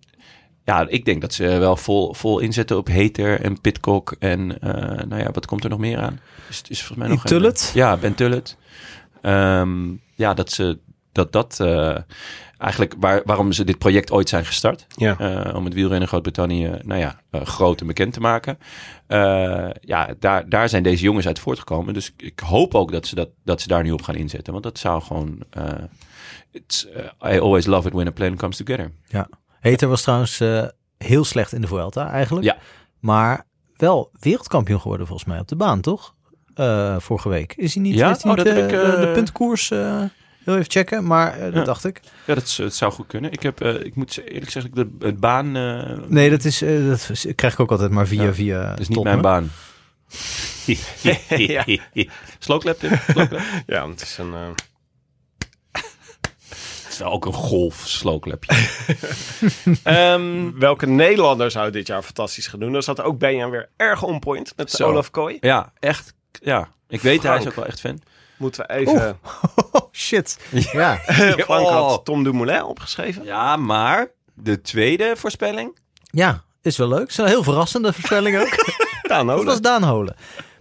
[0.68, 5.04] ja, ik denk dat ze wel vol, vol inzetten op Hater en Pitcock en eh,
[5.06, 6.20] nou ja, wat komt er nog meer aan?
[6.48, 7.70] Is, is volgens mij nog een- Tullet?
[7.74, 8.56] Ja, Ben Tullet.
[9.22, 10.78] Ehm, ja, dat ze
[11.12, 11.96] dat dat eh,
[12.58, 14.86] eigenlijk waar, waarom ze dit project ooit zijn gestart.
[14.96, 15.18] Ja.
[15.18, 18.58] Eh, om het wielrennen in Groot-Brittannië, nou ja, eh, groot en bekend te maken.
[19.06, 21.94] Eh, ja, daar, daar zijn deze jongens uit voortgekomen.
[21.94, 24.52] Dus ik, ik hoop ook dat ze, dat, dat ze daar nu op gaan inzetten.
[24.52, 25.42] Want dat zou gewoon...
[25.50, 25.64] eh,
[26.50, 26.86] it's,
[27.20, 28.90] eh, I always love it when a plan comes together.
[29.60, 30.64] Heter was trouwens eh,
[30.98, 32.46] heel slecht in de Vuelta eigenlijk.
[32.46, 32.56] Ja.
[33.00, 36.14] Maar wel wereldkampioen geworden volgens mij op de baan, toch?
[36.54, 37.54] Eh, vorige week.
[37.56, 38.06] Is hij niet, Ja?
[38.06, 40.02] hij Oh, niet dat eh, heb ik, de, de eh, puntenkoers eh,
[40.44, 41.04] heel even checken?
[41.06, 41.64] Maar eh, dat Ja.
[41.64, 42.00] dacht ik.
[42.26, 43.32] Ja, dat, zou goed kunnen.
[43.32, 45.56] Ik, heb, eh, ik moet eerlijk zeggen, de, het baan...
[45.56, 48.68] eh, Nee, dat, is, eh, dat is- krijg ik ook altijd maar via Ja, via
[48.70, 49.50] dat is niet mijn baan.
[50.64, 50.76] Tim?
[52.38, 52.78] Slowclap?
[53.66, 54.34] Ja, het is een...
[56.98, 58.52] is wel ook een golf slowclapje.
[59.82, 62.72] Ehm, welke Nederlander zou dit jaar fantastisch gaan doen?
[62.72, 64.88] Dan zat ook Benjan weer erg on point met Zo.
[64.88, 65.36] Olaf Kooi.
[65.40, 66.14] ja, echt.
[66.32, 68.00] Ja, ik weet, hij is ook wel echt fan.
[68.36, 69.18] Moeten we even...
[69.72, 70.38] Oh, shit.
[70.72, 70.96] Ja.
[71.46, 71.88] Frank Oh.
[71.88, 73.24] had Tom Dumoulin opgeschreven.
[73.24, 75.78] Ja, maar de tweede voorspelling?
[76.10, 77.08] ja, is wel leuk.
[77.08, 78.48] Is een heel verrassende voorspelling ook.
[79.02, 79.50] Daan Dat Holen.
[79.50, 80.16] was Daan Holen.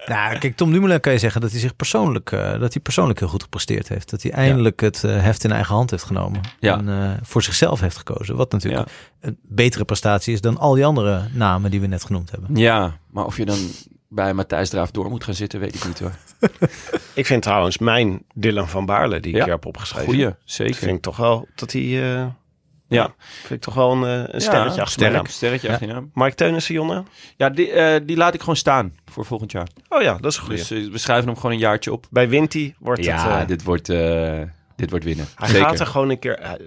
[0.07, 3.19] Nou, kijk, Tom Dumoulin kan je zeggen dat hij zich persoonlijk, eh, dat hij persoonlijk
[3.19, 4.09] heel goed gepresteerd heeft.
[4.09, 6.41] Dat hij eindelijk het eh, heft in eigen hand heeft genomen.
[6.59, 6.77] Ja.
[6.77, 8.35] En eh, voor zichzelf heeft gekozen.
[8.35, 8.89] Wat natuurlijk
[9.19, 12.55] een betere prestatie is dan al die andere namen die we net genoemd hebben.
[12.55, 13.57] Ja, maar of je dan
[14.09, 16.11] bij Matthijs Draaf door moet gaan zitten, weet ik niet hoor.
[17.13, 19.43] Ik vind trouwens mijn Dylan van Baarle, die ik Ja.
[19.43, 20.07] hier heb opgeschreven.
[20.13, 20.75] Goeie, zeker.
[20.75, 22.33] vind ik toch wel dat hij...
[22.89, 23.13] Ja.
[23.39, 25.25] Vind ik toch wel een, eh, een sterretje ja, achter mijn naam.
[25.25, 26.11] sterk, sterretje achter je naam.
[26.13, 27.03] Mike Teunissen, Jonne?
[27.37, 29.67] Ja, die, eh, die laat ik gewoon staan voor volgend jaar.
[29.89, 30.57] Oh ja, dat is een goeie.
[30.57, 32.05] Dus eh, we schrijven hem gewoon een jaartje op.
[32.09, 33.09] Bij Winty wordt het...
[33.09, 34.41] Ja, dit, wordt, eh,
[34.75, 35.25] dit wordt winnen.
[35.35, 35.65] hij Zeker.
[35.65, 36.57] gaat er gewoon een keer...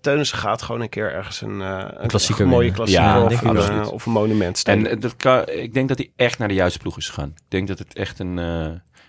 [0.00, 3.40] Teunissen gaat gewoon een keer ergens een, eh, een klassieker mooie klassieker Ja, of, denk
[3.40, 4.86] ik een, of een monument En steken.
[4.86, 7.28] eh, dat kan, ik denk dat hij echt naar de juiste ploeg is gegaan.
[7.28, 8.44] Ik denk dat het echt een, eh,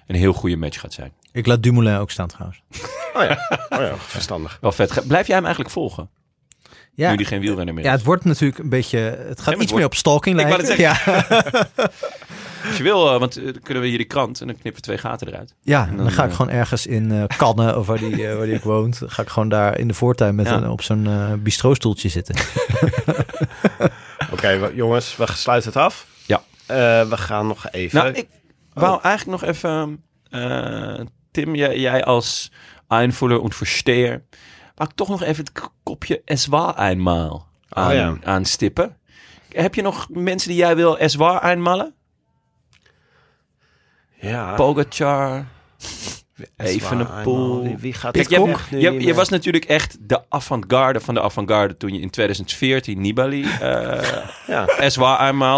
[0.07, 1.11] een heel goede match gaat zijn.
[1.31, 2.61] Ik laat Dumoulin ook staan trouwens.
[3.15, 3.37] Oh ja,
[3.69, 4.57] oh ja verstandig.
[4.61, 5.07] Wel vet.
[5.07, 6.09] Blijf jij hem eigenlijk volgen?
[6.95, 7.95] Ja, Nu die geen wielrenner meer ja is.
[7.97, 8.97] het wordt natuurlijk een beetje...
[9.27, 10.83] Het gaat iets meer op stalking Ik wou lijken.
[10.83, 10.99] Ja,
[12.67, 14.81] Als je wil, eh, want eh, dan kunnen we hier de krant en dan knippen
[14.81, 15.55] we twee gaten eruit.
[15.61, 18.45] ja En dan ga ik eh, gewoon ergens in eh Cannes of waar die, waar
[18.45, 19.01] die ook woont.
[19.05, 20.53] Ga ik gewoon daar in de voortuin met Ja.
[20.53, 22.35] een, op zo'n eh bistrostoeltje zitten.
[24.31, 26.07] Oké, jongens, we sluiten het af.
[26.25, 26.43] Ja.
[26.65, 27.99] Eh, we gaan nog even...
[27.99, 28.27] Nou, ik
[28.73, 30.03] wou eigenlijk nog even...
[30.29, 30.99] eh,
[31.31, 32.51] Tim, jij, jij als
[32.87, 34.23] Einvoller en Versteer...
[34.75, 38.17] wou ik toch nog even het kopje Eswa eenmaal aan, Oh ja.
[38.23, 38.97] aanstippen.
[39.49, 41.93] Heb je nog mensen die jij wil Eswa eenmalen?
[44.19, 45.45] ja, Pogacar?
[46.55, 47.63] Eswa, Evenepoel.
[47.63, 47.77] eenmaal.
[47.79, 51.77] Wie, gaat Kijk, het je, je, was natuurlijk echt de avant-garde van de avant-garde...
[51.77, 53.49] toen je in 2014 Nibali eh
[54.47, 54.65] Ja.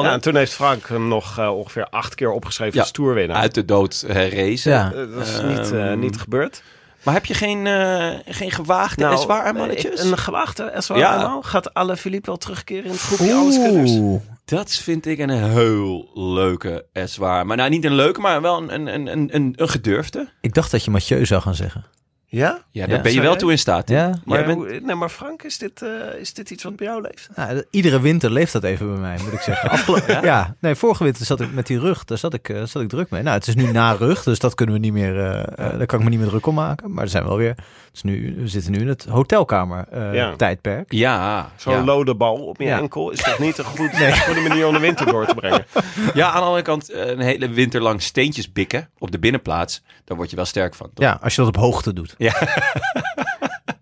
[0.05, 3.37] Ja, en toen heeft Frank hem nog eh, ongeveer acht keer opgeschreven Ja, als toerwinnaar.
[3.37, 4.71] uit de dood herrezen.
[4.71, 4.91] Ja.
[4.93, 6.63] Eh, dat is niet, eh, Ehm, niet gebeurd.
[7.05, 10.03] Maar heb je geen, eh, geen gewaagde Nou, Eswa-eenmalletjes?
[10.03, 11.39] Een gewaagde Eswa Ja.
[11.41, 13.33] Gaat alle Philippe wel terugkeren in het groepje?
[13.33, 14.21] Oeh.
[14.45, 17.43] Dat vind ik een heel leuke Eswa.
[17.43, 20.27] Maar nou, niet een leuke, maar wel een, een, een, een, een, een gedurfde.
[20.41, 21.85] Ik dacht dat je Mathieu zou gaan zeggen.
[22.27, 22.59] Ja?
[22.71, 23.89] Ja, daar Ja, ben je wel toe in staat.
[23.89, 24.13] Ja?
[24.25, 25.89] Maar, bent- hoe- nee, maar Frank, is dit, eh,
[26.19, 27.29] is dit iets wat bij jou leeft?
[27.35, 29.69] Nou, iedere winter leeft dat even bij mij, moet ik zeggen.
[29.75, 30.55] Afgelo- ja?
[30.59, 33.09] nee, vorige winter zat ik met die rug, daar zat ik, eh, zat ik druk
[33.09, 33.21] mee.
[33.23, 35.43] Nou, het is nu na rug, dus dat kunnen we niet meer, eh,
[35.77, 36.93] daar kan ik me niet meer druk om maken.
[36.93, 37.55] Maar er zijn wel weer,
[37.95, 40.35] het is nu, we zitten nu in het hotelkamer eh, Ja.
[40.35, 40.91] tijdperk.
[40.91, 41.83] Ja, Zo'n ja.
[41.83, 42.79] lode bal op je Ja.
[42.79, 43.89] enkel is toch niet een goed,
[44.25, 45.65] goede manier om de winter door te brengen?
[46.13, 49.81] ja, aan de andere kant eh, een hele winter lang steentjes bikken op de binnenplaats.
[50.03, 50.89] Daar word je wel sterk van.
[50.93, 51.05] toch?
[51.05, 52.15] Ja, als je dat op hoogte doet.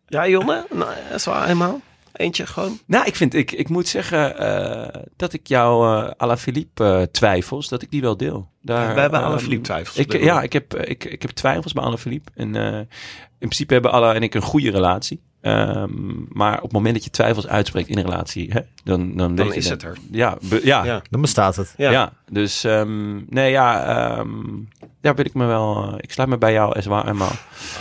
[0.08, 0.66] Ja, Jonne?
[0.72, 1.82] Nou, Eswa eenmaal?
[2.14, 2.80] Eentje gewoon?
[2.86, 7.70] Nou, ik, vind, ik, ik moet zeggen eh, dat ik jouw uh, Alaphilippe uh, twijfels,
[7.70, 8.50] dat ik die wel deel.
[8.62, 9.98] Daar, We hebben ehm, Alaphilippe twijfels.
[9.98, 12.32] Ik, ja, ik heb, ik, ik heb twijfels bij Alaphilippe.
[12.36, 15.22] En eh, in principe hebben Alla en ik een goede relatie.
[15.42, 19.36] Um, maar op het moment dat je twijfels uitspreekt in een relatie, hè, dan, dan,
[19.36, 19.98] dan weet is je het er.
[20.12, 21.74] Ja, be, ja, Ja, dan bestaat het.
[21.78, 21.92] Ja.
[21.92, 22.14] ja.
[22.30, 24.68] dus um, nee, ja, um,
[25.02, 25.88] daar wil ik me wel.
[25.88, 27.32] Uh, ik sluit me bij jou, Eswa, eenmaal.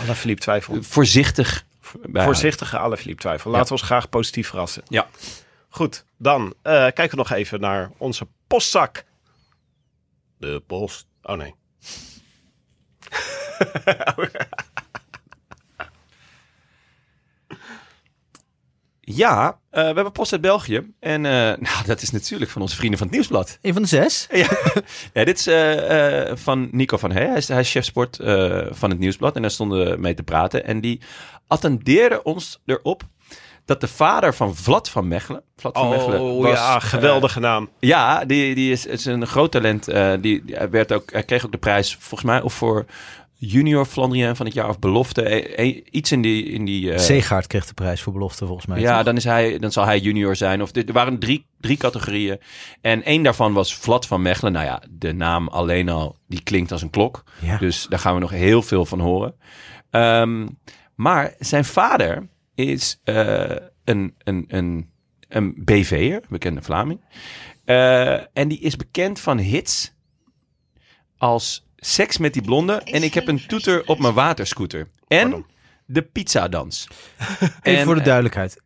[0.03, 0.77] Alaphilippe twijfel.
[0.81, 1.65] Voorzichtig.
[2.01, 3.51] Bij Voorzichtige Alaphilippe twijfel.
[3.51, 4.83] Laten we ons graag positief verrassen.
[4.87, 5.07] Ja.
[5.69, 9.03] Goed, dan uh, kijken we nog even naar onze postzak.
[10.37, 11.07] De post.
[11.21, 11.55] Oh nee.
[19.05, 20.93] Ja, uh, we hebben post uit België.
[20.99, 21.31] En uh,
[21.69, 23.57] nou, dat is natuurlijk van onze vrienden van het Nieuwsblad.
[23.61, 24.27] Een van de zes?
[24.31, 24.47] ja.
[25.13, 27.27] ja, dit is uh, van Nico van Hey.
[27.27, 28.15] Hij is, hij is chef sport
[28.69, 29.35] van het Nieuwsblad.
[29.35, 30.65] En daar stonden we mee te praten.
[30.65, 31.01] En die
[31.47, 33.03] attendeerde ons erop
[33.65, 35.43] dat de vader van Vlad van Mechelen...
[35.55, 37.69] Vlad van oh Mechelen was, ja, geweldige naam.
[37.79, 39.85] Ja, die, die is, is een groot talent.
[40.21, 42.85] die, die werd ook, hij kreeg ook de prijs, volgens mij, of voor
[43.45, 45.29] junior Flandrien van het jaar of belofte.
[45.29, 46.43] E, e, iets in die...
[46.43, 46.97] In die uh...
[46.97, 48.79] Zeegaard kreeg de prijs voor belofte volgens mij.
[48.79, 49.05] Ja, toch?
[49.05, 50.61] dan, is hij, dan zal hij junior zijn.
[50.61, 52.39] Of er waren drie, drie categorieën.
[52.81, 54.51] En één daarvan was Vlad van Mechelen.
[54.51, 57.23] Nou ja, de naam alleen al, die klinkt als een klok.
[57.41, 57.57] Ja.
[57.57, 59.35] Dus daar gaan we nog heel veel van horen.
[59.91, 60.59] Um,
[60.95, 64.89] maar zijn vader is uh, een, een, een,
[65.27, 66.99] een BV'er, bekende Vlaming.
[67.65, 69.93] Uh, en die is bekend van hits
[71.17, 74.87] als Seks met die blonde en ik heb een toeter op mijn waterscooter.
[75.07, 75.45] En Pardon.
[75.85, 76.87] de pizzadans.
[77.39, 78.61] Even En, voor de eh, duidelijkheid.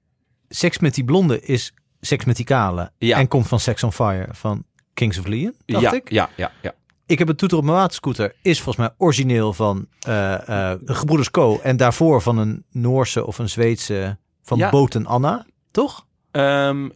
[0.49, 2.91] Seks met die blonde is seks met die kale.
[2.97, 3.17] Ja.
[3.17, 4.63] En komt van Sex on Fire van
[4.93, 6.11] Kings of Leon, dacht ja, ik.
[6.11, 6.73] ja, ja, ja.
[7.05, 8.33] Ik heb een toeter op mijn waterscooter.
[8.41, 11.59] Is volgens mij origineel van eh eh, de Gebroeders Co.
[11.63, 14.69] En daarvoor van een Noorse of een Zweedse van Ja.
[14.69, 15.45] Boten Anna.
[15.71, 16.05] Toch?
[16.31, 16.89] Ehm,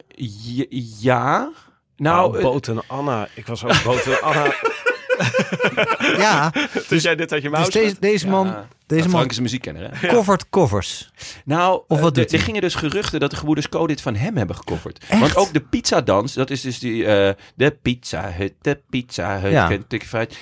[1.00, 1.52] ja.
[1.96, 3.28] Nou, oh, Boten Anna.
[3.36, 4.54] Ik was ook Boten Anna.
[6.18, 6.52] Ja.
[6.90, 8.56] Dus jij dit uit je mouw dus deze, deze man.
[8.96, 10.08] Deze man is een muziekkenner, hè?
[10.08, 11.10] covert covers.
[11.46, 14.02] Nou, Of eh, wat er- doet er gingen dus geruchten dat de gebroeders Co dit
[14.02, 15.06] van hem hebben gecoverd.
[15.08, 15.20] Echt?
[15.20, 19.52] Want ook de pizzadans, dat is dus die eh, de pizza hut, de pizza hut,
[19.52, 19.70] Ja.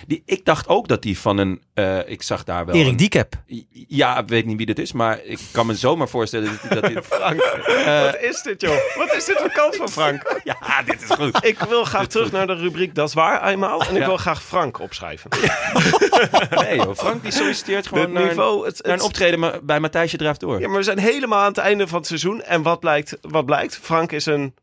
[0.07, 3.33] Die, ik dacht ook dat die van een, eh, ik zag daar wel Erik Diekep.
[3.87, 6.91] Ja, ik weet niet wie dat is, maar ik kan me zomaar voorstellen dat, dat
[6.93, 7.05] dit...
[7.15, 8.75] Frank, Eh, wat is dit joh?
[8.97, 10.35] Wat is dit voor kans van Frank?
[10.43, 11.45] ja, dit is goed.
[11.45, 13.81] Ik wil graag terug naar de rubriek Dat is waar eenmaal.
[13.81, 14.05] En ik Ja.
[14.07, 15.29] wil graag Frank opschrijven.
[16.49, 20.39] Nee joh, Frank die solliciteert gewoon naar, niveau, het, naar een optreden bij Matthijsje Drijft
[20.39, 20.59] Door.
[20.59, 22.41] Ja, maar we zijn helemaal aan het einde van het seizoen.
[22.41, 23.17] En wat blijkt?
[23.21, 23.77] Wat blijkt?
[23.77, 24.53] Frank is een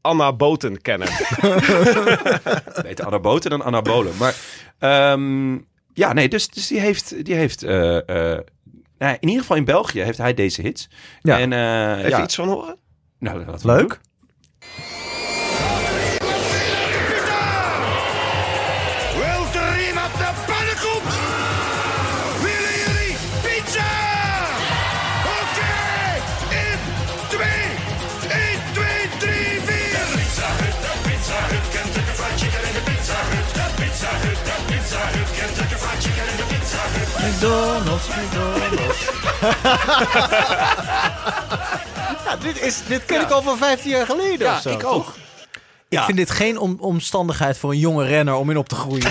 [0.00, 1.08] Anna Boten kenner.
[2.82, 4.12] Beter anaboten dan anabolen.
[4.16, 4.36] Maar
[4.78, 5.54] ehm,
[5.92, 7.24] ja, nee, dus, dus die heeft...
[7.24, 8.40] Die heeft eh, eh,
[8.98, 10.88] nou, in ieder geval in België heeft hij deze hits.
[11.20, 11.38] Ja.
[11.38, 12.76] En, eh, Even ja, iets van horen?
[13.18, 14.00] Nou, Leuk.
[37.44, 39.10] McDonald's, McDonald's.
[42.24, 44.70] ja, dit, is, dit ken ik al van 15 jaar geleden of Ja, zo.
[44.70, 45.14] ik ook.
[45.88, 49.06] Ik vind dit geen om- omstandigheid voor een jonge renner om in op te groeien.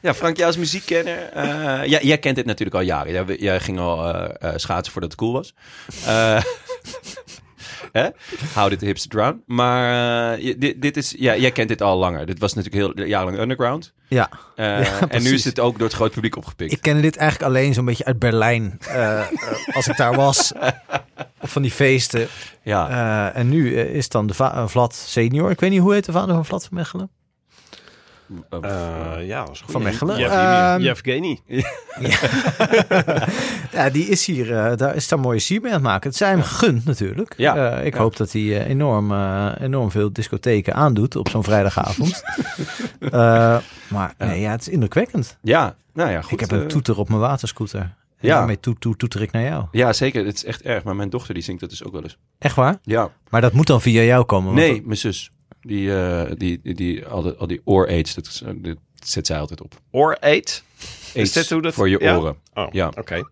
[0.00, 1.28] Ja, Frank, jij als muziekkenner.
[1.32, 3.12] eh ja, jij kent dit natuurlijk al jaren.
[3.12, 5.54] Jij, jij ging al eh, eh, schaatsen voordat het cool was.
[6.06, 6.42] Eh
[7.98, 8.08] hè?
[8.54, 9.42] How did the hips drown?
[9.46, 12.26] Maar dit, dit is, ja, jij kent dit al langer.
[12.26, 13.92] Dit was natuurlijk heel jarenlang underground.
[14.14, 16.72] Ja, Eh, Ja, en nu is het ook door het groot publiek opgepikt.
[16.72, 18.78] ik kende dit eigenlijk alleen zo'n beetje uit Berlijn.
[18.88, 19.26] eh, eh,
[19.72, 20.52] als ik daar was.
[21.42, 22.26] Of van die feesten.
[22.62, 23.32] ja.
[23.34, 25.50] En nu is dan de va- Vlad senior.
[25.50, 27.10] Ik weet niet hoe heet de vader van Vlad van Mechelen.
[28.50, 29.70] Eh, Eh, ja, dat is goed.
[29.70, 30.80] Van Mechelen.
[30.82, 31.40] Yevgeny.
[31.48, 31.60] Ehm.
[33.72, 36.08] Ja, die is hier, eh, daar is daar mooie sier mee aan het maken.
[36.08, 37.34] Het zijn hem gegund natuurlijk.
[37.36, 37.56] Ja.
[37.78, 38.00] Eh, ik Ja.
[38.00, 39.12] hoop dat hij enorm,
[39.60, 42.22] enorm veel discotheken aandoet op zo'n vrijdagavond.
[43.00, 45.38] Eh, maar nee, ja, het is indrukwekkend.
[45.42, 46.32] ja, nou ja, goed.
[46.32, 47.80] ik heb een toeter op mijn waterscooter.
[47.80, 47.94] En
[48.30, 48.36] Ja.
[48.36, 49.64] daarmee toet, toet, toeter ik naar jou.
[49.70, 50.24] Ja, zeker.
[50.26, 50.82] Het is echt erg.
[50.84, 52.18] Maar mijn dochter die zingt dat dus ook wel eens.
[52.38, 52.78] Echt waar?
[52.82, 53.08] Ja.
[53.30, 54.54] Maar dat moet dan via jou komen.
[54.54, 55.30] Nee, dat- mijn zus.
[55.66, 59.26] Die, eh, die, die, die, al, die, al die oor-aids, dat, is, eh, dat zet
[59.26, 59.74] zij altijd op.
[59.90, 60.64] Or Eight.
[61.16, 62.16] Aids dit hoe dat- Voor je ja?
[62.16, 62.36] oren.
[62.54, 62.92] Oh, Ja.
[62.98, 63.22] oké.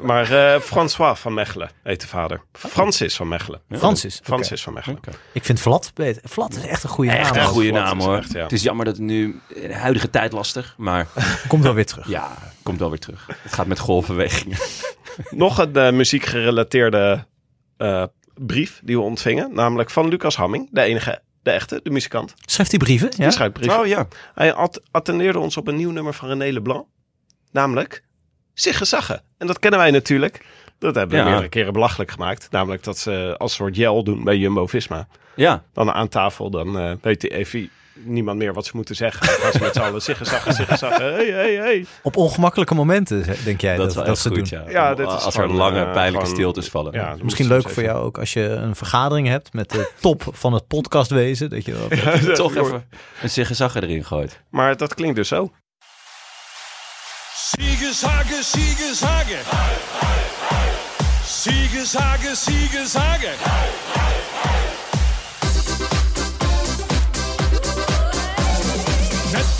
[0.00, 2.42] Maar eh, François van Mechelen heet de vader.
[2.52, 3.60] Francis van Mechelen.
[3.70, 4.20] Francis.
[4.22, 4.98] Francis van Mechelen.
[5.32, 6.22] Ik vind Vlad beter.
[6.24, 7.38] Vlad is echt een goede Echt naam.
[7.42, 7.52] een ook.
[7.52, 8.16] goede Vlad naam is hoor.
[8.16, 8.42] echt, ja.
[8.42, 11.06] Het is jammer dat het nu in de huidige tijd lastig, maar
[11.48, 12.08] Komt wel weer terug.
[12.08, 13.26] ja, komt wel weer terug.
[13.42, 14.58] Het gaat met golfbewegingen.
[15.30, 17.26] Nog een eh, muziekgerelateerde
[17.76, 18.04] eh,
[18.34, 19.54] brief die we ontvingen.
[19.54, 22.34] Namelijk van Lucas Hamming, de enige, de echte, de muzikant.
[22.44, 23.10] Schrijft hij brieven?
[23.16, 23.30] Ja?
[23.30, 23.80] Schrijft brieven.
[23.80, 24.08] Oh ja.
[24.34, 26.86] Hij at- attendeerde ons op een nieuw nummer van René Leblanc.
[27.52, 28.02] Namelijk
[28.54, 29.22] Sigge Zagge.
[29.38, 30.44] En dat kennen wij natuurlijk.
[30.78, 31.28] Dat hebben we Ja.
[31.28, 32.48] meerdere keren belachelijk gemaakt.
[32.50, 35.08] Namelijk dat ze als soort gel doen bij Jumbo-Visma.
[35.36, 37.70] Ja, Dan aan tafel, dan eh, weet even
[38.04, 39.26] niemand meer wat ze moeten zeggen.
[39.26, 40.02] Gaan ze met z'n allen
[40.78, 41.02] Zagge.
[41.02, 41.86] Hey, hey, hey.
[42.02, 44.60] Op ongemakkelijke momenten, denk jij, dat, dat, wel ze goed, doen.
[44.64, 44.70] ja.
[44.70, 46.92] Ja, dit is Als er lange, eh, pijnlijke gewoon- stiltes vallen.
[46.92, 50.52] Ja, Misschien leuk voor jou ook als je een vergadering hebt met de top van
[50.52, 51.50] het podcastwezen.
[51.50, 52.88] Dat je wel- Toch even
[53.22, 54.40] een ziggezagger erin gooit.
[54.50, 55.50] Maar dat klinkt dus zo.
[57.34, 59.38] Siegeshagen, Siegeshagen.
[61.24, 63.32] Siegeshagen, Siegeshagen.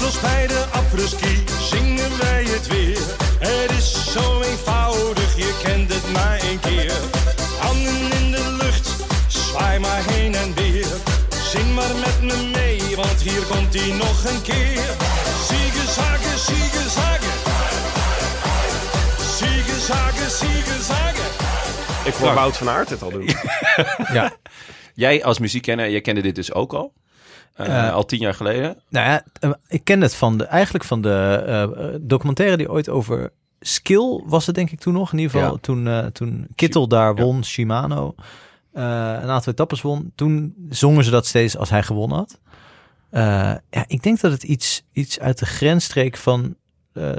[0.04, 2.98] Als bij de apres-ski zingen wij het weer.
[3.38, 6.92] Het is zo eenvoudig, je kent het maar één keer.
[7.58, 8.90] Handen in de lucht,
[9.28, 10.86] zwaai maar heen en weer.
[11.42, 14.88] Zing maar met me mee, want hier komt hij nog een keer.
[15.48, 17.32] Siegeshagen, Siegeshagen.
[19.36, 21.30] Siegeshagen, Siegeshagen.
[22.04, 23.28] Ik hoor Wout van Aert het al doen.
[24.12, 24.32] ja.
[24.94, 26.92] Jij als muziekkenner, jij kende dit dus ook al.
[27.66, 28.76] Eh, Eh, al tien jaar geleden.
[28.88, 33.32] Nou ja, eh, ik ken het van de, eigenlijk van de documentaire die ooit over
[33.60, 35.12] skill was het denk ik toen nog.
[35.12, 35.58] In ieder geval Ja.
[35.60, 38.14] toen, toen Kittel daar won, Shimano,
[38.72, 38.82] een
[39.30, 40.12] aantal etappes won.
[40.14, 42.40] Toen zongen ze dat steeds als hij gewonnen had.
[43.70, 46.54] Ja, ik denk dat het iets, iets uit de grensstreek van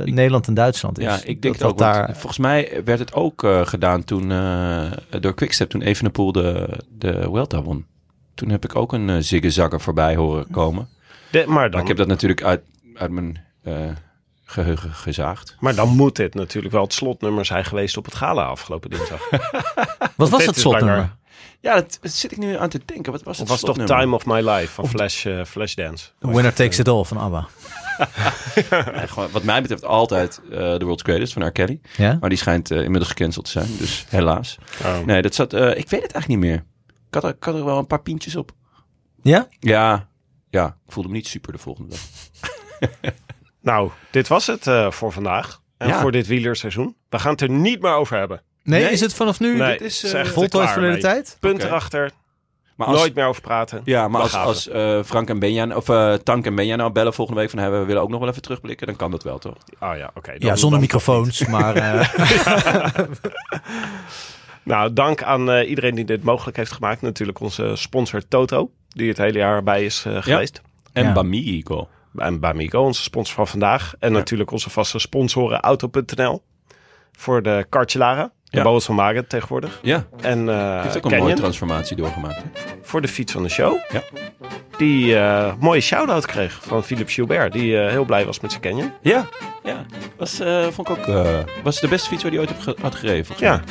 [0.03, 1.05] Nederland en Duitsland is.
[1.05, 1.77] Ja, ik denk dat, ook.
[1.77, 2.09] daar.
[2.11, 4.27] Volgens mij werd het ook gedaan toen
[5.19, 7.85] door Quickstep, toen Evenepoel de, de Vuelta won.
[8.41, 10.89] Toen heb ik ook een uh, ziggezagger voorbij horen komen.
[11.31, 12.61] De- maar, Maar dan, ik heb dat natuurlijk uit,
[12.95, 13.73] uit mijn eh,
[14.45, 15.55] geheugen gezaagd.
[15.59, 19.30] maar dan moet dit natuurlijk wel het slotnummer zijn geweest op het gala afgelopen dinsdag.
[20.15, 21.15] Wat was het slotnummer?
[21.59, 23.11] Ja, dat, dat zit ik nu aan te denken.
[23.11, 23.85] Wat was het Of was toch?
[23.85, 26.07] Time of My Life van Flash, eh, Flashdance?
[26.19, 27.47] Winner Takes It All van ABBA.
[29.07, 31.51] Gewoon, wat mij betreft altijd eh The World's Greatest van R.
[31.51, 31.80] Kelly.
[31.97, 32.18] Ja?
[32.19, 33.68] Maar die schijnt eh, inmiddels gecanceld te zijn.
[33.77, 34.57] Dus helaas.
[34.84, 34.99] Oh.
[35.05, 35.53] Nee, dat zat...
[35.53, 36.63] eh, ik weet het eigenlijk niet meer.
[37.11, 38.51] Ik had, er, ik had er wel een paar pintjes op.
[39.21, 39.47] Ja?
[39.59, 40.07] Ja,
[40.49, 40.65] ja.
[40.85, 41.99] Ik voelde me niet super de volgende dag.
[43.61, 45.61] Nou, dit was het eh, voor vandaag.
[45.77, 46.01] En Ja.
[46.01, 46.95] voor dit wielerseizoen.
[47.09, 48.41] We gaan het er niet meer over hebben.
[48.63, 48.91] Nee, Nee.
[48.91, 51.01] is het vanaf nu Nee, dit is, is eh, echt voltooid verleden mee.
[51.01, 51.38] tijd?
[51.39, 52.11] Punt erachter.
[52.75, 53.81] Maar als, Nooit meer over praten.
[53.83, 57.13] Ja, maar als, als eh, Frank en Benja, of eh, Tank en Benja nou bellen
[57.13, 59.38] volgende week van hebben we willen ook nog wel even terugblikken, dan kan dat wel
[59.38, 59.55] toch?
[59.79, 60.33] Oh ja, oké.
[60.38, 61.73] Ja, zonder microfoons, maar...
[64.63, 67.01] Nou, dank aan eh, iedereen die dit mogelijk heeft gemaakt.
[67.01, 70.61] Natuurlijk onze sponsor Toto, die het hele jaar bij is eh, geweest.
[70.93, 71.13] En Ja.
[71.13, 71.88] Bamigo.
[72.15, 73.93] En Bamigo, onze sponsor van vandaag.
[73.99, 76.41] En natuurlijk onze vaste sponsoren Auto.nl.
[77.11, 78.31] Voor de Cartelara.
[78.45, 78.79] De Ja.
[78.79, 79.79] Van Magen tegenwoordig.
[79.81, 82.35] Ja, En eh heeft ook een Canyon mooie transformatie doorgemaakt.
[82.35, 82.49] hè?
[82.81, 83.77] voor de fiets van de show.
[83.91, 84.01] Ja.
[84.77, 87.53] Die eh mooie shout-out kreeg van Philippe Gilbert.
[87.53, 88.91] Die eh, heel blij was met zijn Canyon.
[89.01, 89.25] Ja,
[89.63, 89.85] ja.
[90.17, 92.51] Was, eh, vond ik ook, eh, was de beste fiets waar hij ooit
[92.81, 93.61] had gereden Ja.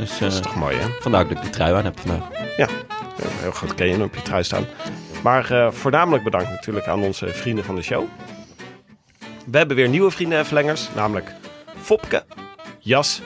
[0.00, 0.86] Dus dat is eh, toch mooi hè?
[1.00, 2.28] vandaar dat ik de trui aan heb vandaag.
[2.58, 4.64] Een heel groot Canyon op je trui staan.
[5.22, 8.04] Maar eh, voornamelijk bedankt natuurlijk aan onze vrienden van de show.
[9.46, 10.88] We hebben weer nieuwe vrienden en verlengers.
[10.94, 11.34] Namelijk
[11.80, 12.24] Fopke,
[12.78, 13.22] Jas,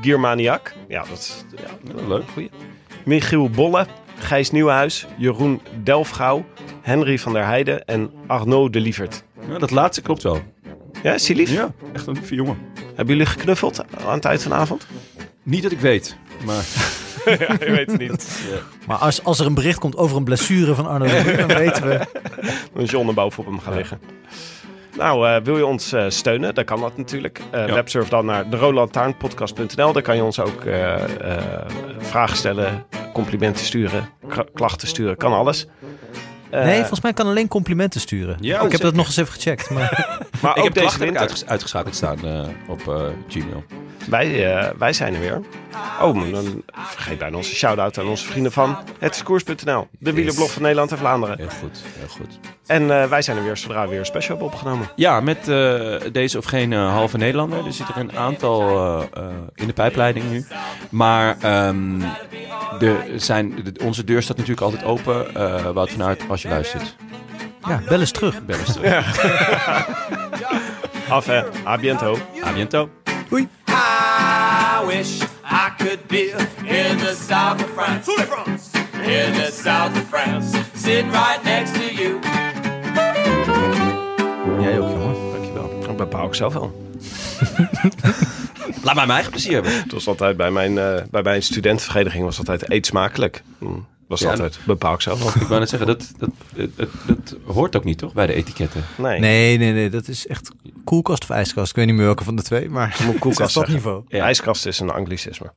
[0.00, 0.74] Giermaniak.
[0.88, 2.50] Ja, dat is ja, Leuk, goeie.
[3.04, 3.86] Michiel Bolle,
[4.18, 6.44] Gijs Nieuwenhuis, Jeroen Delfgauw,
[6.82, 9.22] Henry van der Heijden en Arnaud de Lievert.
[9.48, 10.42] Ja, dat laatste klopt wel.
[11.02, 11.50] Ja, is die lief?
[11.50, 12.58] Ja, echt een lieve jongen.
[12.86, 14.86] Hebben jullie geknuffeld aan het eind van de avond?
[15.48, 16.64] Niet dat ik weet, maar
[17.38, 18.40] ja, je weet het niet.
[18.86, 21.06] maar als, als er een bericht komt over een blessure van Arno,
[21.36, 22.00] dan weten we...
[22.74, 24.00] Een John er bovenop hem gaan liggen.
[24.96, 26.54] Nou, eh, wil je ons eh, steunen?
[26.54, 27.40] Dan kan dat natuurlijk.
[27.50, 27.74] Eh Ja.
[27.74, 29.92] Websurf dan naar deroodlantaarnpodcast.nl.
[29.92, 31.42] Daar kan je ons ook eh, eh,
[31.98, 34.08] vragen stellen, complimenten sturen,
[34.54, 35.16] klachten sturen.
[35.16, 35.66] Kan alles.
[36.50, 38.36] Nee, volgens mij kan alleen complimenten sturen.
[38.40, 38.84] Ja, ik heb zeker.
[38.84, 39.70] dat nog eens even gecheckt.
[39.70, 41.20] Maar maar ik heb deze winter.
[41.20, 43.64] uitges- uitgeschakeld staan eh, op eh, Gmail.
[44.08, 45.40] Wij, eh, wij zijn er weer.
[46.00, 49.86] Oh, maar dan vergeet bijna onze shout-out aan onze vrienden van het is koers.nl.
[49.98, 51.38] De wielerblog van Nederland en Vlaanderen.
[51.38, 52.38] Heel goed, heel goed.
[52.66, 54.88] En wij zijn er weer zodra we weer een special hebben opgenomen.
[54.96, 55.44] Ja, met
[56.12, 57.66] deze of geen halve Nederlander.
[57.66, 59.00] Er zitten er een aantal
[59.54, 60.44] in de pijpleiding nu.
[60.90, 61.98] Maar ehm,
[62.78, 65.32] de, zijn, de- onze deur staat natuurlijk altijd open.
[65.74, 66.96] Wout van Aert, als je luistert,
[67.68, 68.44] ja, bel eens terug.
[68.44, 69.20] bel eens terug.
[71.08, 72.18] Af hè, a biento.
[72.44, 72.88] A biento.
[73.68, 76.30] I wish I could be
[76.64, 78.10] in the south of France.
[78.92, 80.58] In the south of France.
[80.74, 82.18] Sitting right next to you.
[84.60, 85.14] Jij ook, jongen.
[85.32, 85.90] Dankjewel.
[85.90, 86.86] Ik bepaal ik zelf wel.
[88.84, 89.72] Laat mij mijn eigen plezier hebben.
[89.72, 93.42] Het was altijd bij mijn, eh, bij mijn studentenvereniging was altijd eet smakelijk.
[93.58, 93.66] Hm,
[94.08, 95.34] Was Ja, altijd, bepaal ik zelf.
[95.34, 96.30] Ik wou net zeggen, dat, dat,
[96.76, 98.12] dat, hoort ook niet, toch?
[98.12, 98.84] Bij de etiketten.
[98.96, 99.90] Nee, Nee, nee, nee.
[99.90, 100.50] Dat is echt
[100.84, 101.70] koelkast of ijskast.
[101.70, 104.04] Ik weet niet meer welke van de twee, maar moet het koelkast is dat niveau.
[104.08, 104.24] Ja.
[104.24, 105.52] ijskast is een anglicisme.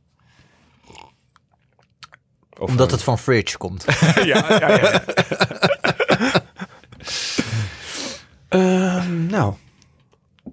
[2.60, 3.86] Of Omdat een- het van fridge komt.
[4.16, 5.04] ja, ja, ja, ja.
[8.50, 9.54] Ehm, nou,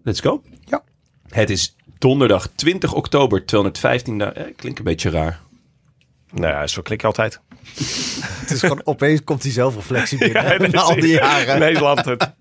[0.02, 0.42] let's go.
[0.64, 0.82] Ja.
[1.28, 4.36] Het is donderdag 20 oktober 215 dagen.
[4.46, 5.40] Eh, klinkt een beetje raar.
[6.30, 7.40] Nou ja, zo klik je altijd.
[8.40, 10.42] het is gewoon opeens komt die zelfreflectie binnen.
[10.60, 11.58] Ja, na al die jaren.
[11.58, 12.30] Nederland het.